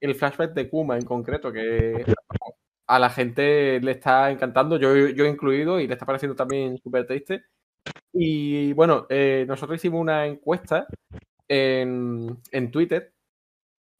[0.00, 2.04] el flashback de Kuma en concreto, que
[2.86, 7.06] a la gente le está encantando, yo, yo incluido, y le está pareciendo también súper
[7.06, 7.44] triste.
[8.12, 10.86] Y bueno, eh, nosotros hicimos una encuesta
[11.48, 13.12] en, en Twitter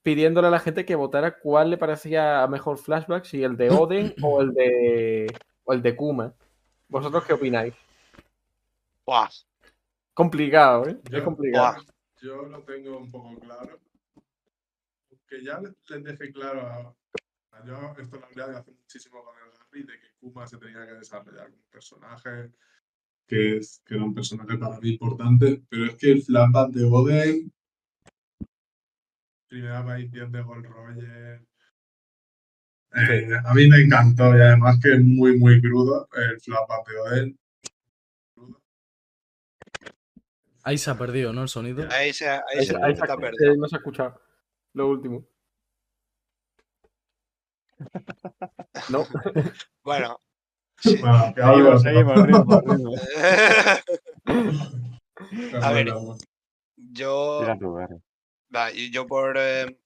[0.03, 4.15] pidiéndole a la gente que votara cuál le parecía mejor flashback, si el de Oden
[4.23, 5.35] o el de,
[5.65, 6.33] o el de Kuma.
[6.89, 7.75] ¿Vosotros qué opináis?
[9.05, 9.29] Buah,
[10.15, 10.97] Complicado, ¿eh?
[11.11, 11.75] Yo- es complicado.
[11.75, 11.85] buah.
[12.23, 13.79] yo lo tengo un poco claro.
[15.29, 16.95] Que ya les dejé claro a.
[17.59, 20.87] a Yo esto lo hablé hace muchísimo con el Gary de que Kuma se tenía
[20.87, 22.51] que desarrollar como personaje,
[23.27, 26.85] que, es, que era un personaje para mí importante, pero es que el flashback de
[26.85, 27.53] Oden,
[29.49, 31.43] primera aparición de Gold Roger,
[32.95, 36.99] eh, a mí me encantó y además que es muy, muy crudo el flashback de
[36.99, 37.39] Oden.
[38.35, 38.63] Crudo.
[40.63, 41.43] Ahí se ha perdido, ¿no?
[41.43, 41.87] El sonido.
[41.91, 43.53] Ahí se, ahí Ahí se se- ahí se está ha- perdido.
[43.53, 44.21] eh, no se ha escuchado.
[44.75, 45.25] Lo último.
[48.91, 49.07] No.
[49.83, 50.21] Bueno.
[50.79, 50.97] sí.
[50.97, 52.93] Seguimos, seguimos, ritmo, ritmo.
[55.63, 55.93] A ver.
[56.77, 57.43] Yo,
[58.55, 59.79] va, yo por, eh,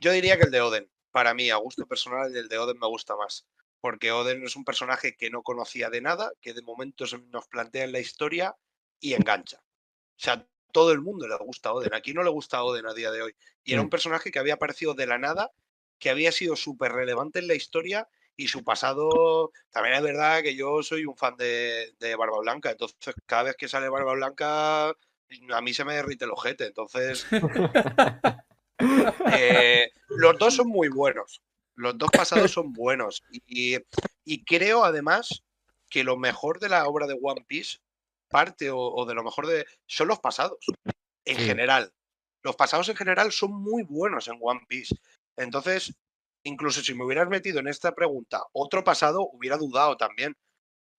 [0.00, 0.90] yo diría que el de Oden.
[1.10, 3.46] Para mí, a gusto personal, el de Oden me gusta más.
[3.80, 7.46] Porque Oden es un personaje que no conocía de nada, que de momento se nos
[7.48, 8.56] plantea en la historia
[9.00, 9.58] y engancha.
[9.58, 11.94] O sea, todo el mundo le gusta Oden.
[11.94, 13.34] Aquí no le gusta Oden a día de hoy.
[13.64, 13.84] Y era Mm.
[13.84, 15.50] un personaje que había aparecido de la nada,
[15.98, 19.52] que había sido súper relevante en la historia y su pasado.
[19.70, 22.70] También es verdad que yo soy un fan de, de Barba Blanca.
[22.70, 26.66] Entonces, cada vez que sale Barba Blanca, a mí se me derrite el ojete.
[26.66, 27.26] Entonces,
[29.32, 31.42] eh, los dos son muy buenos.
[31.74, 33.22] Los dos pasados son buenos.
[33.30, 33.76] Y,
[34.24, 35.42] y creo además
[35.88, 37.78] que lo mejor de la obra de One Piece,
[38.28, 39.66] parte o, o de lo mejor de.
[39.86, 40.58] son los pasados.
[41.24, 41.44] En Sí.
[41.46, 41.92] general.
[42.42, 44.94] Los pasados en general son muy buenos en One Piece.
[45.36, 45.92] Entonces,
[46.44, 50.36] incluso si me hubieras metido en esta pregunta otro pasado, hubiera dudado también.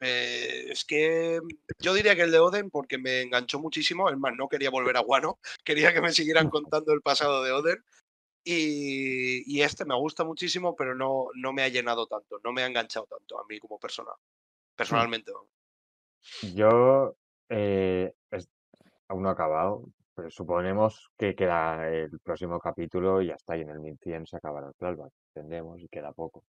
[0.02, 1.40] Eh, es que
[1.80, 4.10] yo diría que el de Oden porque me enganchó muchísimo.
[4.10, 5.40] Es más, no quería volver a Guano.
[5.64, 7.84] Quería que me siguieran contando el pasado de Oden.
[8.46, 12.64] Y, y este me gusta muchísimo, pero no, no me ha llenado tanto, no me
[12.64, 14.12] ha enganchado tanto a mí como persona.
[14.76, 15.32] Personalmente.
[15.32, 15.50] vamos.
[16.54, 17.16] Yo
[17.50, 18.50] eh, es-
[19.08, 19.84] aún no he acabado,
[20.16, 24.68] pero suponemos que queda el próximo capítulo y ya está, en el 1100 se acabará
[24.68, 26.44] el flashback, entendemos, y queda poco.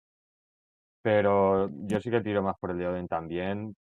[1.02, 3.76] Pero yo sí que tiro más por el de Oden también,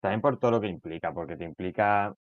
[0.00, 2.14] también por todo lo que implica, porque te implica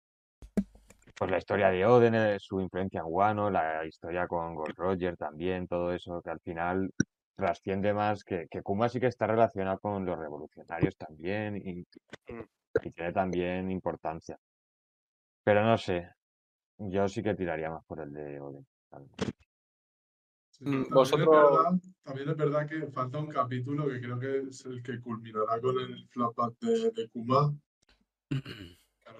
[1.19, 5.17] pues la historia de Oden, eh, su influencia en Wano, la historia con Gold Roger
[5.17, 6.91] también, todo eso, que al final
[7.35, 11.85] trasciende más, que, que Kuma sí que está relacionado con los revolucionarios también y,
[12.33, 12.45] Mm.
[12.83, 14.37] Y tiene también importancia.
[15.45, 16.09] Pero no sé,
[16.79, 18.67] yo sí que tiraría más por el de Oden.
[18.89, 19.13] también.
[20.51, 24.39] Sí, Mm, también, es verdad, también es verdad que falta un capítulo que creo que
[24.49, 27.55] es el que culminará con el flashback de, de Kuma.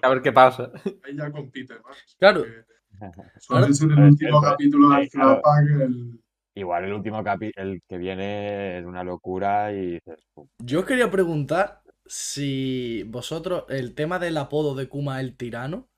[0.03, 0.71] A ver qué pasa.
[1.03, 2.15] Ahí ya compite más.
[2.19, 2.43] Claro.
[3.39, 5.67] Suele ser el último capítulo del flashback.
[5.81, 6.21] El...
[6.53, 10.27] Igual el último capi, el que viene es una locura y dices.
[10.59, 11.80] Yo quería preguntar
[12.11, 15.89] si vosotros, el tema del apodo de Kuma el tirano,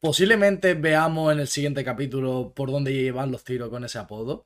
[0.00, 4.44] posiblemente veamos en el siguiente capítulo por dónde van los tiros con ese apodo.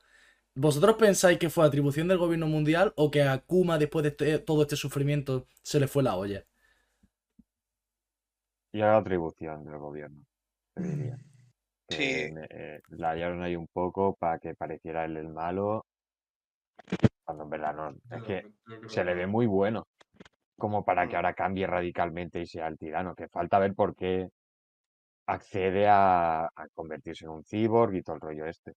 [0.55, 4.39] ¿Vosotros pensáis que fue atribución del gobierno mundial o que a Kuma después de este-
[4.41, 6.47] todo este sufrimiento se le fue la olla?
[8.73, 10.23] y a la atribución del gobierno,
[10.75, 11.19] te diría.
[11.89, 12.35] Sí.
[12.51, 15.87] Eh, la hallaron ahí un poco para que pareciera él el malo,
[17.25, 17.91] cuando en verdad no.
[18.11, 18.53] Es que
[18.87, 19.87] se le ve muy bueno,
[20.59, 21.17] como para que Mm.
[21.17, 24.29] ahora cambie radicalmente y sea el tirano, que falta ver por qué
[25.27, 28.73] accede a, a convertirse en un cyborg y todo el rollo este.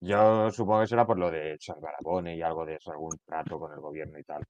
[0.00, 3.18] Yo supongo que será por lo de salvar a Bone y algo de eso, algún
[3.24, 4.44] trato con el gobierno y tal.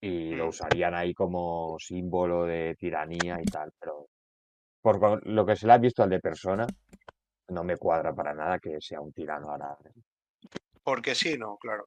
[0.00, 0.48] Y lo Mm.
[0.48, 4.08] usarían ahí como símbolo de tiranía y tal, pero
[4.82, 6.66] por lo que se le ha visto al de persona,
[7.50, 9.76] no me cuadra para nada que sea un tirano ahora.
[10.88, 11.86] Porque sí, no, claro.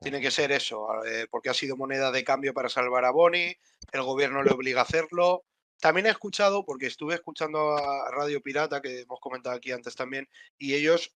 [0.00, 3.58] Tiene que ser eso, eh, porque ha sido moneda de cambio para salvar a Bonnie,
[3.92, 5.44] el gobierno le obliga a hacerlo.
[5.78, 10.30] También he escuchado, porque estuve escuchando a Radio Pirata, que hemos comentado aquí antes también,
[10.56, 11.14] y ellos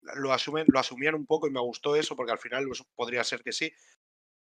[0.00, 3.24] lo asumen, lo asumían un poco y me gustó eso, porque al final pues, podría
[3.24, 3.70] ser que sí.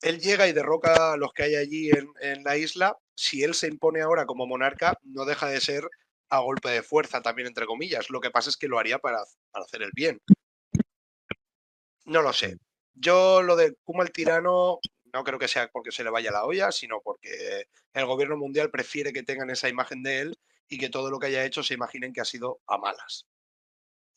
[0.03, 2.99] Él llega y derroca a los que hay allí en, en la isla.
[3.15, 5.89] Si él se impone ahora como monarca, no deja de ser
[6.29, 8.11] a golpe de fuerza, también entre comillas.
[8.11, 10.21] Lo que pasa es que lo haría para, para hacer el bien.
[12.05, 12.57] No lo sé.
[12.93, 14.79] Yo lo de Kuma el tirano
[15.13, 18.69] no creo que sea porque se le vaya la olla, sino porque el gobierno mundial
[18.69, 21.73] prefiere que tengan esa imagen de él y que todo lo que haya hecho se
[21.73, 23.25] imaginen que ha sido a malas.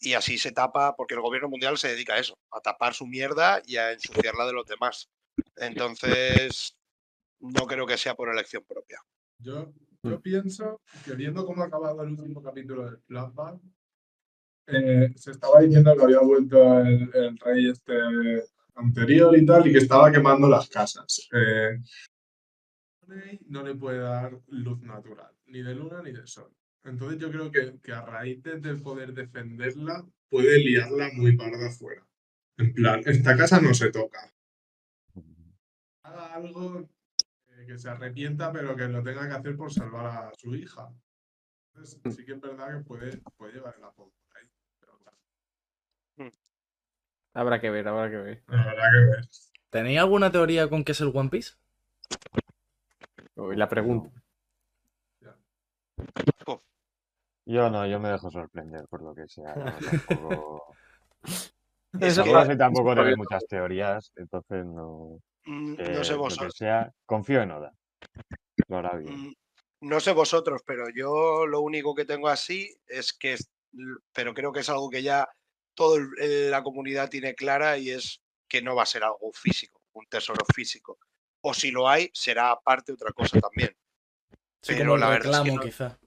[0.00, 3.06] Y así se tapa, porque el gobierno mundial se dedica a eso, a tapar su
[3.06, 5.08] mierda y a ensuciarla de los demás.
[5.56, 6.76] Entonces,
[7.40, 9.00] no creo que sea por elección propia.
[9.38, 9.72] Yo,
[10.02, 13.60] yo pienso que viendo cómo ha acabado el último capítulo del flashback,
[14.66, 18.44] eh, se estaba diciendo que había vuelto el, rey este
[18.74, 21.28] anterior y tal, y que estaba quemando las casas.
[21.32, 21.78] Eh,
[23.46, 26.50] no le puede dar luz natural, ni de luna ni de sol.
[26.84, 31.68] Entonces yo creo que, que a raíz de, de poder defenderla, puede liarla muy parda
[31.68, 32.04] afuera.
[32.56, 34.32] En plan, esta casa no se toca.
[36.02, 36.88] Haga algo
[37.48, 40.92] eh, que se arrepienta, pero que lo tenga que hacer por salvar a su hija.
[41.74, 44.48] Entonces, sí que es verdad que puede, puede llevar el apodo por ahí.
[44.80, 45.18] Pero claro,
[47.34, 48.42] Habrá que ver, habrá que ver.
[48.46, 49.28] habrá que ver.
[49.70, 51.54] ¿Tenéis alguna teoría con qué es el One Piece?
[53.36, 54.10] Uy, la pregunta.
[57.44, 59.54] Yo no, yo me dejo sorprender por lo que sea.
[59.56, 59.64] no,
[60.20, 60.76] tampoco,
[61.24, 61.52] Es
[62.00, 65.18] Eso que- no sé tampoco de Todavía- muchas teorías, entonces no.
[65.44, 66.54] Mm, no sé lo que vosotros.
[66.56, 67.72] sea, confío en Oda.
[68.68, 69.28] Lo hará bien.
[69.28, 69.34] Mm,
[69.80, 73.36] No sé vosotros, pero yo lo único que tengo así es que,
[74.14, 75.28] pero creo que es algo que ya
[75.74, 80.06] toda la comunidad tiene clara y es que no va a ser algo físico, un
[80.06, 80.98] tesoro físico.
[81.40, 83.74] O si lo hay, será aparte otra cosa también.
[84.60, 85.98] Sí, Pero como el la verdad es que reclamo, no- quizá.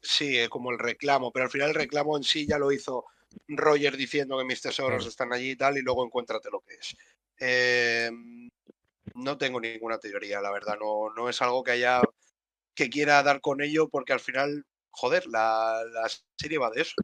[0.00, 3.06] Sí, eh, como el reclamo, pero al final el reclamo en sí ya lo hizo
[3.48, 6.94] Roger diciendo que mis tesoros están allí y tal, y luego encuéntrate lo que es.
[7.38, 8.10] Eh,
[9.14, 12.02] no tengo ninguna teoría, la verdad, no, no es algo que haya
[12.74, 16.94] que quiera dar con ello, porque al final, joder, la, la serie va de eso.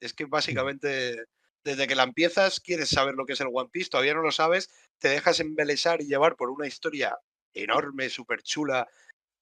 [0.00, 1.24] Es que básicamente
[1.64, 4.32] Desde que la empiezas, quieres saber lo que es el One Piece, todavía no lo
[4.32, 7.18] sabes, te dejas embelesar y llevar por una historia
[7.52, 8.88] enorme, súper chula,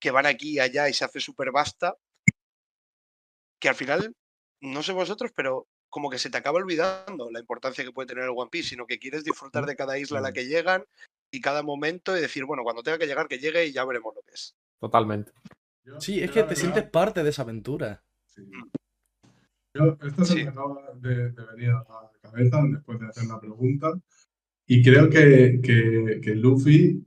[0.00, 1.96] que van aquí y allá y se hace súper vasta,
[3.60, 4.14] que al final,
[4.60, 8.24] no sé vosotros, pero como que se te acaba olvidando la importancia que puede tener
[8.24, 10.84] el One Piece, sino que quieres disfrutar de cada isla a la que llegan
[11.30, 14.14] y cada momento y decir, bueno, cuando tenga que llegar, que llegue y ya veremos
[14.14, 14.54] lo que es.
[14.78, 15.32] Totalmente.
[16.00, 18.04] Sí, es que te sientes parte de esa aventura.
[18.26, 18.42] Sí.
[19.76, 20.44] Yo, esto se Sí.
[20.44, 23.92] me acaba de, de venir a la cabeza después de hacer la pregunta.
[24.66, 27.06] Y creo que, que, que Luffy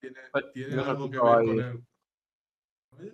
[0.00, 0.18] tiene,
[0.52, 1.84] tiene algo que ver con él.
[2.98, 3.12] Oye,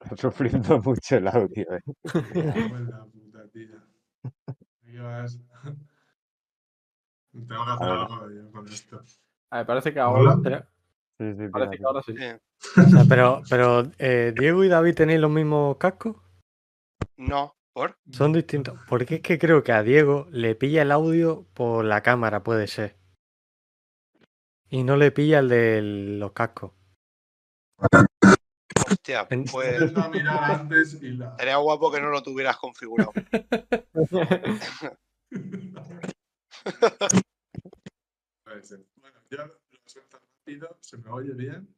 [0.00, 1.80] Está sufriendo mucho el audio, ¿eh?
[2.34, 3.84] me cago en la puta, tía.
[7.32, 9.02] Tengo que hacer algo yo con esto.
[9.50, 10.34] A ver, parece que ahora.
[10.36, 10.68] Hola.
[11.18, 12.14] Sí, sí, Parece que ahora sí.
[12.18, 12.38] Eh,
[12.78, 16.16] O sea, pero, pero eh, Diego y David tenéis los mismos cascos.
[17.20, 17.98] No, ¿por?
[18.10, 18.78] Son distintos.
[18.88, 22.66] Porque es que creo que a Diego le pilla el audio por la cámara, puede
[22.66, 22.96] ser.
[24.70, 26.72] Y no le pilla el de los cascos.
[28.90, 31.36] Hostia, pues Intenta mirar antes y la.
[31.36, 33.12] sería guapo que no lo tuvieras configurado.
[38.96, 39.54] Bueno, yo lo
[39.86, 41.72] suelto rápido, se me oye bien.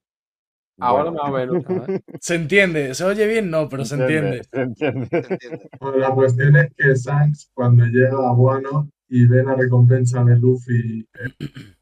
[0.83, 1.87] Ahora Bueno, más o menos.
[1.87, 2.03] Ver.
[2.21, 2.95] ¿Se entiende?
[2.95, 3.51] ¿Se oye bien?
[3.51, 4.43] No, pero se entiende.
[4.43, 5.07] Se entiende.
[5.09, 5.71] ¿se entiende?
[5.81, 10.37] Bueno, la cuestión es que Shanks, cuando llega a Wano y ve la recompensa de
[10.37, 11.75] Luffy, eh,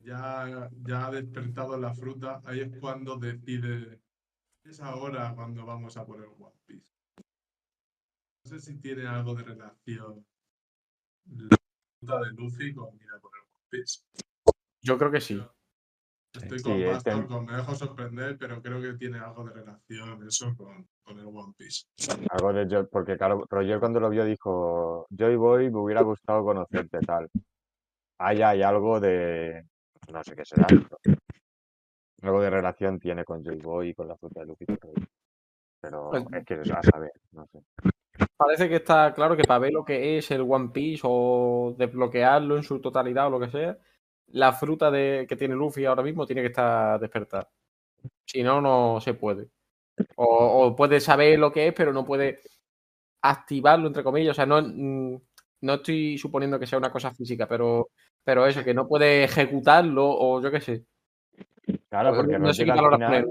[0.00, 3.98] ya, ya ha despertado la fruta, ahí es cuando decide,
[4.64, 6.92] es ahora cuando vamos a por el One Piece.
[8.44, 10.24] No sé si tiene algo de relación
[11.26, 11.56] la
[11.98, 14.00] fruta de Luffy con ir a por el One Piece.
[14.82, 15.42] Yo creo que sí.
[16.34, 19.52] Estoy Sí, con este- Pastor, con me dejo sorprender, pero creo que tiene algo de
[19.52, 21.84] relación eso con, con el One Piece.
[22.30, 26.42] Algo de Joy, porque claro, Roger cuando lo vio dijo, Joy Boy, me hubiera gustado
[26.44, 27.30] conocerte, tal.
[28.18, 29.64] Ahí hay algo de,
[30.12, 31.16] no sé qué será, pero
[32.22, 34.90] algo de relación tiene con Joy Boy y con la fruta de Luffy, pero,
[35.80, 37.60] pero Pues- es que a saber, no sé.
[38.36, 42.56] Parece que está claro que para ver lo que es el One Piece o desbloquearlo
[42.56, 43.76] en su totalidad o lo que sea,
[44.28, 47.48] la fruta de, que tiene Luffy ahora mismo tiene que estar despertada.
[48.24, 49.48] Si no, no se puede.
[50.16, 52.40] O, o puede saber lo que es, pero no puede
[53.22, 54.32] activarlo, entre comillas.
[54.32, 55.20] O sea, no, mm,
[55.62, 57.90] no estoy suponiendo que sea una cosa física, pero,
[58.22, 60.84] pero eso, que no puede ejecutarlo o yo qué sé.
[61.88, 63.26] Claro, porque no sé Roger qué al palabras.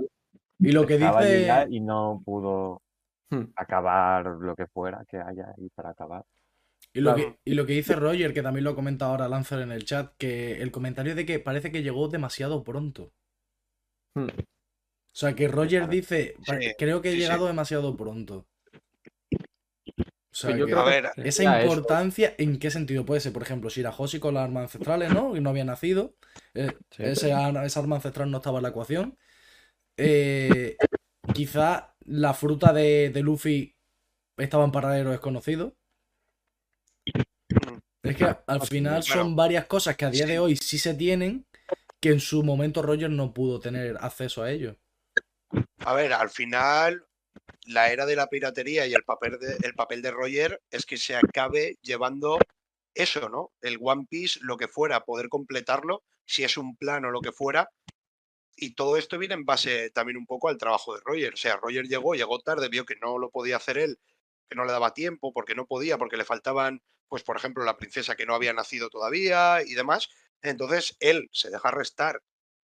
[0.60, 1.68] Y lo que dice.
[1.70, 2.84] y no pudo
[3.34, 3.52] Hmm.
[3.56, 6.24] acabar lo que fuera que haya ahí para acabar.
[6.92, 7.16] Y lo, Claro.
[7.16, 10.14] que, y lo que dice Roger, que también lo comenta ahora Lancer en el chat,
[10.18, 13.14] que el comentario de que parece que llegó demasiado pronto.
[14.16, 14.28] Hmm.
[14.30, 17.22] O sea, que Roger dice, Sí, creo que he sí, sí.
[17.24, 18.48] llegado demasiado pronto.
[20.32, 21.62] O sea, yo que creo A que ver, esa eso.
[21.62, 23.34] importancia, ¿en qué sentido puede ser?
[23.34, 25.36] Por ejemplo, Shirahoshi con las armas ancestrales, ¿no?
[25.36, 26.16] Y no había nacido.
[26.56, 27.04] eh, Sí.
[27.04, 29.18] ese esa arma ancestral no estaba en la ecuación.
[29.98, 30.78] Eh,
[31.34, 33.76] quizá la fruta de, de Luffy
[34.38, 35.76] estaba en paradero desconocido.
[38.04, 41.46] Es que al final son varias cosas que a día de hoy sí se tienen,
[42.02, 44.76] que en su momento Roger no pudo tener acceso a ello.
[45.78, 47.06] A ver, al final,
[47.66, 50.98] la era de la piratería y el papel de, el papel de Roger es que
[50.98, 52.40] se acabe llevando
[52.94, 53.54] eso, ¿no?
[53.62, 57.32] El One Piece, lo que fuera, poder completarlo, si es un plan o lo que
[57.32, 57.70] fuera.
[58.58, 61.34] Y todo esto viene en base también un poco al trabajo de Roger.
[61.34, 63.98] O sea, Roger llegó, llegó tarde, vio que no lo podía hacer él,
[64.50, 67.78] que no le daba tiempo, porque no podía, porque le faltaban, pues, por ejemplo, la
[67.78, 70.10] princesa que no había nacido todavía y demás.
[70.42, 72.22] Entonces, él se deja restar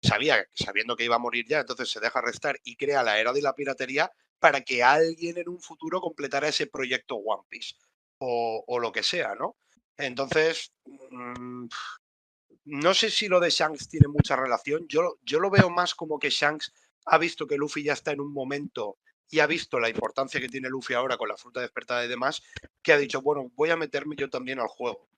[0.04, 3.32] sabía, sabiendo que iba a morir ya, entonces se deja restar y crea la era
[3.32, 7.74] de la piratería para que alguien en un futuro completara ese proyecto One Piece
[8.18, 9.56] o, o lo que sea, ¿no?
[9.96, 10.72] Entonces,
[11.10, 11.66] mm,
[12.64, 14.86] no sé si lo de Shanks tiene mucha relación.
[14.88, 16.72] Yo, yo lo veo más como que Shanks
[17.06, 18.98] ha visto que Luffy ya está en un momento
[19.30, 22.42] y ha visto la importancia que tiene Luffy ahora con la fruta despertada y demás,
[22.82, 25.08] que ha dicho, bueno, voy a meterme yo también al juego.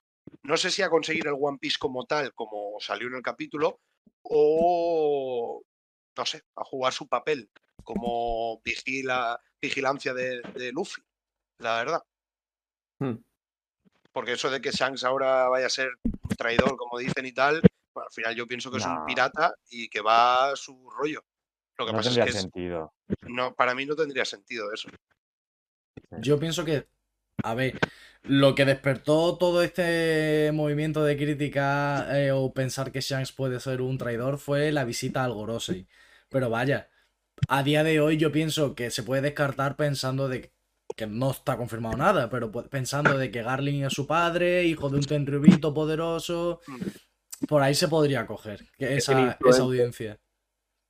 [0.43, 3.79] No sé si a conseguir el One Piece como tal, como salió en el capítulo,
[4.23, 5.63] o
[6.17, 7.49] no sé, a jugar su papel
[7.83, 11.01] como vigila, vigilancia de, de Luffy,
[11.59, 12.03] la verdad.
[12.99, 13.17] Hmm.
[14.11, 17.61] Porque eso de que Shanks ahora vaya a ser un traidor, como dicen y tal,
[17.93, 21.23] bueno, al final yo pienso que es un pirata y que va a su rollo.
[21.77, 22.93] Lo que No pasa es tendría que es- sentido.
[23.27, 24.89] no, para mí no tendría sentido eso.
[26.19, 26.87] Yo pienso que,
[27.43, 27.79] a ver,
[28.23, 33.81] lo que despertó todo este movimiento de crítica eh, o pensar que Shanks puede ser
[33.81, 35.87] un traidor fue la visita al Gorosei.
[36.29, 36.89] Pero vaya,
[37.47, 40.51] a día de hoy yo pienso que se puede descartar pensando de
[40.95, 44.97] que no está confirmado nada, pero pensando de que Garling es su padre, hijo de
[44.97, 46.59] un tenryubito poderoso,
[47.47, 50.19] por ahí se podría coger que Es esa, esa audiencia.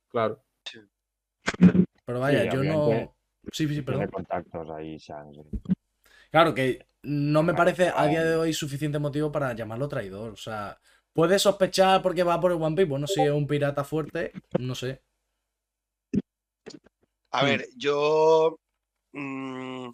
[0.08, 0.42] Claro.
[2.04, 3.14] Pero vaya, Sí, yo no...
[3.50, 4.08] Sí, sí, Tiene perdón.
[4.08, 5.38] contactos ahí, Shanks.
[6.30, 10.32] Claro que no me parece a día de hoy suficiente motivo para llamarlo traidor.
[10.32, 10.78] O sea,
[11.12, 12.88] puedes sospechar porque va por el One Piece.
[12.90, 15.02] Bueno, si es un pirata fuerte, no sé.
[17.30, 18.58] A ver, yo.
[19.12, 19.90] mm,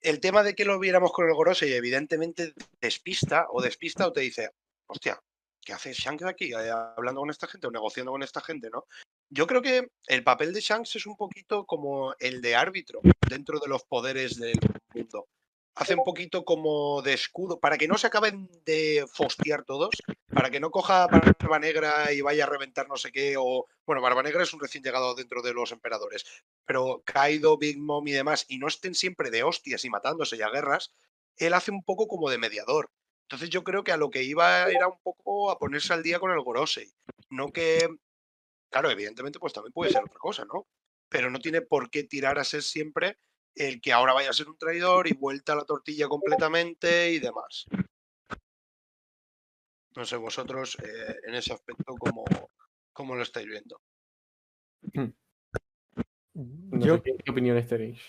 [0.00, 4.20] el tema de que lo viéramos con el Gorosei, evidentemente despista o despista o te
[4.20, 4.50] dice,
[4.86, 5.18] hostia,
[5.64, 8.86] ¿qué hace Shanks aquí eh, hablando con esta gente o negociando con esta gente, no?
[9.34, 13.58] Yo creo que el papel de Shanks es un poquito como el de árbitro dentro
[13.60, 14.58] de los poderes del
[14.94, 15.26] mundo.
[15.74, 19.94] Hace un poquito como de escudo, para que no se acaben de fostiar todos,
[20.28, 24.02] para que no coja Barba Negra y vaya a reventar no sé qué, o bueno,
[24.02, 26.26] Barba Negra es un recién llegado dentro de los emperadores,
[26.66, 30.42] pero Kaido, Big Mom y demás, y no estén siempre de hostias y matándose y
[30.42, 30.92] a guerras,
[31.38, 32.90] él hace un poco como de mediador.
[33.22, 36.20] Entonces yo creo que a lo que iba era un poco a ponerse al día
[36.20, 36.92] con el Gorosei.
[37.30, 37.88] No que,
[38.72, 40.66] claro, evidentemente pues también puede ser otra cosa, ¿no?
[41.08, 43.18] Pero no tiene por qué tirar a ser siempre
[43.54, 47.18] el que ahora vaya a ser un traidor y vuelta a la tortilla completamente y
[47.20, 47.66] demás.
[49.94, 52.24] No sé, vosotros eh, en ese aspecto cómo,
[52.92, 53.80] cómo lo estáis viendo.
[56.34, 58.00] No Yo, sé qué, qué opiniones tenéis.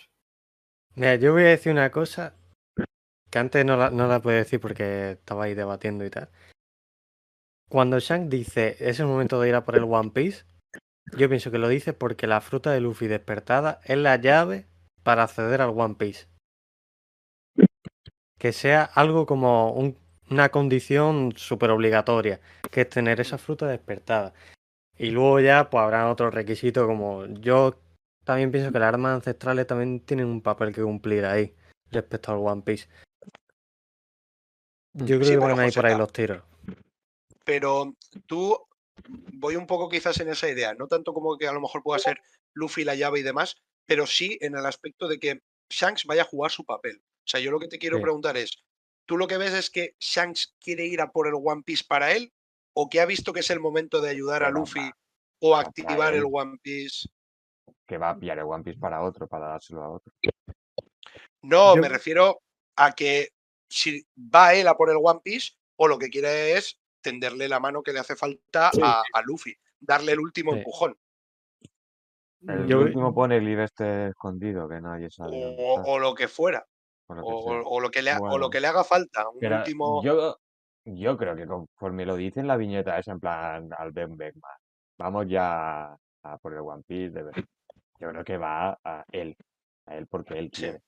[0.95, 2.35] mira, yo voy a decir una cosa
[3.29, 6.29] que antes no la, no la puedo decir porque estaba ahí debatiendo y tal.
[7.69, 10.45] Cuando Shanks dice es el momento de ir a por el One Piece,
[11.17, 14.67] yo pienso que lo dice porque la fruta de Luffy despertada es la llave
[15.03, 16.27] para acceder al One Piece.
[18.39, 19.97] Que sea algo como un-
[20.29, 22.39] una condición súper obligatoria,
[22.71, 24.33] que es tener esa fruta despertada.
[24.97, 27.79] Y luego ya pues habrá otros requisitos como yo
[28.23, 31.53] también pienso que las armas ancestrales también tienen un papel que cumplir ahí
[31.91, 32.87] respecto al One Piece.
[34.93, 36.43] Yo creo Sí, que van a ir por ahí los tiros.
[37.45, 37.93] pero
[38.25, 38.57] tú
[39.07, 41.99] voy un poco quizás en esa idea, no tanto como que a lo mejor pueda
[41.99, 42.19] ser
[42.53, 43.55] Luffy la llave y demás,
[43.85, 46.97] pero sí en el aspecto de que Shanks vaya a jugar su papel.
[47.03, 48.03] O sea, yo lo que te quiero Sí.
[48.03, 48.63] preguntar es,
[49.05, 52.11] ¿tú lo que ves es que Shanks quiere ir a por el One Piece para
[52.11, 52.31] él
[52.75, 54.91] o que ha visto que es el momento de ayudar a Luffy
[55.39, 56.23] o activar el.
[56.31, 57.07] One Piece?
[57.85, 60.13] Que va a pillar el One Piece para otro, para dárselo a otro.
[61.41, 62.41] No, Yo- me refiero
[62.77, 63.29] a que
[63.69, 67.59] si va él a por el One Piece o lo que quiere es tenderle la
[67.59, 70.57] mano que le hace falta Sí, a, a Luffy, darle el último Sí.
[70.59, 70.97] empujón.
[72.47, 76.65] El Yo- último pone el este escondido, que nadie sabe o, lo que fuera,
[77.07, 77.61] o lo que o, sea.
[77.65, 80.03] o lo que le, ha- o lo que le haga falta, un Pero último...
[80.03, 80.37] yo,
[80.85, 84.57] yo creo que conforme lo dice en la viñeta es en plan al Ben Beckman.
[84.97, 85.93] Vamos ya
[86.23, 87.43] a por el One Piece, de verdad.
[87.99, 89.37] Yo creo que va a él,
[89.85, 90.61] a él porque él Sí.
[90.63, 90.79] quiere.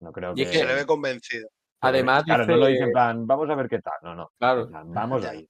[0.00, 0.58] No creo Y es que...
[0.58, 1.48] Se le ve convencido.
[1.82, 3.94] Además, claro, dice, no lo dice en plan, vamos a ver qué tal.
[4.02, 4.30] No, no.
[4.38, 4.68] Claro.
[4.68, 5.48] plan, vamos ahí.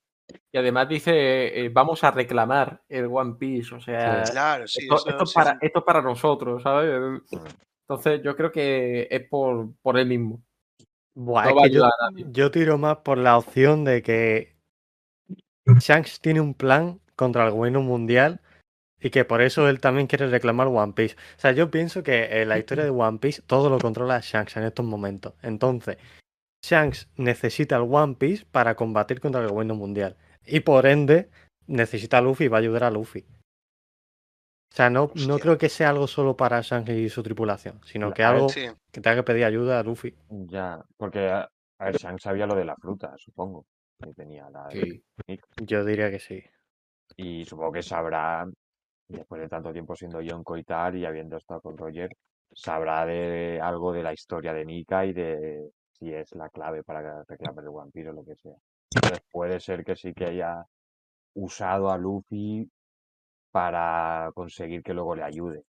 [0.50, 3.74] y además dice, eh, vamos a reclamar el One Piece.
[3.74, 5.59] O sea, Claro, sí, esto, eso esto es sí, para, sí.
[5.62, 7.22] esto es para nosotros, ¿sabes?
[7.86, 10.42] Entonces yo creo que es por, por él mismo.
[11.14, 11.70] Buah, No es va a que
[12.22, 14.56] yo, yo tiro más por la opción de que
[15.66, 18.40] Shanks tiene un plan contra el gobierno mundial
[18.98, 21.16] y que por eso él también quiere reclamar One Piece.
[21.36, 24.56] O sea, yo pienso que en la historia de One Piece todo lo controla Shanks
[24.56, 25.34] en estos momentos.
[25.42, 25.98] Entonces,
[26.64, 30.16] Shanks necesita el One Piece para combatir contra el gobierno mundial.
[30.47, 31.28] Y por ende,
[31.66, 33.24] necesita a Luffy y va a ayudar a Luffy.
[34.72, 38.12] O sea, no, no creo que sea algo solo para Shanks y su tripulación, sino
[38.12, 38.68] que algo Sí.
[38.90, 40.14] que tenga que pedir ayuda a Luffy.
[40.30, 41.48] Ya, porque, a
[41.78, 43.66] a ver, Shanks sabía lo de la fruta, supongo.
[43.98, 45.02] Que tenía la de Sí.
[45.26, 45.44] Nick.
[45.62, 46.43] Yo diría que sí.
[47.16, 48.48] Y supongo que sabrá,
[49.09, 52.09] después de tanto tiempo siendo Yonko y tal, y habiendo estado con Roger,
[52.52, 55.70] sabrá de algo de la historia de Nika y de
[56.03, 58.57] si es la clave para reclamar el One Piece o lo que sea.
[58.95, 60.66] Entonces puede ser que sí que haya
[61.35, 62.69] usado a Luffy
[63.53, 65.65] para conseguir que luego le ayude.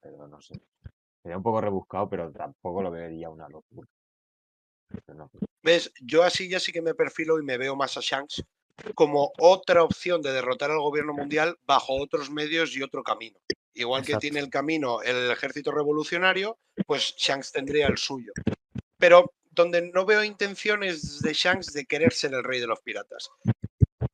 [0.00, 0.60] Pero no sé.
[1.22, 3.88] Sería un poco rebuscado, pero tampoco lo vería una locura.
[5.14, 5.30] No.
[5.62, 5.90] ¿Ves?
[6.00, 8.44] Yo así ya sí que me perfilo y me veo más a Shanks
[8.94, 13.38] como otra opción de derrotar al gobierno mundial bajo otros medios y otro camino.
[13.72, 18.32] Igual que tiene el camino el ejército revolucionario, pues Shanks tendría el suyo.
[18.98, 23.30] Pero donde no veo intenciones de Shanks de querer ser el rey de los piratas.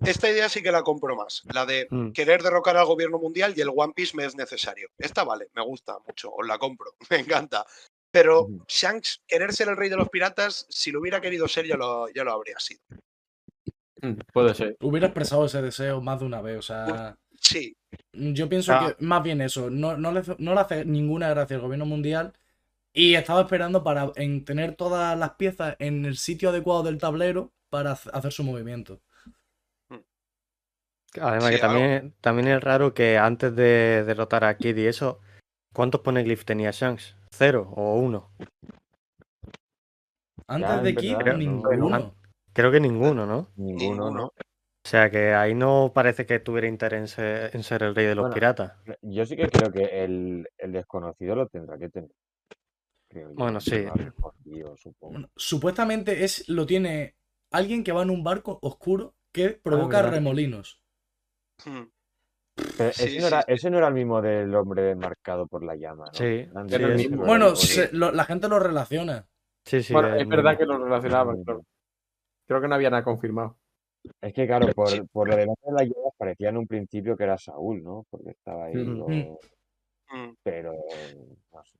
[0.05, 2.13] Esta idea sí que la compro más, la de Mm.
[2.13, 4.89] querer derrocar al gobierno mundial y el One Piece me es necesario.
[4.99, 7.67] Esta vale, me gusta mucho, os la compro, me encanta.
[8.11, 8.49] Pero.
[8.69, 12.09] Shanks, querer ser el rey de los piratas, si lo hubiera querido ser, ya lo,
[12.11, 12.81] ya lo habría sido.
[14.03, 14.77] Mm, Puede ser.
[14.81, 17.17] Hubiera expresado ese deseo más de una vez, o sea.
[17.41, 17.75] Sí,
[18.13, 18.95] Yo pienso Ah.
[18.97, 22.33] que más bien eso, no, no, le, no le hace ninguna gracia al gobierno mundial
[22.95, 27.53] Y estaba esperando para en tener todas las piezas en el sitio adecuado del tablero
[27.71, 29.01] para hac- hacer su movimiento.
[31.21, 35.21] Además Sí, que también, también es raro que antes de derrotar a Kid y eso,
[35.75, 37.17] ¿cuántos poneglyphs tenía Shanks?
[37.31, 38.31] ¿Cero o uno?
[40.49, 41.39] Antes Ya, de Kid, verdad, no.
[41.39, 42.15] ninguno.
[42.55, 43.49] Creo que ninguno, ¿no?
[43.57, 44.11] Ninguno, Ninguno.
[44.11, 44.25] ¿no?
[44.27, 48.07] O sea que ahí no parece que tuviera interés en ser, en ser el rey
[48.07, 48.73] de los Bueno, piratas.
[49.03, 52.11] Yo sí que creo que el, el desconocido lo tendrá que tener.
[53.13, 53.35] Creo yo.
[53.35, 53.85] Bueno, sí.
[55.01, 57.15] Bueno, supuestamente es lo tiene
[57.51, 60.13] alguien que va en un barco oscuro que provoca verdad.
[60.15, 60.83] remolinos.
[61.65, 61.83] Hmm.
[62.79, 65.63] Pero Sí, ese, no era, sí, ese no era el mismo del hombre marcado por
[65.63, 66.13] la llama, ¿no?
[66.15, 66.47] Sí,
[66.97, 67.25] mismo.
[67.25, 69.27] Bueno, se- lo- la gente lo relaciona.
[69.67, 69.93] Sí, sí.
[69.93, 71.63] Bueno, es verdad que lo relacionaban, pero
[72.47, 73.59] creo que no había nada confirmado.
[74.21, 75.01] Es que, claro, por, Sí.
[75.13, 78.07] por lo del hombre de la llama parecía en un principio que era Saúl, ¿no?
[78.11, 78.75] Porque estaba ahí.
[78.75, 79.07] Lo-
[80.15, 80.35] Hmm.
[80.43, 80.73] Pero.
[81.53, 81.79] no sé.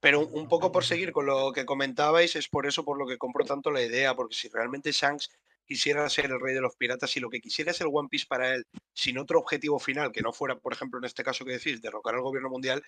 [0.00, 3.18] Pero un poco por seguir con lo que comentabais, es por eso por lo que
[3.18, 5.28] compro tanto la idea, porque si realmente Shanks
[5.66, 8.26] quisiera ser el rey de los piratas y lo que quisiera es el One Piece
[8.28, 8.64] para él,
[8.94, 12.14] sin otro objetivo final, que no fuera, por ejemplo, en este caso que decís, derrocar
[12.14, 12.82] al gobierno mundial,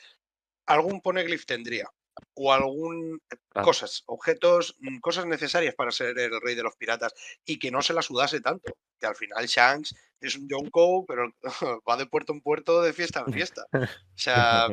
[0.67, 1.89] algún poneglyph tendría.
[2.35, 3.19] O algún
[3.53, 3.65] Claro.
[3.67, 7.13] cosas, objetos, mm, cosas necesarias para ser el rey de los piratas
[7.45, 8.73] y que no se la sudase tanto.
[8.99, 11.33] Que al final Shanks es un Yonko, pero
[11.89, 13.67] va de puerto en puerto, de fiesta en fiesta.
[13.73, 14.69] O sea,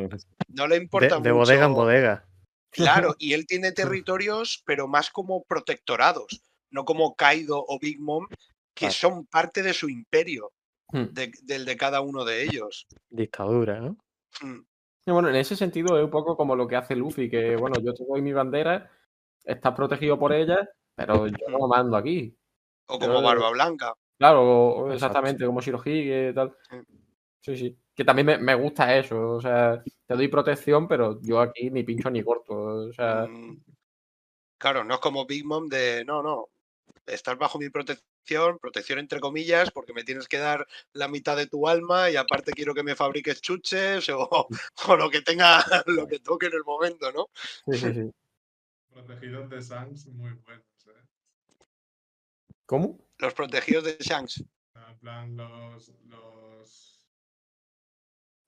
[0.49, 2.27] no le De, importa de bodega en mucho- bodega.
[2.69, 3.71] Claro, y él tiene
[4.05, 6.41] territorios, pero más como protectorados,
[6.71, 8.27] no como Kaido o Big Mom,
[8.75, 10.51] que son parte de su imperio,
[10.89, 11.05] Hmm.
[11.11, 12.85] de- del de cada uno de ellos.
[13.09, 13.97] Dictadura, ¿no?
[14.41, 14.61] Hmm.
[15.13, 17.93] Bueno, en ese sentido es un poco como lo que hace Luffy, que bueno, yo
[17.93, 18.91] te doy mi bandera,
[19.43, 22.35] estás protegido por ella, pero yo no mando aquí.
[22.87, 23.93] O como Barba Blanca.
[24.17, 24.93] Claro, Exacto.
[24.93, 26.55] exactamente, como Shirohige y tal.
[26.69, 26.77] Sí.
[27.41, 27.77] Sí, sí.
[27.95, 31.83] Que también me, me gusta eso, o sea, te doy protección, pero yo aquí ni
[31.83, 32.53] pincho ni corto.
[32.53, 33.61] O sea, Mm,
[34.59, 36.49] Claro, no es como Big Mom de, no, no,
[37.05, 38.07] estás bajo mi protección,
[38.59, 42.51] protección entre comillas, porque me tienes que dar la mitad de tu alma y aparte
[42.53, 44.47] quiero que me fabriques chuches o,
[44.87, 47.27] o lo que tenga, lo que toque en el momento, ¿no?
[47.71, 48.11] sí, sí, sí.
[48.89, 51.05] Protegidos de Sans muy buenos, ¿eh?
[52.65, 52.99] ¿Cómo?
[53.19, 54.43] Los protegidos de Shanks.
[54.89, 57.07] En plan, los, los.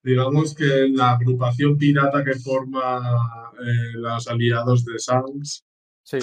[0.02, 5.66] Digamos que la agrupación pirata que forma eh, los aliados de Sans
[6.04, 6.18] Sí.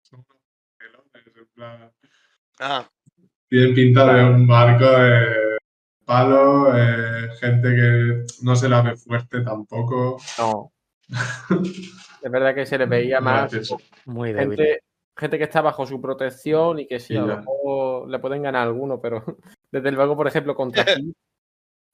[0.00, 0.42] son unos
[0.78, 1.92] pelones, en plan.
[2.60, 2.88] Ah,
[3.48, 5.58] Tienen pinta de un barco de
[6.04, 10.18] palo, eh, gente que no se la ve fuerte tampoco.
[10.38, 10.72] No.
[12.22, 13.52] Es verdad que se les veía más.
[14.06, 14.56] Muy débil.
[14.58, 14.82] gente,
[15.16, 18.42] gente que está bajo su protección y que sí, Y a lo mejor le pueden
[18.42, 19.22] ganar a alguno, pero
[19.70, 21.12] desde luego, por ejemplo, contra Kid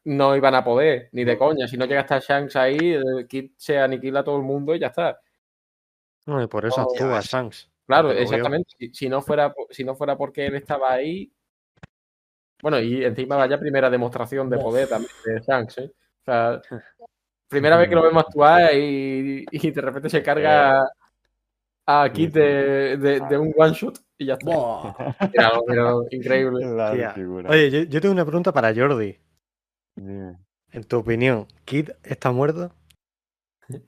[0.04, 1.68] no iban a poder, ni de coña.
[1.68, 4.78] Si no llega hasta Shanks ahí, el Kid se aniquila a todo el mundo y
[4.78, 5.20] ya está.
[6.24, 7.20] No, y por eso No, actúa.
[7.20, 7.70] Shanks.
[7.86, 8.70] Claro, exactamente.
[8.78, 11.30] Si, si no fuera, si no fuera porque él estaba ahí.
[12.62, 15.90] Bueno, y encima vaya primera demostración de poder también de Shanks, ¿eh?
[15.92, 16.62] O sea,
[17.48, 20.84] primera vez que lo vemos actuar y, y de repente se carga
[21.84, 24.46] a Kid de, de- de un one shot y ya está.
[25.32, 26.64] Míralo, míralo, increíble.
[27.50, 29.18] Oye, yo, yo tengo una pregunta para Jordi.
[30.70, 32.72] En tu opinión, ¿Kid está muerto?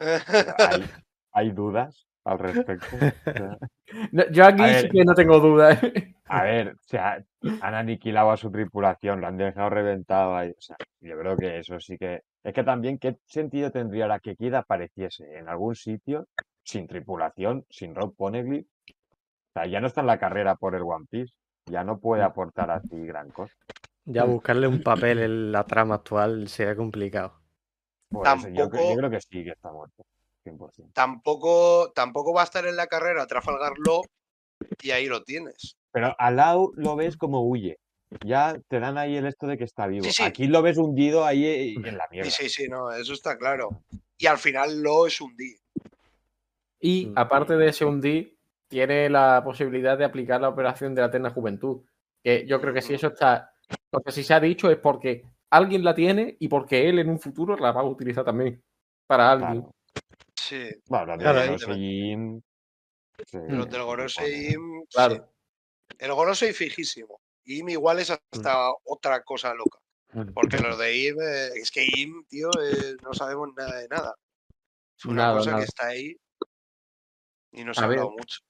[0.01, 0.85] ¿Hay,
[1.33, 2.87] hay dudas al respecto?
[4.13, 5.81] No, Yo aquí A sí que no tengo dudas.
[5.85, 6.15] ¿eh?
[6.27, 7.23] A ver, o sea,
[7.61, 10.51] han aniquilado a su tripulación, lo han dejado reventado ahí.
[10.51, 12.23] O sea, yo creo que eso sí que.
[12.43, 16.27] Es que también, ¿qué sentido tendría la que Kid apareciese en algún sitio
[16.65, 18.67] sin tripulación, sin Rob Poneglyph?
[18.67, 21.35] O sea, ya no está en la carrera por el One Piece,
[21.67, 23.55] ya no puede aportar así gran cosa.
[24.07, 27.35] Ya buscarle un papel en la trama actual sería complicado.
[28.11, 30.05] Por eso, yo, Tampoco- yo creo que sí que está muerto,
[30.45, 30.93] 100%.
[30.93, 34.03] tampoco, tampoco va a estar en la carrera Trafalgar Law
[34.83, 35.77] y ahí lo tienes.
[35.93, 37.79] Pero a Lau lo ves como huye.
[38.25, 40.05] Ya te dan ahí el esto de que está vivo.
[40.05, 40.23] Sí, sí.
[40.23, 42.31] Aquí lo ves hundido ahí eh, en la mierda.
[42.31, 43.83] Sí, sí, sí, no, eso está claro.
[44.19, 45.57] Y al final Law es un D.
[46.81, 47.13] Y Mm.
[47.19, 48.37] aparte de ese hundir,
[48.69, 51.83] tiene la posibilidad de aplicar la operación de la eterna juventud.
[52.23, 53.53] Que yo creo que si eso está.
[53.91, 57.09] O sea, si se ha dicho es porque alguien la tiene y porque él en
[57.11, 58.63] un futuro la va a utilizar también.
[59.07, 59.63] Para alguien.
[59.63, 59.75] Claro.
[60.49, 62.43] Sí, Bueno, los de Claro, Jim,
[63.27, 64.53] sí, los del se Gorosei supone.
[64.53, 64.87] Im, sí.
[64.95, 65.33] Claro.
[65.99, 67.21] El Gorosei fijísimo.
[67.47, 69.79] Im igual es hasta otra cosa loca.
[70.35, 74.15] Porque los de Im, eh, es que Im, tío, eh, no sabemos nada de nada.
[74.99, 75.63] Es una Nada, cosa nada.
[75.63, 76.17] que está ahí
[77.53, 78.41] y no se A ha hablado mucho.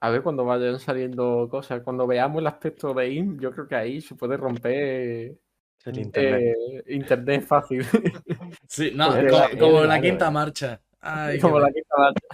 [0.00, 1.82] A ver cuando vayan saliendo cosas.
[1.82, 5.38] Cuando veamos el aspecto de IM, yo creo que ahí se puede romper
[5.84, 6.56] El internet.
[6.86, 7.80] eh, internet fácil.
[8.68, 9.08] Sí, no,
[9.58, 10.80] como en la quinta marcha.
[11.06, 12.26] Ay, Como la quinta marcha.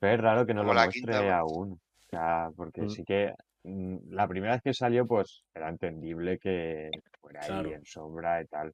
[0.00, 1.72] Pero es raro que no Como lo la muestre aún.
[1.72, 2.90] O sea, porque Mm.
[2.90, 3.32] sí que
[3.64, 6.90] mm, la primera vez que salió, pues era entendible que
[7.20, 8.72] fuera ahí en sombra y tal.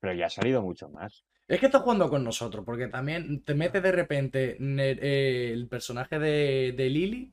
[0.00, 1.24] Pero ya ha salido mucho más.
[1.46, 6.18] Es que está jugando con nosotros, porque también te mete de repente eh, el personaje
[6.18, 7.32] de, de Lily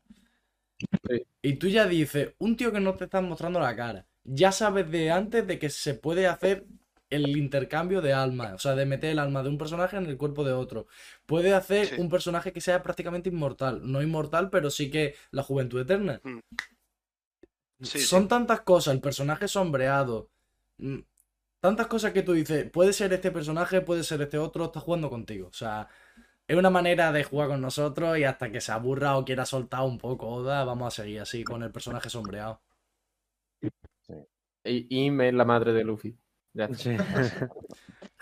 [1.08, 1.24] Sí.
[1.42, 4.90] y tú ya dices, un tío que no te está mostrando la cara, ya sabes
[4.92, 6.66] de antes de que se puede hacer
[7.16, 10.18] el intercambio de almas, o sea, de meter el alma de un personaje en el
[10.18, 10.88] cuerpo de otro.
[11.26, 11.96] Puede hacer Sí.
[11.96, 16.22] un personaje que sea prácticamente inmortal, no inmortal, pero sí que la juventud eterna.
[16.24, 16.40] Mm.
[17.82, 18.28] Sí, Son sí.
[18.28, 20.30] tantas cosas, el personaje sombreado,
[20.78, 21.00] mm,
[21.62, 25.10] tantas cosas que tú dices, puede ser este personaje, puede ser este otro, está jugando
[25.10, 25.48] contigo.
[25.50, 25.90] O sea,
[26.48, 29.82] es una manera de jugar con nosotros y hasta que se aburra o quiera soltar
[29.84, 32.62] un poco Oda, vamos a seguir así con el personaje sombreado.
[34.66, 36.18] Y es la madre de Luffy.
[36.54, 36.76] Ya está.
[36.78, 36.98] Sí.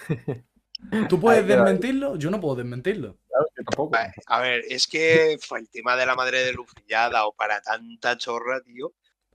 [1.09, 2.15] ¿Tú puedes desmentirlo?
[2.15, 3.17] Yo no puedo desmentirlo.
[3.27, 3.95] Claro, yo tampoco.
[4.25, 7.33] A- ver, es que fue el tema de la madre de Luffy ya ha dado
[7.33, 8.91] para tanta chorra, tío.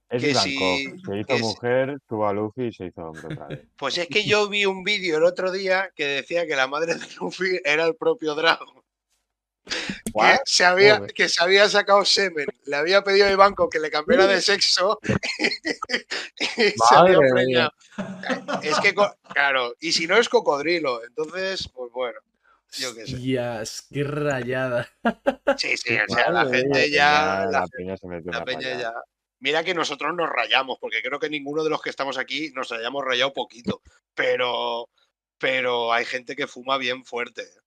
[0.09, 3.27] Es Que si- Se hizo que si- mujer, tuvo a Luffy y se hizo hombre
[3.35, 3.61] otra vez.
[3.77, 6.95] Pues es que yo vi un vídeo el otro día que decía que la madre
[6.95, 8.76] de Luffy era el propio Dragon.
[9.67, 13.91] Que se, había, que se había sacado semen, le había pedido a Ivanko que le
[13.91, 14.99] cambiara de sexo
[16.39, 17.73] y se había preñado.
[18.63, 18.95] Es que,
[19.35, 22.21] claro, y si no es cocodrilo, entonces, pues bueno,
[22.73, 23.17] yo qué sé.
[23.91, 24.89] Qué rayada.
[25.57, 28.95] Sí, sí, o sea, la gente ya, la, la peña se metió la peña ya.
[29.39, 32.73] Mira que nosotros nos rayamos, porque creo que ninguno de los que estamos aquí nos
[32.73, 33.83] hayamos rayado poquito,
[34.15, 34.89] pero,
[35.39, 37.43] pero hay gente que fuma bien fuerte.
[37.43, 37.61] ¿eh?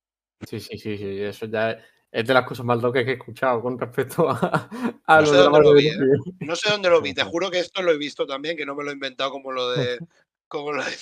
[0.47, 1.21] Sí, sí, sí, sí.
[1.23, 4.69] Eso ya es, es de las cosas más locas que he escuchado con respecto a,
[5.05, 5.93] a No sé dónde lo vi, ¿eh?
[6.39, 8.75] No sé dónde lo vi, te juro que esto lo he visto también, que no
[8.75, 9.99] me lo he inventado como lo de
[10.47, 10.95] como lo de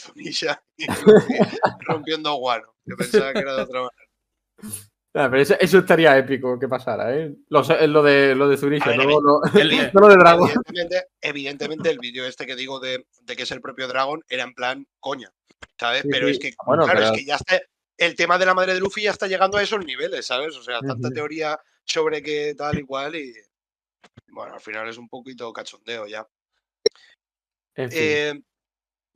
[1.79, 4.77] rompiendo guano, que pensaba que era de otra manera.
[5.13, 7.33] Ah, pero eso, eso estaría épico que pasara, ¿eh?
[7.49, 10.47] Lo, lo de, lo de ver, no, no, el- no lo de Dragon.
[10.49, 14.43] Evidentemente, evidentemente el vídeo este que digo de, de que es el propio Dragon era
[14.43, 15.31] en plan coña,
[15.79, 16.03] ¿sabes?
[16.03, 16.33] Sí, pero sí.
[16.33, 17.59] es que, Bueno, claro, pero- es que ya está,
[17.97, 20.55] el tema de la madre de Luffy ya está llegando a esos niveles, ¿sabes?
[20.55, 23.33] O sea, tanta teoría sobre que tal y cual y
[24.27, 26.27] bueno, al final es un poquito cachondeo ya.
[27.75, 27.99] En fin.
[28.01, 28.41] Eh,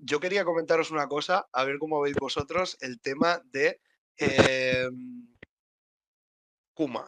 [0.03, 3.79] yo quería comentaros una cosa, a ver cómo veis vosotros el tema de
[4.17, 4.89] eh,
[6.73, 7.07] Kuma.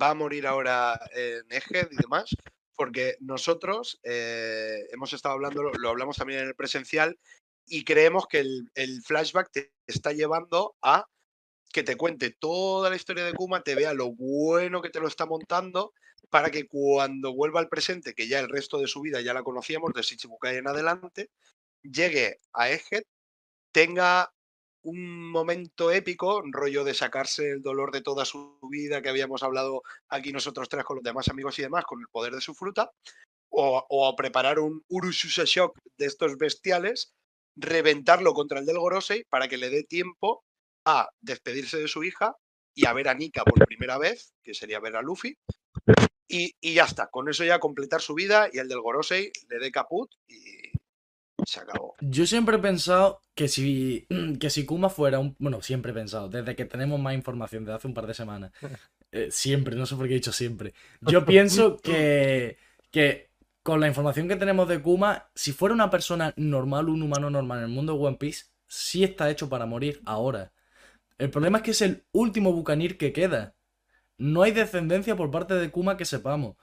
[0.00, 2.30] Va a morir ahora en Egghead y demás,
[2.76, 7.18] porque nosotros eh, hemos estado hablando, lo, hablamos también en el presencial,
[7.66, 9.50] y creemos que el, el flashback
[9.90, 11.06] está llevando a
[11.72, 15.06] que te cuente toda la historia de Kuma, te vea lo bueno que te lo
[15.06, 15.92] está montando,
[16.28, 19.42] para que cuando vuelva al presente, que ya el resto de su vida ya la
[19.42, 21.30] conocíamos, de Shichibukai en adelante,
[21.82, 23.04] llegue a Egghead,
[23.72, 24.32] tenga
[24.82, 29.82] un momento épico, rollo de sacarse el dolor de toda su vida que habíamos hablado
[30.08, 32.90] aquí nosotros tres con los demás amigos y demás, con el poder de su fruta,
[33.50, 37.12] o, o preparar un Urushusa Shock de estos bestiales,
[37.60, 40.44] reventarlo contra el del Gorosei para que le dé tiempo
[40.84, 42.34] a despedirse de su hija
[42.74, 45.36] y a ver a Nika por primera vez, que sería ver a Luffy,
[46.28, 49.58] y, y ya está, con eso ya completar su vida y el del Gorosei le
[49.58, 50.70] dé caput y
[51.44, 51.96] se acabó.
[52.00, 54.06] Yo siempre he pensado que si,
[54.40, 55.36] que si Kuma fuera un...
[55.38, 58.52] Bueno, siempre he pensado, desde que tenemos más información, desde hace un par de semanas.
[59.12, 60.74] eh, siempre, no sé por qué he dicho siempre.
[61.00, 62.56] Yo pienso que,
[62.90, 63.29] que
[63.62, 67.58] con la información que tenemos de Kuma, si fuera una persona normal, un humano normal
[67.58, 70.52] en el mundo de One Piece, sí está hecho para morir ahora.
[71.18, 73.54] El problema es que es el último Bucanir que queda.
[74.18, 76.56] No hay descendencia por parte de Kuma que sepamos.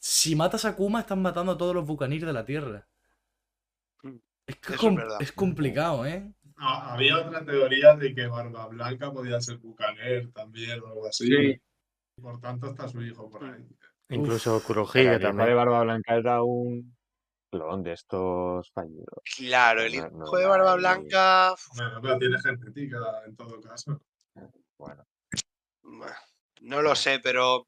[0.00, 2.88] Si matas a Kuma, estás matando a todos los Bucanir de la Tierra.
[4.46, 5.18] Es, que eso es com- verdad.
[5.20, 6.32] es complicado, ¿eh?
[6.56, 11.26] Había otra teoría de que Barba Blanca podía ser Bucaner también o algo así.
[11.26, 11.60] Sí.
[12.20, 13.64] Por tanto, está su hijo por ahí.
[14.10, 15.56] Incluso Kurohige el hijo de también.
[15.56, 16.96] Barba Blanca era un
[17.50, 19.22] clon de estos fallidos.
[19.36, 20.76] Claro, el hijo no de Barba.
[20.76, 21.54] Blanca.
[21.76, 24.00] Bueno, pero tiene genética en todo caso.
[24.78, 25.04] Bueno,
[26.60, 27.64] No lo sé, pero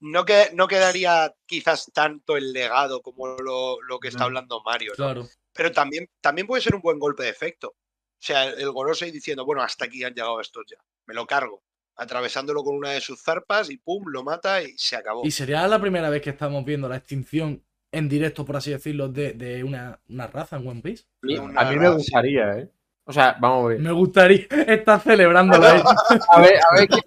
[0.00, 4.92] no, que, no quedaría quizás tanto el legado como lo, lo que está hablando Mario,
[4.92, 5.04] ¿no?
[5.04, 5.28] Claro.
[5.52, 7.68] Pero también, también puede ser un buen golpe de efecto.
[7.68, 11.62] O sea, el Gorosei diciendo, bueno, hasta aquí han llegado estos ya, me lo cargo.
[11.96, 15.22] Atravesándolo con una de sus zarpas y pum, lo mata y se acabó.
[15.24, 17.62] Y sería la primera vez que estamos viendo la extinción
[17.92, 21.04] en directo, por así decirlo, de, de una, una raza en One Piece.
[21.22, 22.70] A mí- una a mí me raza, gustaría, ¿eh?
[23.04, 23.80] O sea, vamos a ver.
[23.80, 25.82] Me gustaría estar celebrándolo ahí.
[26.30, 27.00] A ver, a ver, que,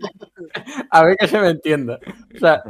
[0.91, 1.99] a ver que se me entienda.
[2.35, 2.63] O sea,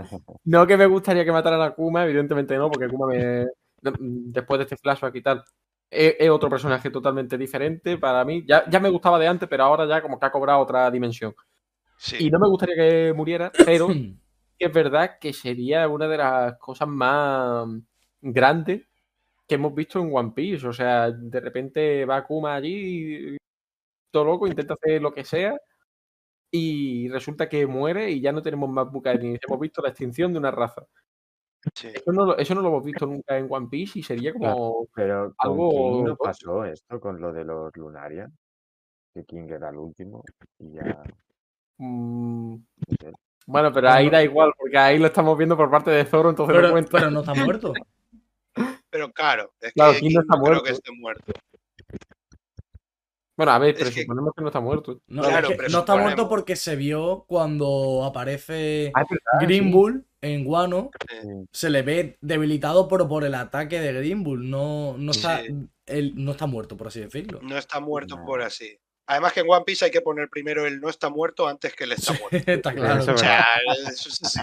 [0.46, 3.48] no que me gustaría que mataran a Kuma, evidentemente no, porque Kuma me.
[3.82, 5.44] Después de este flashback y tal,
[5.90, 8.44] es, es otro personaje totalmente diferente para mí.
[8.48, 11.36] Ya, ya me gustaba de antes, pero ahora ya como que ha cobrado otra dimensión.
[11.98, 12.18] Sí.
[12.28, 13.88] Y no me gustaría que muriera, pero
[14.60, 17.68] es verdad que sería una de las cosas más
[18.22, 18.88] grandes
[19.48, 20.68] que hemos visto en One Piece.
[20.68, 23.38] O sea, de repente va Kuma allí,
[24.12, 25.58] todo loco, intenta hacer lo que sea,
[26.52, 29.38] y resulta que muere y ya no tenemos más Bucarini.
[29.46, 30.86] Hemos visto la extinción de una raza.
[31.74, 31.88] sí.
[31.94, 34.88] Eso no, lo- eso no lo hemos visto nunca en One Piece y sería como.
[34.96, 38.32] Pero con Algo King no pasó esto con lo de los Lunarian,
[39.14, 40.24] que King era el último
[40.60, 41.04] y ya
[41.78, 43.12] mm, no.
[43.48, 46.56] Bueno, pero ahí da igual, porque ahí lo estamos viendo por parte de Zoro, entonces
[46.56, 46.90] no Pero, cuenta.
[46.92, 47.74] pero no está muerto.
[48.90, 50.64] Pero claro, es Claro, que King no está no creo muerto.
[50.64, 51.34] que esté muerto.
[53.38, 55.02] Bueno, a ver, Es pero que- suponemos que no está muerto.
[55.08, 59.46] No, Claro, es que pero no está muerto porque se vio cuando aparece Ah, verdad,
[59.46, 59.72] Green sí.
[59.72, 60.92] Bull en Guano.
[61.10, 61.28] Sí.
[61.52, 64.50] Se le ve debilitado por el ataque de Green Bull.
[64.50, 65.68] No, no, está, Sí.
[65.88, 67.42] él no está muerto, por así decirlo.
[67.44, 68.24] No está muerto No.
[68.26, 68.80] por así.
[69.08, 71.84] Además que en One Piece hay que poner primero el no está muerto antes que
[71.84, 72.52] el está muerto.
[72.52, 73.02] está claro.
[73.02, 73.46] Eso O es sea,
[73.92, 74.40] eso es así.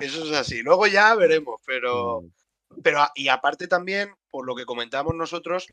[0.00, 0.62] Eso es así.
[0.62, 2.22] Luego ya veremos, pero,
[2.70, 5.66] Mm, pero y aparte también, por lo que comentamos nosotros,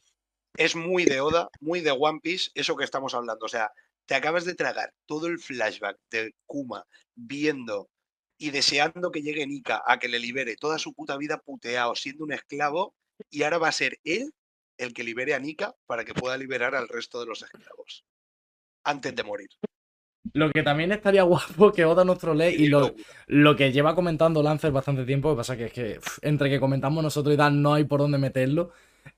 [0.55, 3.45] es muy de Oda, muy de One Piece, eso que estamos hablando.
[3.45, 3.71] O sea,
[4.05, 6.85] te acabas de tragar todo el flashback de Kuma
[7.15, 7.89] viendo
[8.37, 12.23] y deseando que llegue Nika a que le libere toda su puta vida puteado, siendo
[12.25, 12.93] un esclavo,
[13.29, 14.33] y ahora va a ser él
[14.77, 18.05] el que libere a Nika para que pueda liberar al resto de los esclavos.
[18.83, 19.49] Antes de morir.
[20.33, 22.95] Lo que también estaría guapo que Oda nos trolee y lo,
[23.27, 26.59] lo que lleva comentando Lancer bastante tiempo, lo que pasa que es que entre que
[26.59, 28.71] comentamos nosotros y tal no hay por dónde meterlo.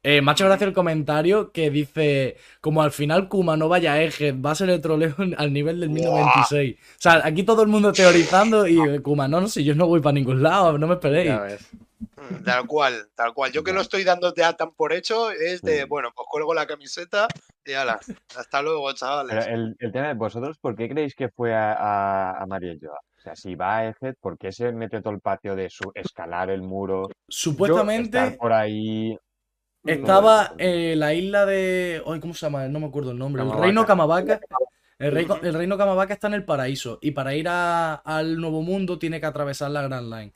[0.04, 3.94] Eh, me ha hecho gracia el comentario que dice, como al final Kuma no vaya
[3.94, 6.76] a Egghead, va a ser el troleo al nivel del 1096.
[6.80, 10.02] O sea, aquí todo el mundo teorizando y Kuma, no, no, si yo no voy
[10.02, 11.34] para ningún lado, no me esperéis.
[12.44, 13.52] Tal cual, tal cual.
[13.52, 16.66] Yo que lo estoy dando ya tan por hecho es de, bueno, pues cuelgo la
[16.66, 17.28] camiseta
[17.64, 18.00] y ala,
[18.36, 19.48] hasta luego, Pero chavales.
[19.48, 23.00] el, el tema de vosotros, ¿por qué creéis que fue a, a, a María Joa?
[23.18, 25.92] O sea, si va a Egghead, ¿por qué se metió todo el patio de su
[25.96, 29.18] escalar el muro, Supuestamente estar por ahí?
[29.94, 32.02] Estaba en la isla de...
[32.06, 32.68] Ay, ¿Cómo se llama?
[32.68, 33.44] No me acuerdo el nombre.
[33.44, 34.40] El reino Kamabaka.
[34.98, 38.62] El reino, el reino Kamabaka está en el paraíso y para ir a- al nuevo
[38.62, 40.34] mundo tiene que atravesar la Grand Line.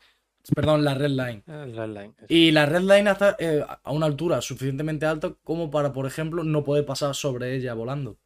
[0.55, 1.43] Perdón, la Red Line.
[1.47, 2.13] Ah, Red Line.
[2.27, 6.43] Y la Red Line está eh, a una altura suficientemente alta como para, por ejemplo,
[6.43, 8.17] no poder pasar sobre ella volando.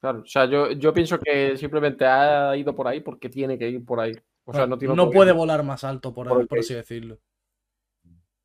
[0.00, 3.68] Claro, o sea, yo, yo pienso que simplemente ha ido por ahí porque tiene que
[3.68, 4.12] ir por ahí.
[4.44, 7.18] O sea, no tiene no puede volar más alto, por, Porque- por así decirlo.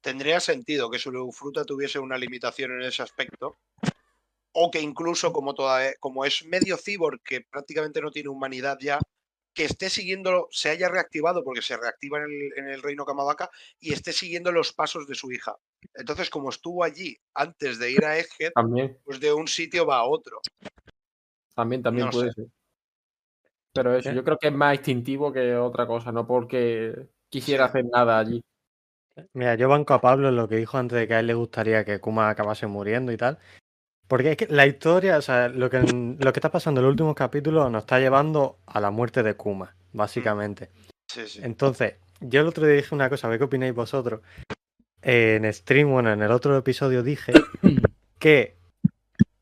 [0.03, 3.55] Tendría sentido que su fruta tuviese una limitación en ese aspecto.
[4.51, 8.77] O que incluso como, toda, e, como es medio cyborg, que prácticamente no tiene humanidad
[8.81, 8.99] ya,
[9.55, 13.49] que esté siguiendo, se haya reactivado, porque se reactiva en el, en el reino Kamabaka,
[13.79, 15.55] y esté siguiendo los pasos de su hija.
[15.93, 18.17] Entonces, como estuvo allí antes de ir a
[18.53, 20.41] También, pues de un sitio va a otro.
[21.55, 22.33] también, también No puede sé.
[22.33, 22.45] ser.
[23.73, 24.15] Pero eso, ¿Qué?
[24.15, 27.69] yo creo que es más instintivo que otra cosa, no porque quisiera Sí.
[27.69, 28.43] hacer nada allí.
[29.33, 31.33] Mira, yo banco a Pablo en lo que dijo antes de que a él le
[31.33, 33.37] gustaría que Kuma acabase muriendo y tal.
[34.07, 36.91] Porque es que la historia, o sea, lo que, lo que está pasando en el
[36.91, 40.69] último capítulo nos está llevando a la muerte de Kuma, básicamente.
[41.11, 41.39] Sí, sí.
[41.43, 44.21] Entonces, yo el otro día dije una cosa, a ver qué opináis vosotros.
[45.01, 47.33] Eh, en stream, bueno, en el otro episodio dije
[48.19, 48.55] que,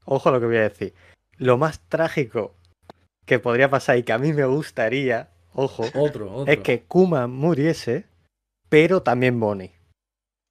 [0.05, 0.93] ojo a lo que voy a decir,
[1.37, 2.55] lo más trágico
[3.25, 6.51] que podría pasar y que a mí me gustaría, ojo, Otro, otro.
[6.51, 8.05] es que Kuma muriese,
[8.71, 9.73] pero también Bonnie.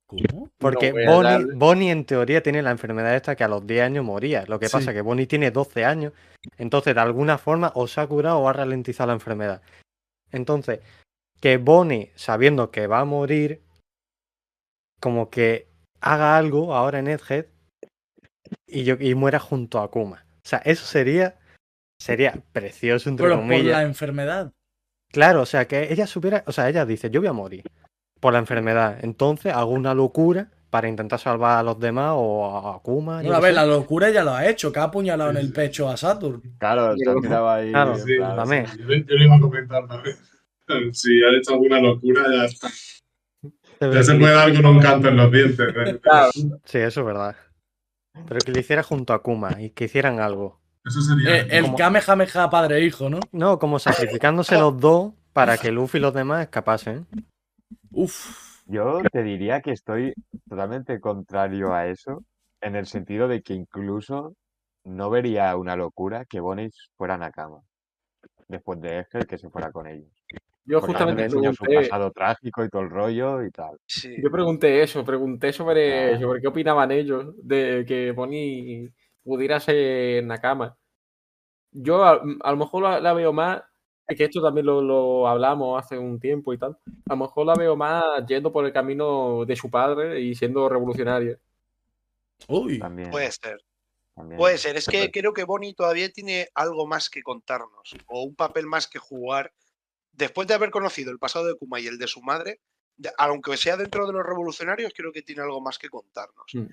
[0.06, 0.51] ¿Cómo?
[0.59, 1.55] Porque Bonnie, darle.
[1.55, 4.44] Bonnie en teoría tiene la enfermedad esta que a los 10 años moría.
[4.47, 4.72] Lo que Sí.
[4.72, 6.12] pasa es que Bonnie tiene 12 años.
[6.59, 9.62] Entonces, de alguna forma, o se ha curado o ha ralentizado la enfermedad.
[10.32, 10.80] Entonces,
[11.40, 13.62] que Bonnie, sabiendo que va a morir,
[15.01, 15.68] como que
[16.02, 17.47] haga algo ahora en Egghead
[18.66, 20.26] y, yo, y muera junto a Kuma.
[20.44, 21.38] O sea, eso sería,
[21.98, 23.64] sería precioso, entre Pero por comillas.
[23.78, 24.52] la enfermedad.
[25.12, 27.64] Claro, o sea, que ella supiera, o sea, ella dice, yo voy a morir
[28.20, 28.98] por la enfermedad.
[29.02, 33.16] Entonces hago una locura para intentar salvar a los demás o a Akuma.
[33.22, 33.56] Bueno, a ver, sé.
[33.56, 36.40] la locura ya lo ha hecho, que ha apuñalado en el pecho a Saturn.
[36.59, 37.70] Claro, se ha tirado ahí.
[37.72, 38.66] Claro, Sí, plan, también.
[38.78, 40.16] Yo, le- yo le iba a comentar también.
[40.92, 42.68] Si han hecho alguna locura, ya está.
[43.80, 45.66] Ya se puede dar con un canto en los dientes.
[45.86, 45.98] ¿eh?
[46.01, 46.30] Claro.
[46.64, 47.34] Sí, eso es verdad.
[48.28, 50.60] Pero que lo hiciera junto a Kuma y que hicieran algo.
[50.84, 51.38] Eso sería.
[51.40, 53.18] Eh, el como- Kamehameha padre e hijo, ¿no?
[53.32, 57.06] No, como sacrificándose los dos para que Luffy y los demás escapasen.
[57.93, 58.62] Uf.
[58.67, 60.15] Yo te diría que estoy
[60.49, 62.23] totalmente contrario a eso,
[62.61, 64.35] en el sentido de que incluso
[64.85, 67.61] no vería una locura que Bonnie fuera Nakama.
[68.49, 70.09] Después de Egghead, que se fuera con ellos.
[70.65, 73.77] Yo Porque justamente su pasado trágico y todo el rollo y tal.
[73.87, 74.17] Sí.
[74.23, 76.21] yo pregunté eso, pregunté sobre, Ah.
[76.21, 78.93] sobre qué opinaban ellos de que Bonnie
[79.25, 80.77] pudiera ser Nakama.
[81.73, 83.62] Yo a, a lo mejor la, la veo más
[84.16, 86.77] que esto también lo, lo hablamos hace un tiempo y tal.
[87.07, 90.69] A lo mejor la veo más yendo por el camino de su padre y siendo
[90.69, 91.39] revolucionaria.
[92.49, 93.11] Uy, También.
[93.11, 93.62] Puede ser.
[94.15, 94.39] también.
[94.39, 94.77] Puede ser.
[94.77, 98.87] Es que creo que Bonnie todavía tiene algo más que contarnos o un papel más
[98.87, 99.53] que jugar.
[100.12, 102.61] Después de haber conocido el pasado de Kuma y el de su madre,
[103.18, 106.47] aunque sea dentro de los revolucionarios, creo que tiene algo más que contarnos.
[106.55, 106.66] Mm.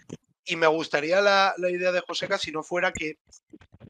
[0.45, 3.19] Y me gustaría la, la idea de Joseca si no fuera que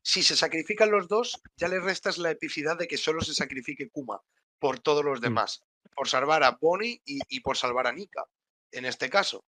[0.01, 3.89] si se sacrifican los dos, ya le restas la epicidad de que solo se sacrifique
[3.89, 4.21] Kuma
[4.57, 5.63] por todos los demás,
[5.95, 8.25] por salvar a Bonnie y, y por salvar a Nika,
[8.71, 9.45] en este caso.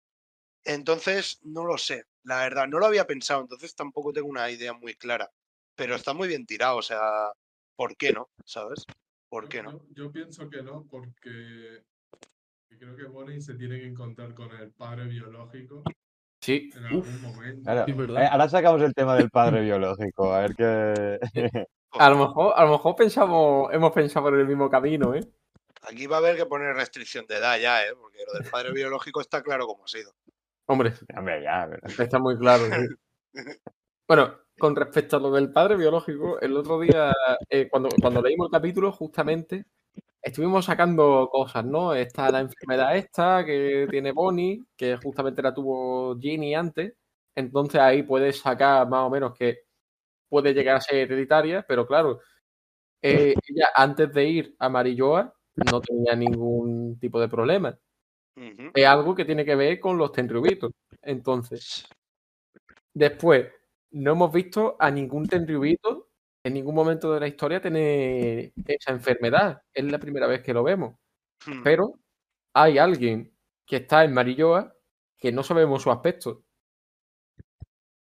[0.64, 4.74] Entonces, no lo sé, la verdad, no lo había pensado, entonces tampoco tengo una idea
[4.74, 5.32] muy clara,
[5.76, 7.32] pero está muy bien tirado, o sea,
[7.76, 8.30] ¿por qué no?
[8.46, 8.84] ¿Sabes?
[9.30, 9.74] ¿Por qué no?
[9.74, 11.84] Yo, yo pienso que no, porque
[12.78, 15.84] creo que Bonnie se tiene que encontrar con el padre biológico
[16.42, 17.62] Sí, en algún momento.
[17.64, 18.24] Claro, Sí, ¿verdad?
[18.24, 21.20] eh, ahora sacamos el tema del padre biológico, a ver qué.
[21.92, 25.28] a lo mejor, a lo mejor pensamos, hemos pensado en el mismo camino, ¿eh?
[25.90, 27.94] Aquí va a haber que poner restricción de edad ya, ¿eh?
[28.00, 30.12] Porque lo del padre biológico está claro cómo ha sido.
[30.68, 32.66] Hombre, Hombre, ya, pero- está muy claro.
[32.66, 33.34] sí.
[34.08, 37.12] Bueno, con respecto a lo del padre biológico, el otro día,
[37.50, 39.66] eh, cuando, cuando leímos el capítulo, justamente
[40.26, 41.94] estuvimos sacando cosas, ¿no?
[41.94, 46.96] Está la enfermedad esta que tiene Bonnie, que justamente la tuvo Ginny antes.
[47.36, 49.60] Entonces ahí puedes sacar más o menos que
[50.28, 52.22] puede llegar a ser hereditaria, pero claro,
[53.02, 55.32] eh, ella antes de ir a Marilloa
[55.72, 57.78] no tenía ningún tipo de problema.
[58.74, 60.72] Es algo que tiene que ver con los tenryubitos.
[61.02, 61.86] Entonces,
[62.94, 63.48] después,
[63.92, 66.10] no hemos visto a ningún tenryubito
[66.46, 69.62] en ningún momento de la historia tener esa enfermedad.
[69.74, 70.96] Es la primera vez que lo vemos.
[71.48, 71.64] Hmm.
[71.64, 71.96] Pero
[72.54, 73.32] hay alguien
[73.66, 74.72] que está en Marilloa
[75.18, 76.44] que no sabemos su aspecto.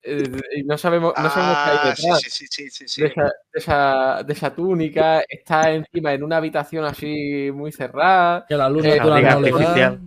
[0.04, 2.88] Eh, y no sabemos, no sabemos qué hay Ah, sí, detrás sí, sí, sí, sí,
[2.88, 3.02] sí.
[3.02, 5.24] de, esa, de esa- de esa túnica.
[5.28, 8.46] Está encima en una habitación así muy cerrada.
[8.48, 9.58] que la luz Eh, natural no le da.
[9.58, 10.00] artificial.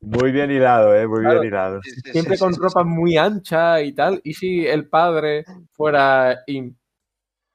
[0.00, 1.40] Muy bien hilado, eh, muy Claro.
[1.40, 1.80] bien hilado.
[2.12, 4.20] Siempre con ropa muy ancha y tal.
[4.22, 6.76] ¿Y si el padre fuera Im?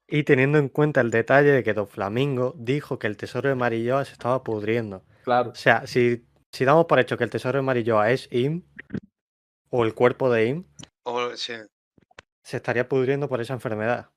[0.07, 3.55] Y teniendo en cuenta el detalle de que Don Flamingo dijo que el tesoro de
[3.55, 5.03] Marilloa se estaba pudriendo.
[5.23, 8.63] Claro, O sea, si, si damos por hecho que el tesoro de Marilloa es Im,
[9.69, 10.63] o el cuerpo de Im,
[11.03, 11.53] O- sí.
[12.41, 14.09] se estaría pudriendo por esa enfermedad.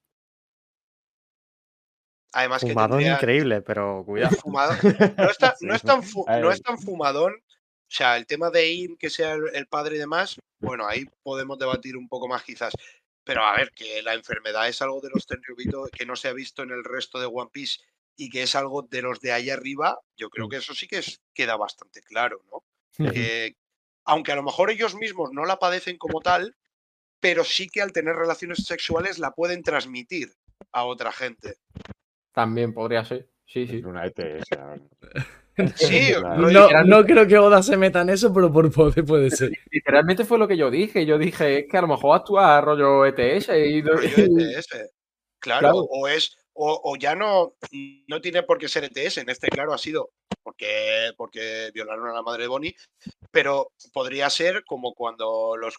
[2.32, 4.36] Además que Fumadón tendría- increíble, pero cuidado.
[4.44, 4.76] Fumadón.
[5.16, 7.32] No, está- no es tan fu- no es tan fumadón.
[7.34, 11.06] O sea, el tema de Im, que sea el, el padre y demás, bueno, ahí
[11.24, 12.72] podemos debatir un poco más quizás.
[13.24, 16.32] Pero a ver, que la enfermedad es algo de los Tenryubito que no se ha
[16.32, 17.78] visto en el resto de One Piece
[18.16, 20.98] y que es algo de los de ahí arriba, yo creo que eso sí que
[20.98, 22.64] es- queda bastante claro, ¿no?
[23.12, 23.56] Que,
[24.04, 26.56] aunque a lo mejor ellos mismos no la padecen como tal,
[27.20, 30.32] pero sí que al tener relaciones sexuales la pueden transmitir
[30.72, 31.56] a otra gente.
[32.32, 33.28] también podría ser.
[33.46, 33.78] Sí, sí.
[33.78, 34.48] Es una ETS.
[35.76, 39.50] Sí, No, no creo que Oda se meta en eso, pero por poder puede ser.
[39.70, 41.04] Literalmente fue lo que yo dije.
[41.06, 44.68] Yo dije, es que a lo mejor actúa rollo ETS y, rollo ETS.
[45.38, 45.78] Claro, Claro.
[45.90, 47.54] o es, o, o ya no,
[48.06, 49.18] no tiene por qué ser ETS.
[49.18, 50.10] En este, claro, ha sido
[50.42, 52.76] porque, porque violaron a la madre de Bonnie,
[53.30, 55.76] pero podría ser como cuando los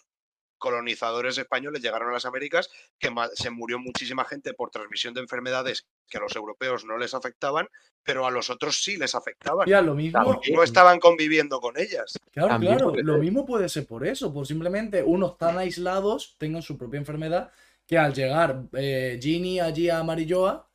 [0.62, 5.84] colonizadores españoles llegaron a las Américas, que se murió muchísima gente por transmisión de enfermedades
[6.08, 7.68] que a los europeos no les afectaban,
[8.04, 9.66] pero a los otros sí les afectaban.
[9.66, 10.40] Ya, lo mismo.
[10.54, 12.16] No estaban conviviendo con ellas.
[12.30, 16.36] Claro, También claro, puede lo mismo puede ser por eso, por simplemente unos tan aislados
[16.38, 17.50] tengan su propia enfermedad
[17.84, 20.68] que al llegar eh, Ginny allí a Marilloa,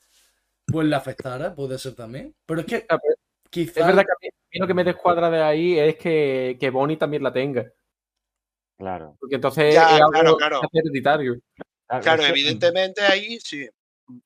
[0.66, 2.36] pues le afectara, puede ser también.
[2.46, 3.16] Pero es que pues,
[3.50, 3.80] quizá...
[3.80, 6.58] Es verdad que a mí, a mí lo que me descuadra de ahí es que,
[6.60, 7.72] que Bonnie también la tenga.
[8.78, 9.18] Claro.
[9.20, 10.62] Porque entonces Ya, es algo claro, claro.
[10.72, 11.36] hereditario.
[11.88, 13.68] Claro, Claro, es que evidentemente ahí sí.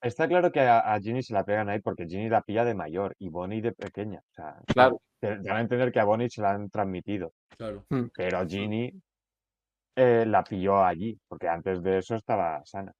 [0.02, 2.76] Está claro que a, a Ginny se la pegan ahí porque Ginny la pilla de
[2.76, 4.20] mayor y Bonnie de pequeña.
[4.20, 5.02] O sea, Claro.
[5.20, 7.86] te- dan a entender que a Bonnie se la han transmitido, Claro.
[8.14, 8.92] pero Ginny
[9.96, 12.92] eh, la pilló allí, porque antes de eso estaba sana.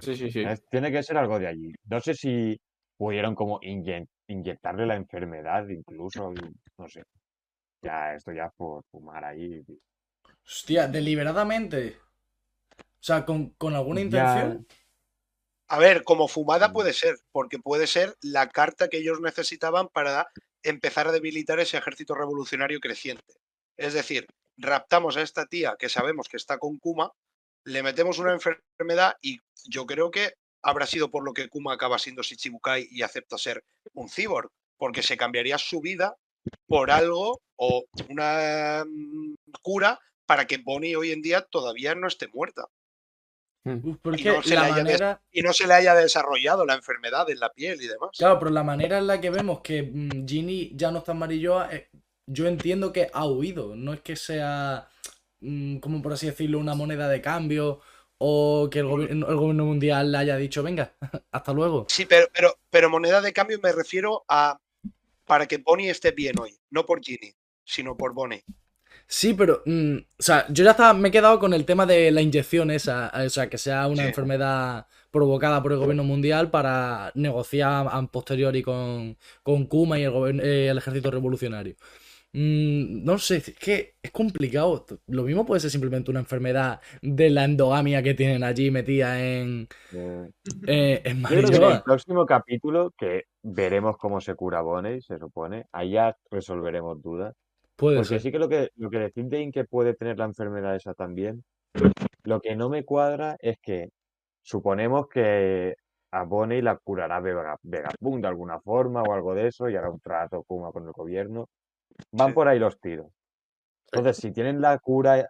[0.00, 0.42] Sí, sí, sí.
[0.42, 1.72] Es- Tiene que ser algo de allí.
[1.88, 2.58] No sé si
[2.96, 6.32] pudieron como inye- inyectarle la enfermedad incluso,
[6.78, 7.02] no sé.
[7.82, 9.62] Ya, esto ya por fumar ahí.
[10.46, 11.98] Hostia, deliberadamente.
[12.78, 14.66] O sea, con, con alguna Ya, intención.
[15.68, 16.72] A ver, como fumada Mm.
[16.72, 20.28] puede ser, porque puede ser la carta que ellos necesitaban para
[20.62, 23.34] empezar a debilitar ese ejército revolucionario creciente.
[23.76, 24.26] Es decir,
[24.56, 27.10] raptamos a esta tía que sabemos que está con Kuma,
[27.64, 31.98] le metemos una enfermedad y yo creo que habrá sido por lo que Kuma acaba
[31.98, 33.64] siendo Shichibukai y acepta ser
[33.94, 36.14] un cyborg, porque se cambiaría su vida
[36.66, 42.28] por algo o una mm, cura para que Bonnie hoy en día todavía no esté
[42.28, 42.68] muerta.
[43.64, 43.90] Mm.
[44.12, 45.22] Es Y no se la manera.
[45.32, 48.10] Y no se le haya desarrollado la enfermedad en la piel y demás.
[48.16, 51.18] Claro, pero la manera en la que vemos que mm, Ginny ya no está en
[51.18, 51.88] Marilloa, eh,
[52.26, 53.74] yo entiendo que ha huido.
[53.74, 54.86] No es que sea,
[55.40, 57.80] mm, como por así decirlo, una moneda de cambio
[58.18, 60.92] o que el, gobi- el gobierno mundial le haya dicho, venga,
[61.32, 61.86] hasta luego.
[61.88, 64.58] Sí, pero, pero, pero moneda de cambio me refiero a
[65.24, 66.54] para que Bonnie esté bien hoy.
[66.68, 67.34] No por Ginny,
[67.64, 68.44] sino por Bonnie.
[69.06, 72.10] Sí, pero, mm, o sea, yo ya estaba, me he quedado con el tema de
[72.10, 74.08] la inyección esa, o sea, que sea una Sí.
[74.08, 80.40] enfermedad provocada por el gobierno mundial para negociar a posteriori con, con Kuma y el,
[80.40, 81.76] eh, el ejército revolucionario.
[82.32, 84.84] Mm, no sé, es que es complicado.
[85.06, 89.68] Lo mismo puede ser simplemente una enfermedad de la endogamia que tienen allí metida en,
[89.92, 90.30] Eh,
[90.66, 95.00] eh, en Yo creo que en el próximo capítulo, que veremos cómo se cura Bonnie,
[95.00, 97.36] se supone, ya resolveremos dudas.
[97.76, 98.20] Puede Porque ser.
[98.20, 101.44] sí que lo que, lo que decís de que puede tener la enfermedad esa también,
[102.22, 103.90] lo que no me cuadra es que
[104.42, 105.74] suponemos que
[106.12, 109.90] a Bonnie la curará Vega- Vegapunk de alguna forma o algo de eso y hará
[109.90, 111.48] un trato Kuma con el gobierno.
[112.12, 112.34] Van Sí.
[112.34, 113.08] por ahí los tiros.
[113.92, 115.28] Entonces, si tienen la cura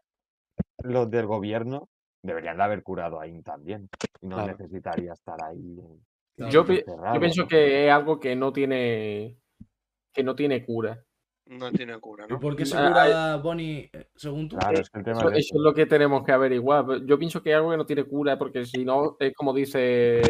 [0.82, 1.88] los del gobierno,
[2.22, 3.88] deberían de haber curado a In también.
[4.20, 4.56] Y no Claro.
[4.58, 5.78] necesitaría estar ahí.
[6.36, 6.52] Claro.
[6.52, 7.48] Yo, pienso ¿no?
[7.48, 9.38] que es algo que no tiene
[10.12, 11.02] que no tiene cura.
[11.46, 12.40] No tiene cura, ¿Y ¿no?
[12.40, 14.56] por qué se Ah, cura Bonnie, eh, según tú?
[14.56, 16.86] Claro, es que el tema Eso, es eso es lo que tenemos que averiguar.
[16.86, 19.52] Pero Yo pienso que es algo que no tiene cura, porque si no, es como
[19.52, 20.22] dice,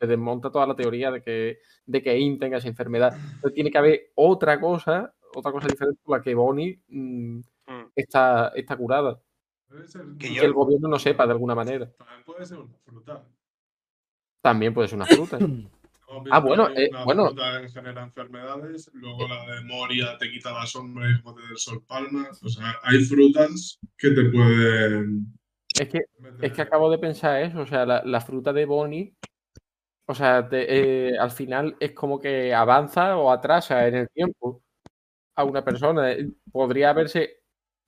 [0.00, 3.12] se desmonta toda la teoría de que, de que In tenga esa enfermedad.
[3.14, 7.92] Entonces tiene que haber otra cosa, otra cosa diferente por la que Bonnie mm, Mm.
[7.94, 9.20] está, está curada.
[9.68, 11.90] Puede ser- Que Y yo- que el gobierno no sepa de alguna manera.
[11.96, 13.24] También puede ser una fruta.
[14.40, 15.38] También puede ser una fruta.
[16.30, 17.26] Ah, bueno, eh, una bueno.
[17.28, 21.82] fruta genera enfermedades, luego la de Moria te quita la sombra y te del sol
[21.86, 22.42] palmas.
[22.42, 25.26] O sea, hay frutas que te pueden.
[25.78, 28.64] Es que meter- Es que acabo de pensar eso, o sea, la, la fruta de
[28.66, 29.14] Bonnie,
[30.06, 34.62] o sea, te- eh, al final es como que avanza o atrasa en el tiempo
[35.36, 36.12] a una persona.
[36.12, 37.40] Eh, Podría haberse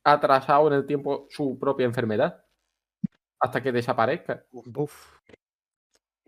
[0.04, 2.44] atrasado en el tiempo su propia enfermedad
[3.40, 4.44] hasta que desaparezca.
[4.52, 5.18] Uf,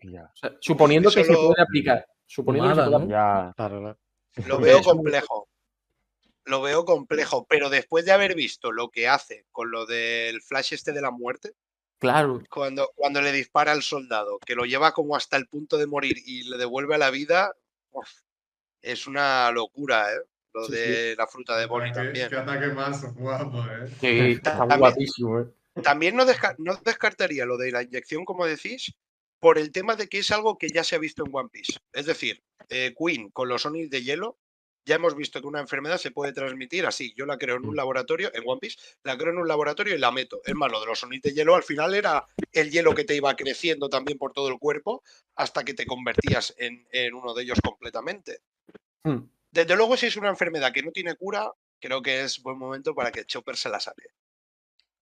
[0.02, 2.06] Ya, O sea, suponiendo que se Solo- puede aplicar.
[2.26, 2.96] Suponiendo que se puede ¿no?
[2.98, 3.46] aplicar.
[3.48, 3.52] ya.
[3.56, 3.98] claro, claro.
[4.46, 5.48] Lo veo complejo.
[6.44, 10.74] Lo veo complejo, pero después de haber visto lo que hace con lo del flash
[10.74, 11.52] este de la muerte,
[11.98, 15.86] Claro, cuando, cuando le dispara al soldado, que lo lleva como hasta el punto de
[15.86, 17.52] morir y le devuelve a la vida,
[17.90, 18.08] uf,
[18.82, 20.18] es una locura, ¿eh?
[20.52, 22.28] Lo Sí, de la fruta de Bonnie también.
[22.28, 23.90] Qué ataque más guapo, ¿eh?
[24.00, 25.40] que está También- guapísimo.
[25.40, 25.46] ¿eh?
[25.82, 28.94] También no, desca- no descartaría lo de la inyección, como decís,
[29.40, 31.78] por el tema de que es algo que ya se ha visto en One Piece.
[31.92, 34.38] Es decir, eh, Queen con los Onis de hielo,
[34.86, 37.12] ya hemos visto que una enfermedad se puede transmitir así.
[37.16, 39.98] Yo la creo en un laboratorio, en One Piece, la creo en un laboratorio y
[39.98, 40.40] la meto.
[40.44, 43.16] Es más, lo de los Onis de hielo al final era el hielo que te
[43.16, 45.02] iba creciendo también por todo el cuerpo
[45.34, 48.42] hasta que te convertías en, en uno de ellos completamente.
[49.02, 49.28] Hmm.
[49.50, 51.50] Desde luego, si es una enfermedad que no tiene cura,
[51.80, 54.10] creo que es buen momento para que Chopper se la saque.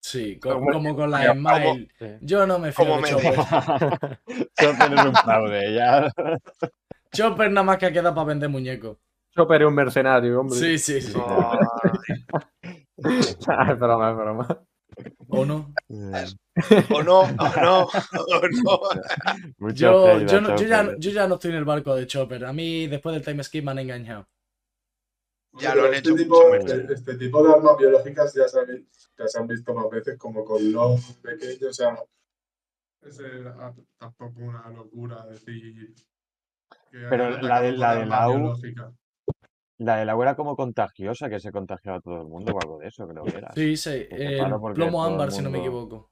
[0.07, 1.89] Sí, co- Como- como con la Smile.
[2.21, 3.35] Yo no me fío de Chopper.
[4.61, 6.13] Chopper es un fraude, ya.
[7.11, 8.99] Chopper nada más que queda para vender muñecos.
[9.35, 10.59] Chopper es un mercenario, hombre.
[10.59, 11.15] Sí, sí, sí.
[12.63, 12.79] Ay,
[13.73, 14.61] es broma, es broma.
[15.29, 15.73] ¿O no?
[16.91, 17.89] o no, o no, o
[18.63, 18.81] no.
[19.57, 22.45] Mucho Yo, yo, no- yo ya, yo ya no estoy en el barco de Chopper.
[22.45, 24.29] A mí, después del time skip, me han engañado.
[25.61, 28.87] Ya lo han este hecho tipo, este, este tipo de armas biológicas ya se, han,
[29.19, 31.63] ya se han visto más veces, como con los pequeños.
[31.63, 31.97] O sea,
[33.03, 35.95] es eh, a- tampoco una locura decir.
[36.91, 38.55] que Pero la de- la de la U-.
[39.79, 42.79] La de la era como contagiosa, que se contagiaba a todo el mundo o algo
[42.79, 43.53] de eso, creo que era.
[43.55, 44.07] Sí, sí.
[44.09, 46.11] Porque plomo ámbar, si no me equivoco.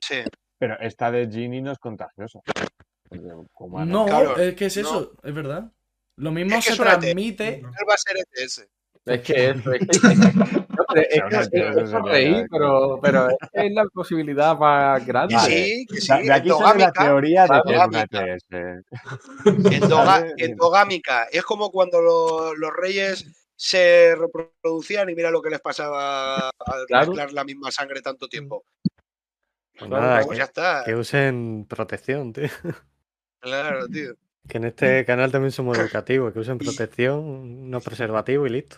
[0.00, 0.16] Sí,
[0.58, 2.40] Pero esta de Ginny no es contagiosa.
[3.52, 4.82] Como No, Claro, es que es no.
[4.82, 5.70] eso, es verdad.
[6.16, 7.62] Lo mismo Es que se transmite.
[7.62, 8.66] va a ser ETS.
[9.04, 9.98] Es que eso, es que,
[10.68, 10.86] no,
[12.04, 15.36] pero pero, pero es la posibilidad más grande.
[15.40, 16.12] Sí, que sí.
[16.22, 18.34] De, aquí sale la teoría de que es una endogámica.
[18.34, 18.44] ETS.
[19.80, 20.34] endoga- ¿Vale?
[20.38, 21.24] endogámica.
[21.32, 23.26] Es como cuando lo- los reyes
[23.56, 27.08] se reproducían y mira lo que les pasaba al Claro.
[27.08, 28.64] mezclar la misma sangre tanto tiempo.
[29.78, 30.82] Pues nada, Pues que, ya está.
[30.84, 32.48] que usen protección, tío.
[33.40, 34.14] Claro, tío.
[34.48, 38.76] Que en este canal también somos educativos, que usen protección, no preservativo y listo.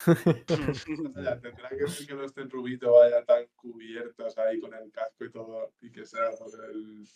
[0.06, 5.24] O sea, tendrá que ver que los Tenrubito vaya tan cubiertos ahí con el casco
[5.24, 7.08] y todo, y que sea por el.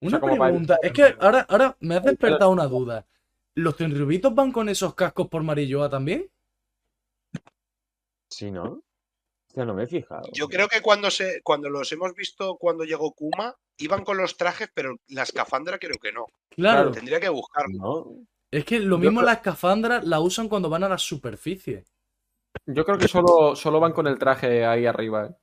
[0.00, 3.06] Una pregunta, es que ahora, ahora me has despertado una duda.
[3.54, 6.30] ¿Los tenrubitos van con esos cascos por Marilloa también?
[8.30, 8.84] Sí, ¿no?
[9.48, 10.28] Hostia, no me he fijado.
[10.32, 14.36] Yo creo que cuando se, cuando los hemos visto cuando llegó Kuma, iban con los
[14.36, 16.26] trajes, pero la escafandra creo que no.
[16.50, 17.78] Claro, Tendría que buscarlo.
[17.78, 18.06] No,
[18.50, 21.84] es que lo mismo creo- las escafandras la usan cuando van a la superficie.
[22.66, 25.26] Yo creo que solo, solo van con el traje ahí arriba.
[25.26, 25.34] ¿eh?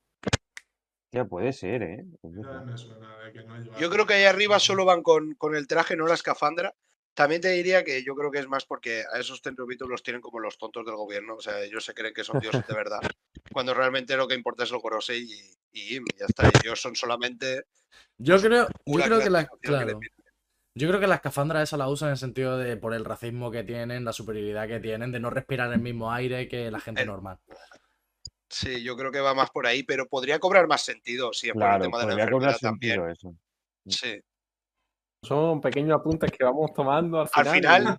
[1.08, 2.06] hostia, puede ser, ¿eh?
[2.24, 5.34] Ya me suena de que no lleva- Yo creo que ahí arriba solo van con,
[5.36, 6.74] con el traje, no la escafandra.
[7.14, 10.22] También te diría que yo creo que es más porque a esos tentrobitos los tienen
[10.22, 11.36] como los tontos del gobierno.
[11.36, 13.00] O sea, ellos se creen que son dioses de verdad.
[13.52, 16.50] Cuando realmente lo que importa es el Gorosei y, y ya está.
[16.64, 17.66] Ellos son solamente
[18.18, 20.12] Yo creo, yo creo que la, que claro, piden.
[20.76, 23.52] yo creo que las escafandras esas la usan en el sentido de por el racismo
[23.52, 27.02] que tienen, la superioridad que tienen, de no respirar el mismo aire que la gente
[27.02, 27.38] El- normal.
[28.48, 31.54] Sí, yo creo que va más por ahí, pero podría cobrar más sentido si es
[31.54, 32.94] por el Claro, tema de la podría cobrar enfermedad también.
[32.94, 33.36] sentido eso.
[33.88, 34.22] Sí.
[35.24, 37.98] Son pequeños apuntes que vamos tomando al Al final.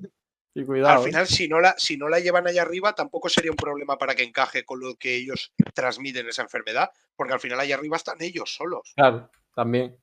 [0.56, 1.00] Y, cuidado.
[1.00, 1.04] al ¿eh?
[1.10, 4.14] final si, no la, si no la llevan allá arriba, tampoco sería un problema para
[4.14, 8.16] que encaje con lo que ellos transmiten esa enfermedad, porque al final allá arriba están
[8.20, 8.92] ellos solos.
[8.96, 9.98] Claro, también.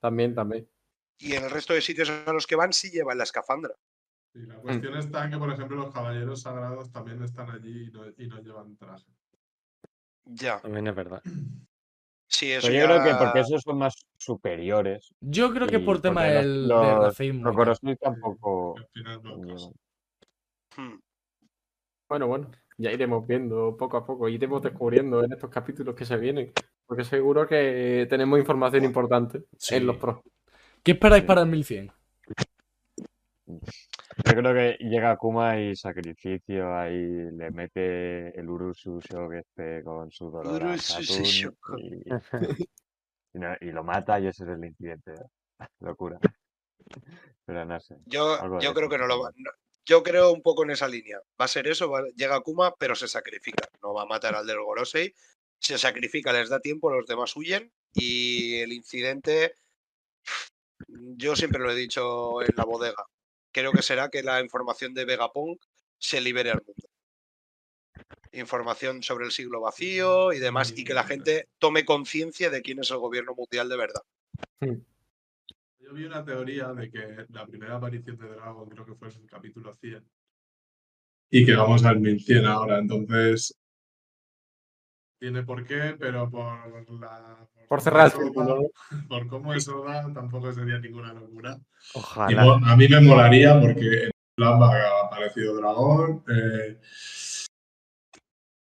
[0.00, 0.68] También, también.
[1.18, 3.74] Y en el resto de sitios a los que van sí llevan la escafandra.
[4.32, 7.90] Sí, la cuestión está en que, por ejemplo, los caballeros sagrados también están allí y
[7.90, 9.06] no, y no llevan traje.
[10.24, 10.60] Ya.
[10.60, 11.22] También es verdad.
[12.32, 15.14] Sí, eso Pero yo creo que porque esos son más superiores.
[15.20, 17.44] Yo creo que por tema del, los- del racismo.
[17.44, 17.54] Los.
[17.56, 18.74] Gorosei tampoco.
[20.76, 20.94] Hmm.
[22.08, 26.16] Bueno, bueno, ya iremos viendo poco a poco, iremos descubriendo en estos capítulos que se
[26.16, 26.52] vienen,
[26.86, 29.76] porque seguro que tenemos información importante Sí.
[29.76, 30.18] en los pros.
[30.82, 31.92] ¿Qué esperáis para el 1100?
[34.18, 39.00] Yo creo que llega Kuma y sacrificio, ahí le mete el Urusu
[39.34, 42.02] este con su dolor a Saturn y,
[43.34, 45.14] y no- y lo mata y ese es el incidente.
[45.80, 46.18] Locura.
[47.46, 47.96] Pero no sé.
[48.06, 49.30] Yo, yo eso creo que no lo va.
[49.36, 49.50] no-
[49.84, 51.18] yo creo un poco en esa línea.
[51.40, 53.66] Va a ser eso, va- llega Kuma, pero se sacrifica.
[53.82, 55.12] No va a matar al del Gorosei.
[55.58, 57.72] Se sacrifica, les da tiempo, los demás huyen.
[57.94, 59.54] Y el incidente,
[60.88, 63.04] yo siempre lo he dicho en la bodega.
[63.52, 65.62] Creo que será que la información de Vegapunk
[65.98, 66.88] se libere al mundo.
[68.32, 72.78] Información sobre el siglo vacío y demás, y que la gente tome conciencia de quién
[72.80, 74.02] es el gobierno mundial de verdad.
[75.78, 79.20] Yo vi una teoría de que la primera aparición de Dragon creo que fue en
[79.20, 80.02] el capítulo 100
[81.34, 83.58] y que vamos al 1100 ahora, entonces
[85.22, 87.48] tiene por qué, pero por la...
[87.68, 88.12] Por cerrar
[89.08, 91.56] Por cómo eso da, tampoco sería ninguna locura.
[91.94, 92.58] Y Ojalá.
[92.66, 96.24] a mí me molaría porque en Plasma ha aparecido Dragón.
[96.28, 96.76] eh,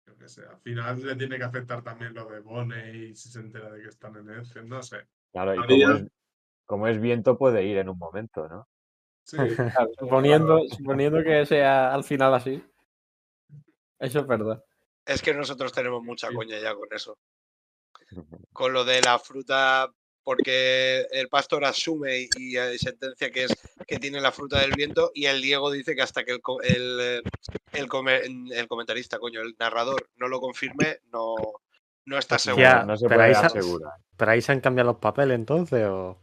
[0.06, 3.40] yo qué sé, al final le tiene que afectar también lo de Bonnie si se
[3.40, 4.98] entera de que están en Edge, no sé.
[5.32, 6.08] Claro, y como es,
[6.68, 8.68] como es viento puede ir en un momento, ¿no?
[9.24, 12.64] Sí, Claro, suponiendo, suponiendo que sea al final así.
[13.98, 14.64] Eso es verdad.
[15.06, 17.18] Es que nosotros tenemos mucha coña ya con eso.
[18.54, 19.90] Con lo de la fruta,
[20.24, 23.54] porque el pastor asume y, y, sentencia que es
[23.88, 26.98] que tiene la fruta del viento y el Diego dice que hasta que el, el,
[27.02, 27.22] eh,
[27.74, 31.36] el, come- el comentarista, coño, el narrador no lo confirme, no,
[32.06, 32.64] no está seguro.
[32.64, 33.94] Ya, no se pero puede ahí se- asegurar.
[34.18, 35.84] ¿Pero ahí se han cambiado los papeles entonces?
[35.88, 36.20] ¿o?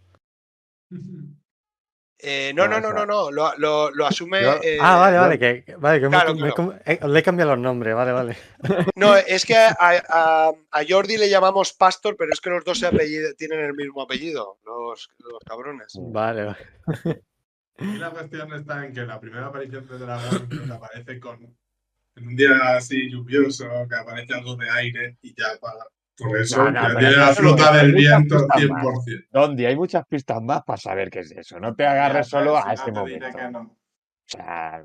[2.20, 4.42] Eh, no, no, No, no, no, lo, lo- lo asume.
[4.42, 6.74] yo- eh, ah, vale, vale, que, que- vale, que me- Claro, me- claro.
[6.84, 8.36] eh, le he cambiado los nombres, vale, vale.
[8.96, 12.78] No, es que a, a- a Jordi le llamamos Pastor, pero es que los dos
[12.80, 15.92] se apellido- tienen el mismo apellido, los, los cabrones.
[16.00, 16.58] Vale, vale.
[17.80, 21.40] Y la cuestión está en que la primera aparición de Dragón aparece con
[22.16, 25.86] en un día así lluvioso, que aparece algo de aire y ya para,
[26.18, 28.84] por eso No, no, tiene la hay del viento pistas más.
[28.84, 29.26] 100%.
[29.30, 31.60] Dondi, hay muchas pistas más para saber qué es eso.
[31.60, 33.26] No te agarres Ya, solo a si no este momento.
[33.38, 33.60] que no.
[33.60, 33.76] O
[34.26, 34.84] sea,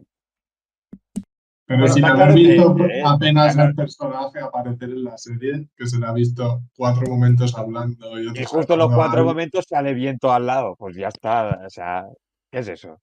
[1.66, 5.88] Pero Bueno, haber claro que, visto eh, apenas al personaje aparecer en la serie, que
[5.88, 10.32] se le ha visto cuatro momentos hablando y, y justo los cuatro momentos sale viento
[10.32, 10.76] al lado.
[10.78, 11.62] Pues ya está.
[11.66, 12.06] O sea,
[12.52, 13.00] ¿qué es eso?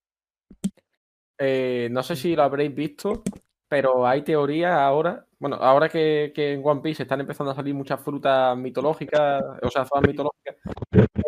[1.38, 3.22] Eh, no sé si lo habréis visto,
[3.68, 5.26] pero hay teorías ahora.
[5.40, 9.70] Bueno, ahora que, que en One Piece están empezando a salir muchas frutas mitológicas, o
[9.70, 10.56] sea, zonas mitológicas,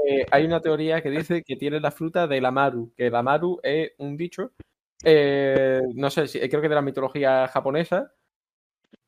[0.06, 3.58] eh, hay una teoría que dice que tiene la fruta del Amaru, que el Amaru
[3.62, 4.52] es un bicho,
[5.02, 8.12] eh, no sé, creo que de la mitología japonesa,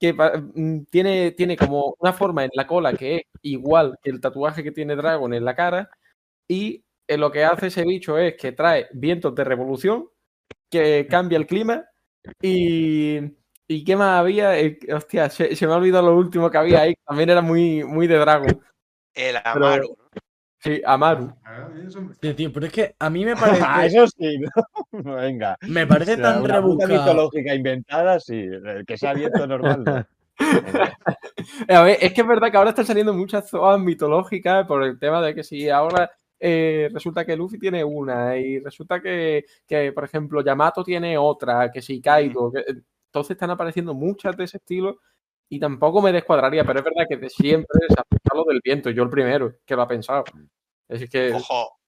[0.01, 4.21] que mm, tiene, tiene como una forma en la cola que es igual que el
[4.21, 5.91] tatuaje que tiene Dragon en la cara,
[6.49, 10.09] y eh, lo que hace ese bicho es que trae vientos de revolución
[10.71, 11.85] que cambia el clima
[12.43, 13.21] y,
[13.69, 16.83] y qué más había Eh, hostia se, se me ha olvidado lo último que había
[16.83, 18.61] ahí también era muy muy de Dragon
[19.15, 19.97] El Amaru.
[20.61, 21.33] sí Amaru
[22.21, 24.51] Tío, pero es que a mí me Ah, parece, eso sí, ¿no?
[25.17, 25.57] Venga.
[25.69, 26.93] me parece O sea, tan una rebuscado.
[26.93, 28.35] mitológica inventada, sí.
[28.39, 29.85] El que sea viento normal.
[29.85, 30.05] no.
[31.69, 34.99] A ver, es que es verdad que ahora están saliendo muchas zonas mitológicas por el
[34.99, 36.11] tema de que si ahora
[36.41, 41.71] eh, resulta que Luffy tiene una y resulta que, que, por ejemplo, Yamato tiene otra,
[41.71, 42.51] que si Kaido.
[42.51, 42.65] que-
[43.15, 44.99] entonces están apareciendo muchas de ese estilo
[45.49, 48.91] y tampoco me descuadraría, pero es verdad que de siempre se ha lo del viento,
[48.91, 50.25] yo el primero que lo ha pensado.
[50.89, 51.79] Es que Ojo.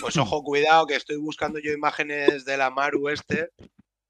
[0.00, 3.50] Pues ojo, cuidado, que estoy buscando yo imágenes de la Maru este.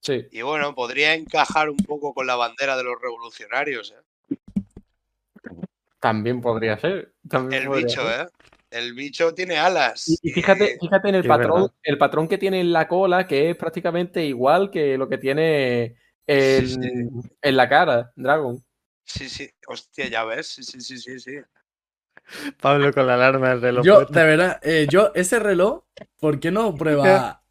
[0.01, 3.93] sí, Y bueno, podría encajar un poco con la bandera de los revolucionarios.
[3.93, 4.37] ¿eh?
[6.01, 7.13] también podría ser.
[7.29, 8.21] también El podría bicho, ser.
[8.21, 8.31] ¿eh?
[8.71, 10.09] El bicho tiene alas.
[10.09, 13.51] Y, y fíjate, fíjate en el patrón, el patrón que tiene en la cola, que
[13.51, 17.31] es prácticamente igual que lo que tiene en, Sí, sí.
[17.43, 18.59] en la cara, Dragon.
[19.05, 19.51] Sí, sí.
[19.67, 20.49] Hostia, ya ves.
[20.49, 21.19] Sí, sí, sí, sí.
[21.21, 21.37] sí.
[22.61, 23.85] Pablo con la alarma del reloj.
[23.85, 25.83] Yo, de verdad, eh, yo, ese reloj,
[26.19, 27.43] ¿por qué no prueba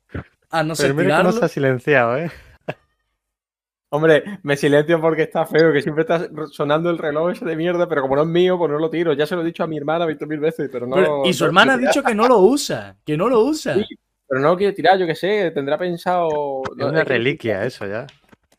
[0.49, 1.31] a no que tirarlo?
[1.31, 2.31] no se ha silenciado, ¿eh?
[3.89, 7.87] Hombre, me silencio porque está feo, que siempre está sonando el reloj ese de mierda,
[7.87, 9.13] pero como no es mío, pues no lo tiro.
[9.13, 10.95] Ya se lo he dicho a mi hermana 20.000 veces, pero no.
[10.95, 13.75] Pero- y su hermana ha dicho que no lo usa, que no lo usa.
[13.75, 13.85] Sí.
[14.27, 16.63] Pero no lo quiere tirar, yo qué sé, tendrá pensado.
[16.75, 18.07] Es una reliquia eso ya.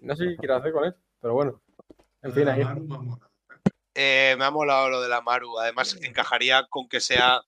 [0.05, 1.62] No sé qué quiero hacer con él, pero bueno.
[2.22, 2.62] En fin, ahí.
[2.62, 3.31] Amaru me ha molado.
[3.94, 5.59] Eh, me ha molado lo de la Maru.
[5.59, 7.40] Además, encajaría con que sea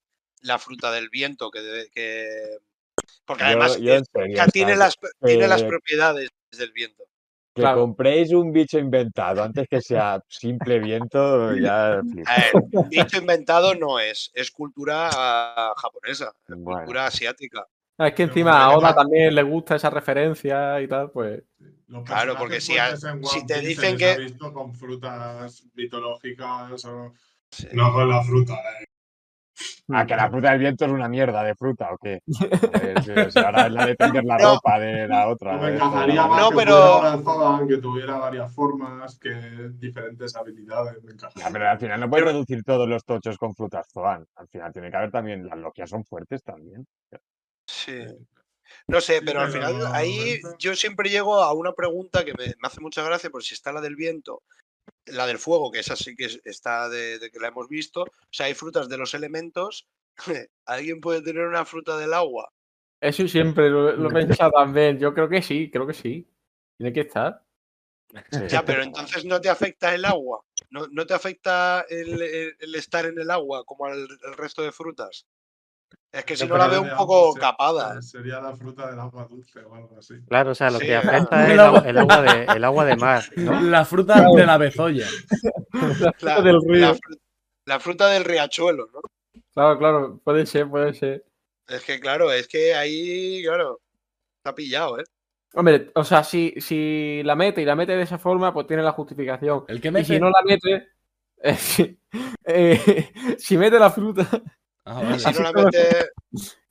[0.42, 1.50] la fruta del viento.
[1.50, 2.58] Que, debe- que...
[3.24, 7.04] Porque además yo serio, tiene, las, tiene las eh, propiedades del viento.
[7.54, 7.80] Que Claro.
[7.80, 12.28] compréis un bicho inventado antes que sea simple viento, ya flipo.
[12.30, 16.80] A ver, un bicho inventado no es, es cultura japonesa, es Bueno.
[16.80, 17.66] cultura asiática.
[17.96, 21.42] Ah, Es que encima a Oda también le gusta esa referencia y tal, pues.
[21.88, 27.12] Los Claro, porque si a- si te dicen que- visto con frutas mitológicas o
[27.50, 27.68] Sí.
[27.72, 28.54] no con la fruta.
[28.54, 28.84] eh.
[29.88, 32.18] Ah, que la fruta del viento es una mierda de fruta, ¿o qué?
[32.26, 34.54] Si- ahora es la de tender la No.
[34.56, 35.52] ropa de la otra.
[35.54, 39.30] No me de- encajaría más No, que pero- fuera que tuviera varias formas, que
[39.78, 41.02] diferentes habilidades.
[41.04, 41.46] Me encajaría.
[41.46, 44.26] Ya, pero al final no puedes reducir todos los tochos con frutas Zoan.
[44.34, 46.84] Al final tiene que haber también, las logias son fuertes también.
[47.66, 48.04] Sí.
[48.88, 52.54] No sé, pero al final ahí yo siempre llego a una pregunta que me, me
[52.68, 54.42] hace mucha gracia, por si está la del viento,
[55.06, 58.02] la del fuego, que esa sí que es- está de, de que la hemos visto.
[58.02, 59.86] O sea, hay frutas de los elementos.
[60.66, 62.52] ¿Alguien puede tener una fruta del agua?
[63.00, 64.98] Eso siempre lo, lo he pensado también.
[64.98, 66.26] Yo creo que sí, creo que sí.
[66.78, 67.42] Tiene que estar.
[68.30, 68.40] Sí.
[68.48, 70.40] Ya, pero entonces no te afecta el agua.
[70.70, 74.62] No, no te afecta el, el- el estar en el agua como al el resto
[74.62, 75.26] de frutas.
[76.12, 78.00] Es que si No, no la veo un poco se- capada.
[78.00, 80.14] Sería la fruta del agua dulce o algo así.
[80.28, 82.64] Claro, o sea, lo Sí, que afecta es El el agua- el agua de, el
[82.64, 83.60] agua de mar, ¿no?
[83.60, 85.06] La fruta de la bezoya.
[86.22, 86.80] La, del río.
[86.80, 87.18] la fru-
[87.66, 89.00] la fruta del riachuelo, ¿no?
[89.52, 91.24] Claro, claro, puede ser, puede ser.
[91.68, 93.80] Es que claro, es que ahí, claro,
[94.38, 95.04] está pillado, ¿eh?
[95.54, 98.82] Hombre, o sea, si, si la mete y la mete de esa forma, pues tiene
[98.82, 99.64] la justificación.
[99.68, 100.88] El que Y me si no la mete,
[101.42, 101.96] eh,
[102.44, 104.28] eh, si mete la fruta,
[104.86, 105.18] Ah, vale.
[105.18, 106.08] Si no la como- mete.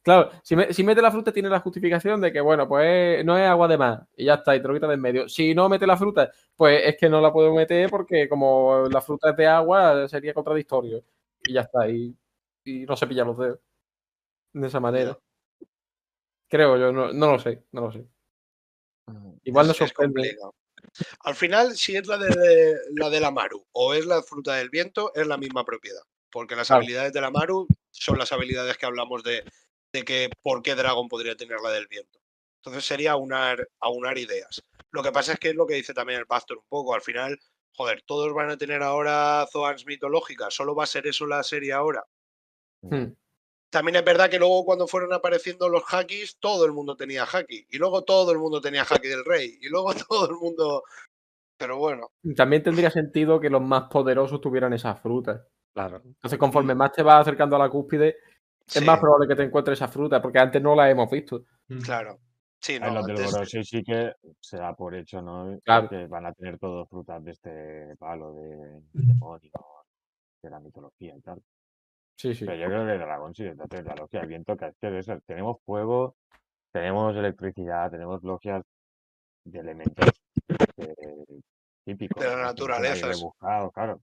[0.02, 3.38] claro, si, me- si mete la fruta tiene la justificación de que, bueno, pues no
[3.38, 5.30] es agua de mar y ya está, y te lo quitas de en medio.
[5.30, 9.02] Si no mete la fruta, pues es que no la puedo meter porque como la
[9.02, 11.04] fruta es de agua, sería contradictorio.
[11.44, 12.16] Y ya está, y,
[12.64, 13.60] y no se pilla los dedos.
[14.54, 15.20] De esa manera.
[16.50, 18.06] Creo yo, no, no lo sé, no lo sé.
[19.44, 20.38] Igual no es- sorprende.
[21.22, 25.12] Al final, si es la de la del Amaru o es la fruta del viento,
[25.14, 26.02] es la misma propiedad.
[26.31, 26.80] Porque las Claro.
[26.81, 29.43] habilidades del Amaru son las habilidades que hablamos de,
[29.93, 32.19] de que por qué Dragon podría tener la del viento.
[32.57, 34.64] Entonces sería aunar, aunar ideas.
[34.91, 36.93] Lo que pasa es que es lo que dice también el Pastor un poco.
[36.95, 37.39] Al final,
[37.73, 40.53] joder, todos van a tener ahora Zoans mitológicas.
[40.53, 42.03] ¿Solo va a ser eso la serie ahora?
[42.81, 43.14] Hmm.
[43.69, 47.68] También es verdad que luego cuando fueron apareciendo los hakis, todo el mundo tenía haki.
[47.69, 49.57] Y luego todo el mundo tenía haki del rey.
[49.61, 50.84] Y luego todo el mundo...
[51.57, 55.41] Pero bueno, También tendría sentido que los más poderosos tuvieran esas frutas.
[55.76, 56.02] Claro.
[56.06, 58.15] Entonces, conforme más te vas acercando a la cúspide,
[58.65, 61.43] sí, es más probable que te encuentres esa fruta, porque antes no la hemos visto.
[61.84, 62.18] claro.
[62.61, 65.60] Sí, no, los del Gorosei sí que se da por hecho, ¿no?
[65.64, 65.88] Claro.
[65.89, 69.52] Que van a tener todos frutas de este palo de demonios,
[70.41, 71.43] de la mitología y tal.
[72.18, 72.45] Sí, sí.
[72.45, 75.57] Pero yo creo que Dragón sí, entonces la logia del viento, que es que tenemos
[75.64, 76.15] fuego,
[76.72, 78.64] tenemos electricidad, tenemos logias
[79.43, 80.10] de elementos
[80.77, 81.41] eh,
[81.84, 82.23] típicos.
[82.23, 83.19] De la naturaleza, sí.
[83.19, 84.02] rebuscados, claro.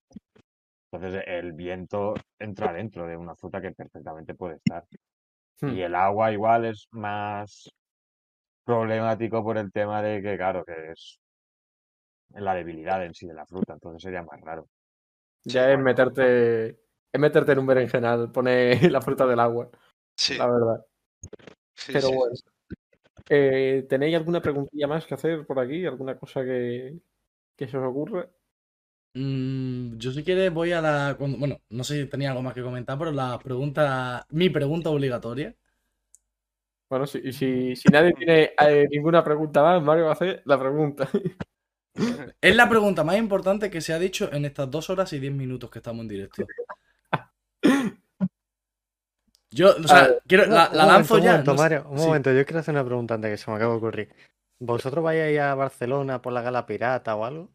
[0.93, 4.85] Entonces el viento entra dentro de una fruta que perfectamente puede estar.
[5.61, 5.71] Hmm.
[5.71, 7.71] Y el agua igual es más
[8.65, 11.19] problemático por el tema de que, claro, que es
[12.35, 14.69] la debilidad en sí de la fruta, entonces sería más raro.
[15.45, 16.69] Ya es meterte,
[17.13, 19.71] es meterte en un berenjenal, pone la fruta del agua,
[20.15, 20.87] Sí, la verdad.
[21.75, 22.15] sí, Pero sí.
[22.15, 22.35] bueno.
[23.29, 25.87] Eh, ¿Tenéis alguna preguntilla más que hacer por aquí?
[25.87, 26.99] ¿Alguna cosa que,
[27.57, 28.29] que se os ocurra?
[29.15, 31.15] Mm, yo si quieres voy a la...
[31.19, 34.27] cuando- bueno, no sé si tenía algo más que comentar, pero la pregunta...
[34.31, 35.55] Mi pregunta obligatoria.
[36.89, 40.59] Bueno, si, si, si nadie tiene eh, ninguna pregunta más, Mario va a hacer la
[40.59, 41.09] pregunta.
[42.41, 45.33] Es la pregunta más importante que se ha dicho en estas dos horas y diez
[45.33, 46.47] minutos que estamos en directo.
[49.51, 51.31] Yo, o sea, Ah, quiero, la, la lanzo momento, un ya.
[51.33, 52.07] momento, no sé- Mario, un sí.
[52.07, 54.15] momento, yo quiero hacer una pregunta antes que se me acaba de ocurrir.
[54.59, 57.51] ¿Vosotros vais a ir a Barcelona por la gala pirata o algo?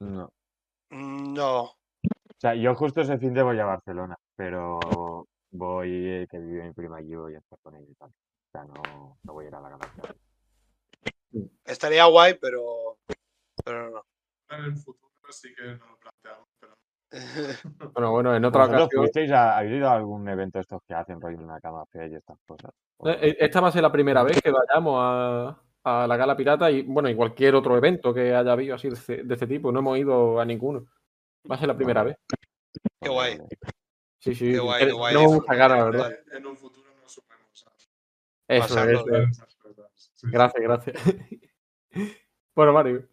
[0.00, 0.32] No.
[0.92, 1.62] Mm, No.
[1.64, 1.74] O
[2.42, 4.80] sea, yo justo ese fin de voy a Barcelona, pero
[5.52, 8.08] voy, eh, que vive mi prima allí, voy a estar con ella y tal.
[8.10, 10.14] O sea, no, no voy a ir a la galaxia.
[11.64, 12.98] Estaría guay, pero.
[13.64, 14.02] Pero no.
[14.50, 16.74] En el futuro sí que nos lo planteamos, pero
[17.94, 19.02] Bueno, bueno, en otra ¿Vosotros ocasión.
[19.04, 22.06] fuisteis a, ¿Habéis ido a algún evento estos que hacen rollo en una cama fea
[22.08, 22.72] y estas cosas?
[22.98, 23.12] ¿O no?
[23.14, 26.70] Eh, Esta va a ser la primera vez que vayamos a, a la Gala Pirata
[26.70, 29.72] y, bueno, y cualquier otro evento que haya habido así de este, de este tipo.
[29.72, 30.86] No hemos ido a ninguno.
[31.50, 32.16] Va a ser la primera vez.
[33.00, 33.38] Qué guay.
[34.20, 34.52] Sí, sí.
[34.52, 35.14] Qué guay, Ten- qué guay.
[35.14, 36.12] Tenemos muchas ganas, la verdad.
[36.32, 39.04] en- un futuro nos sumemos a Eso, eso.
[40.22, 40.96] Gracias, gracias.
[42.54, 43.08] Bueno, Mario.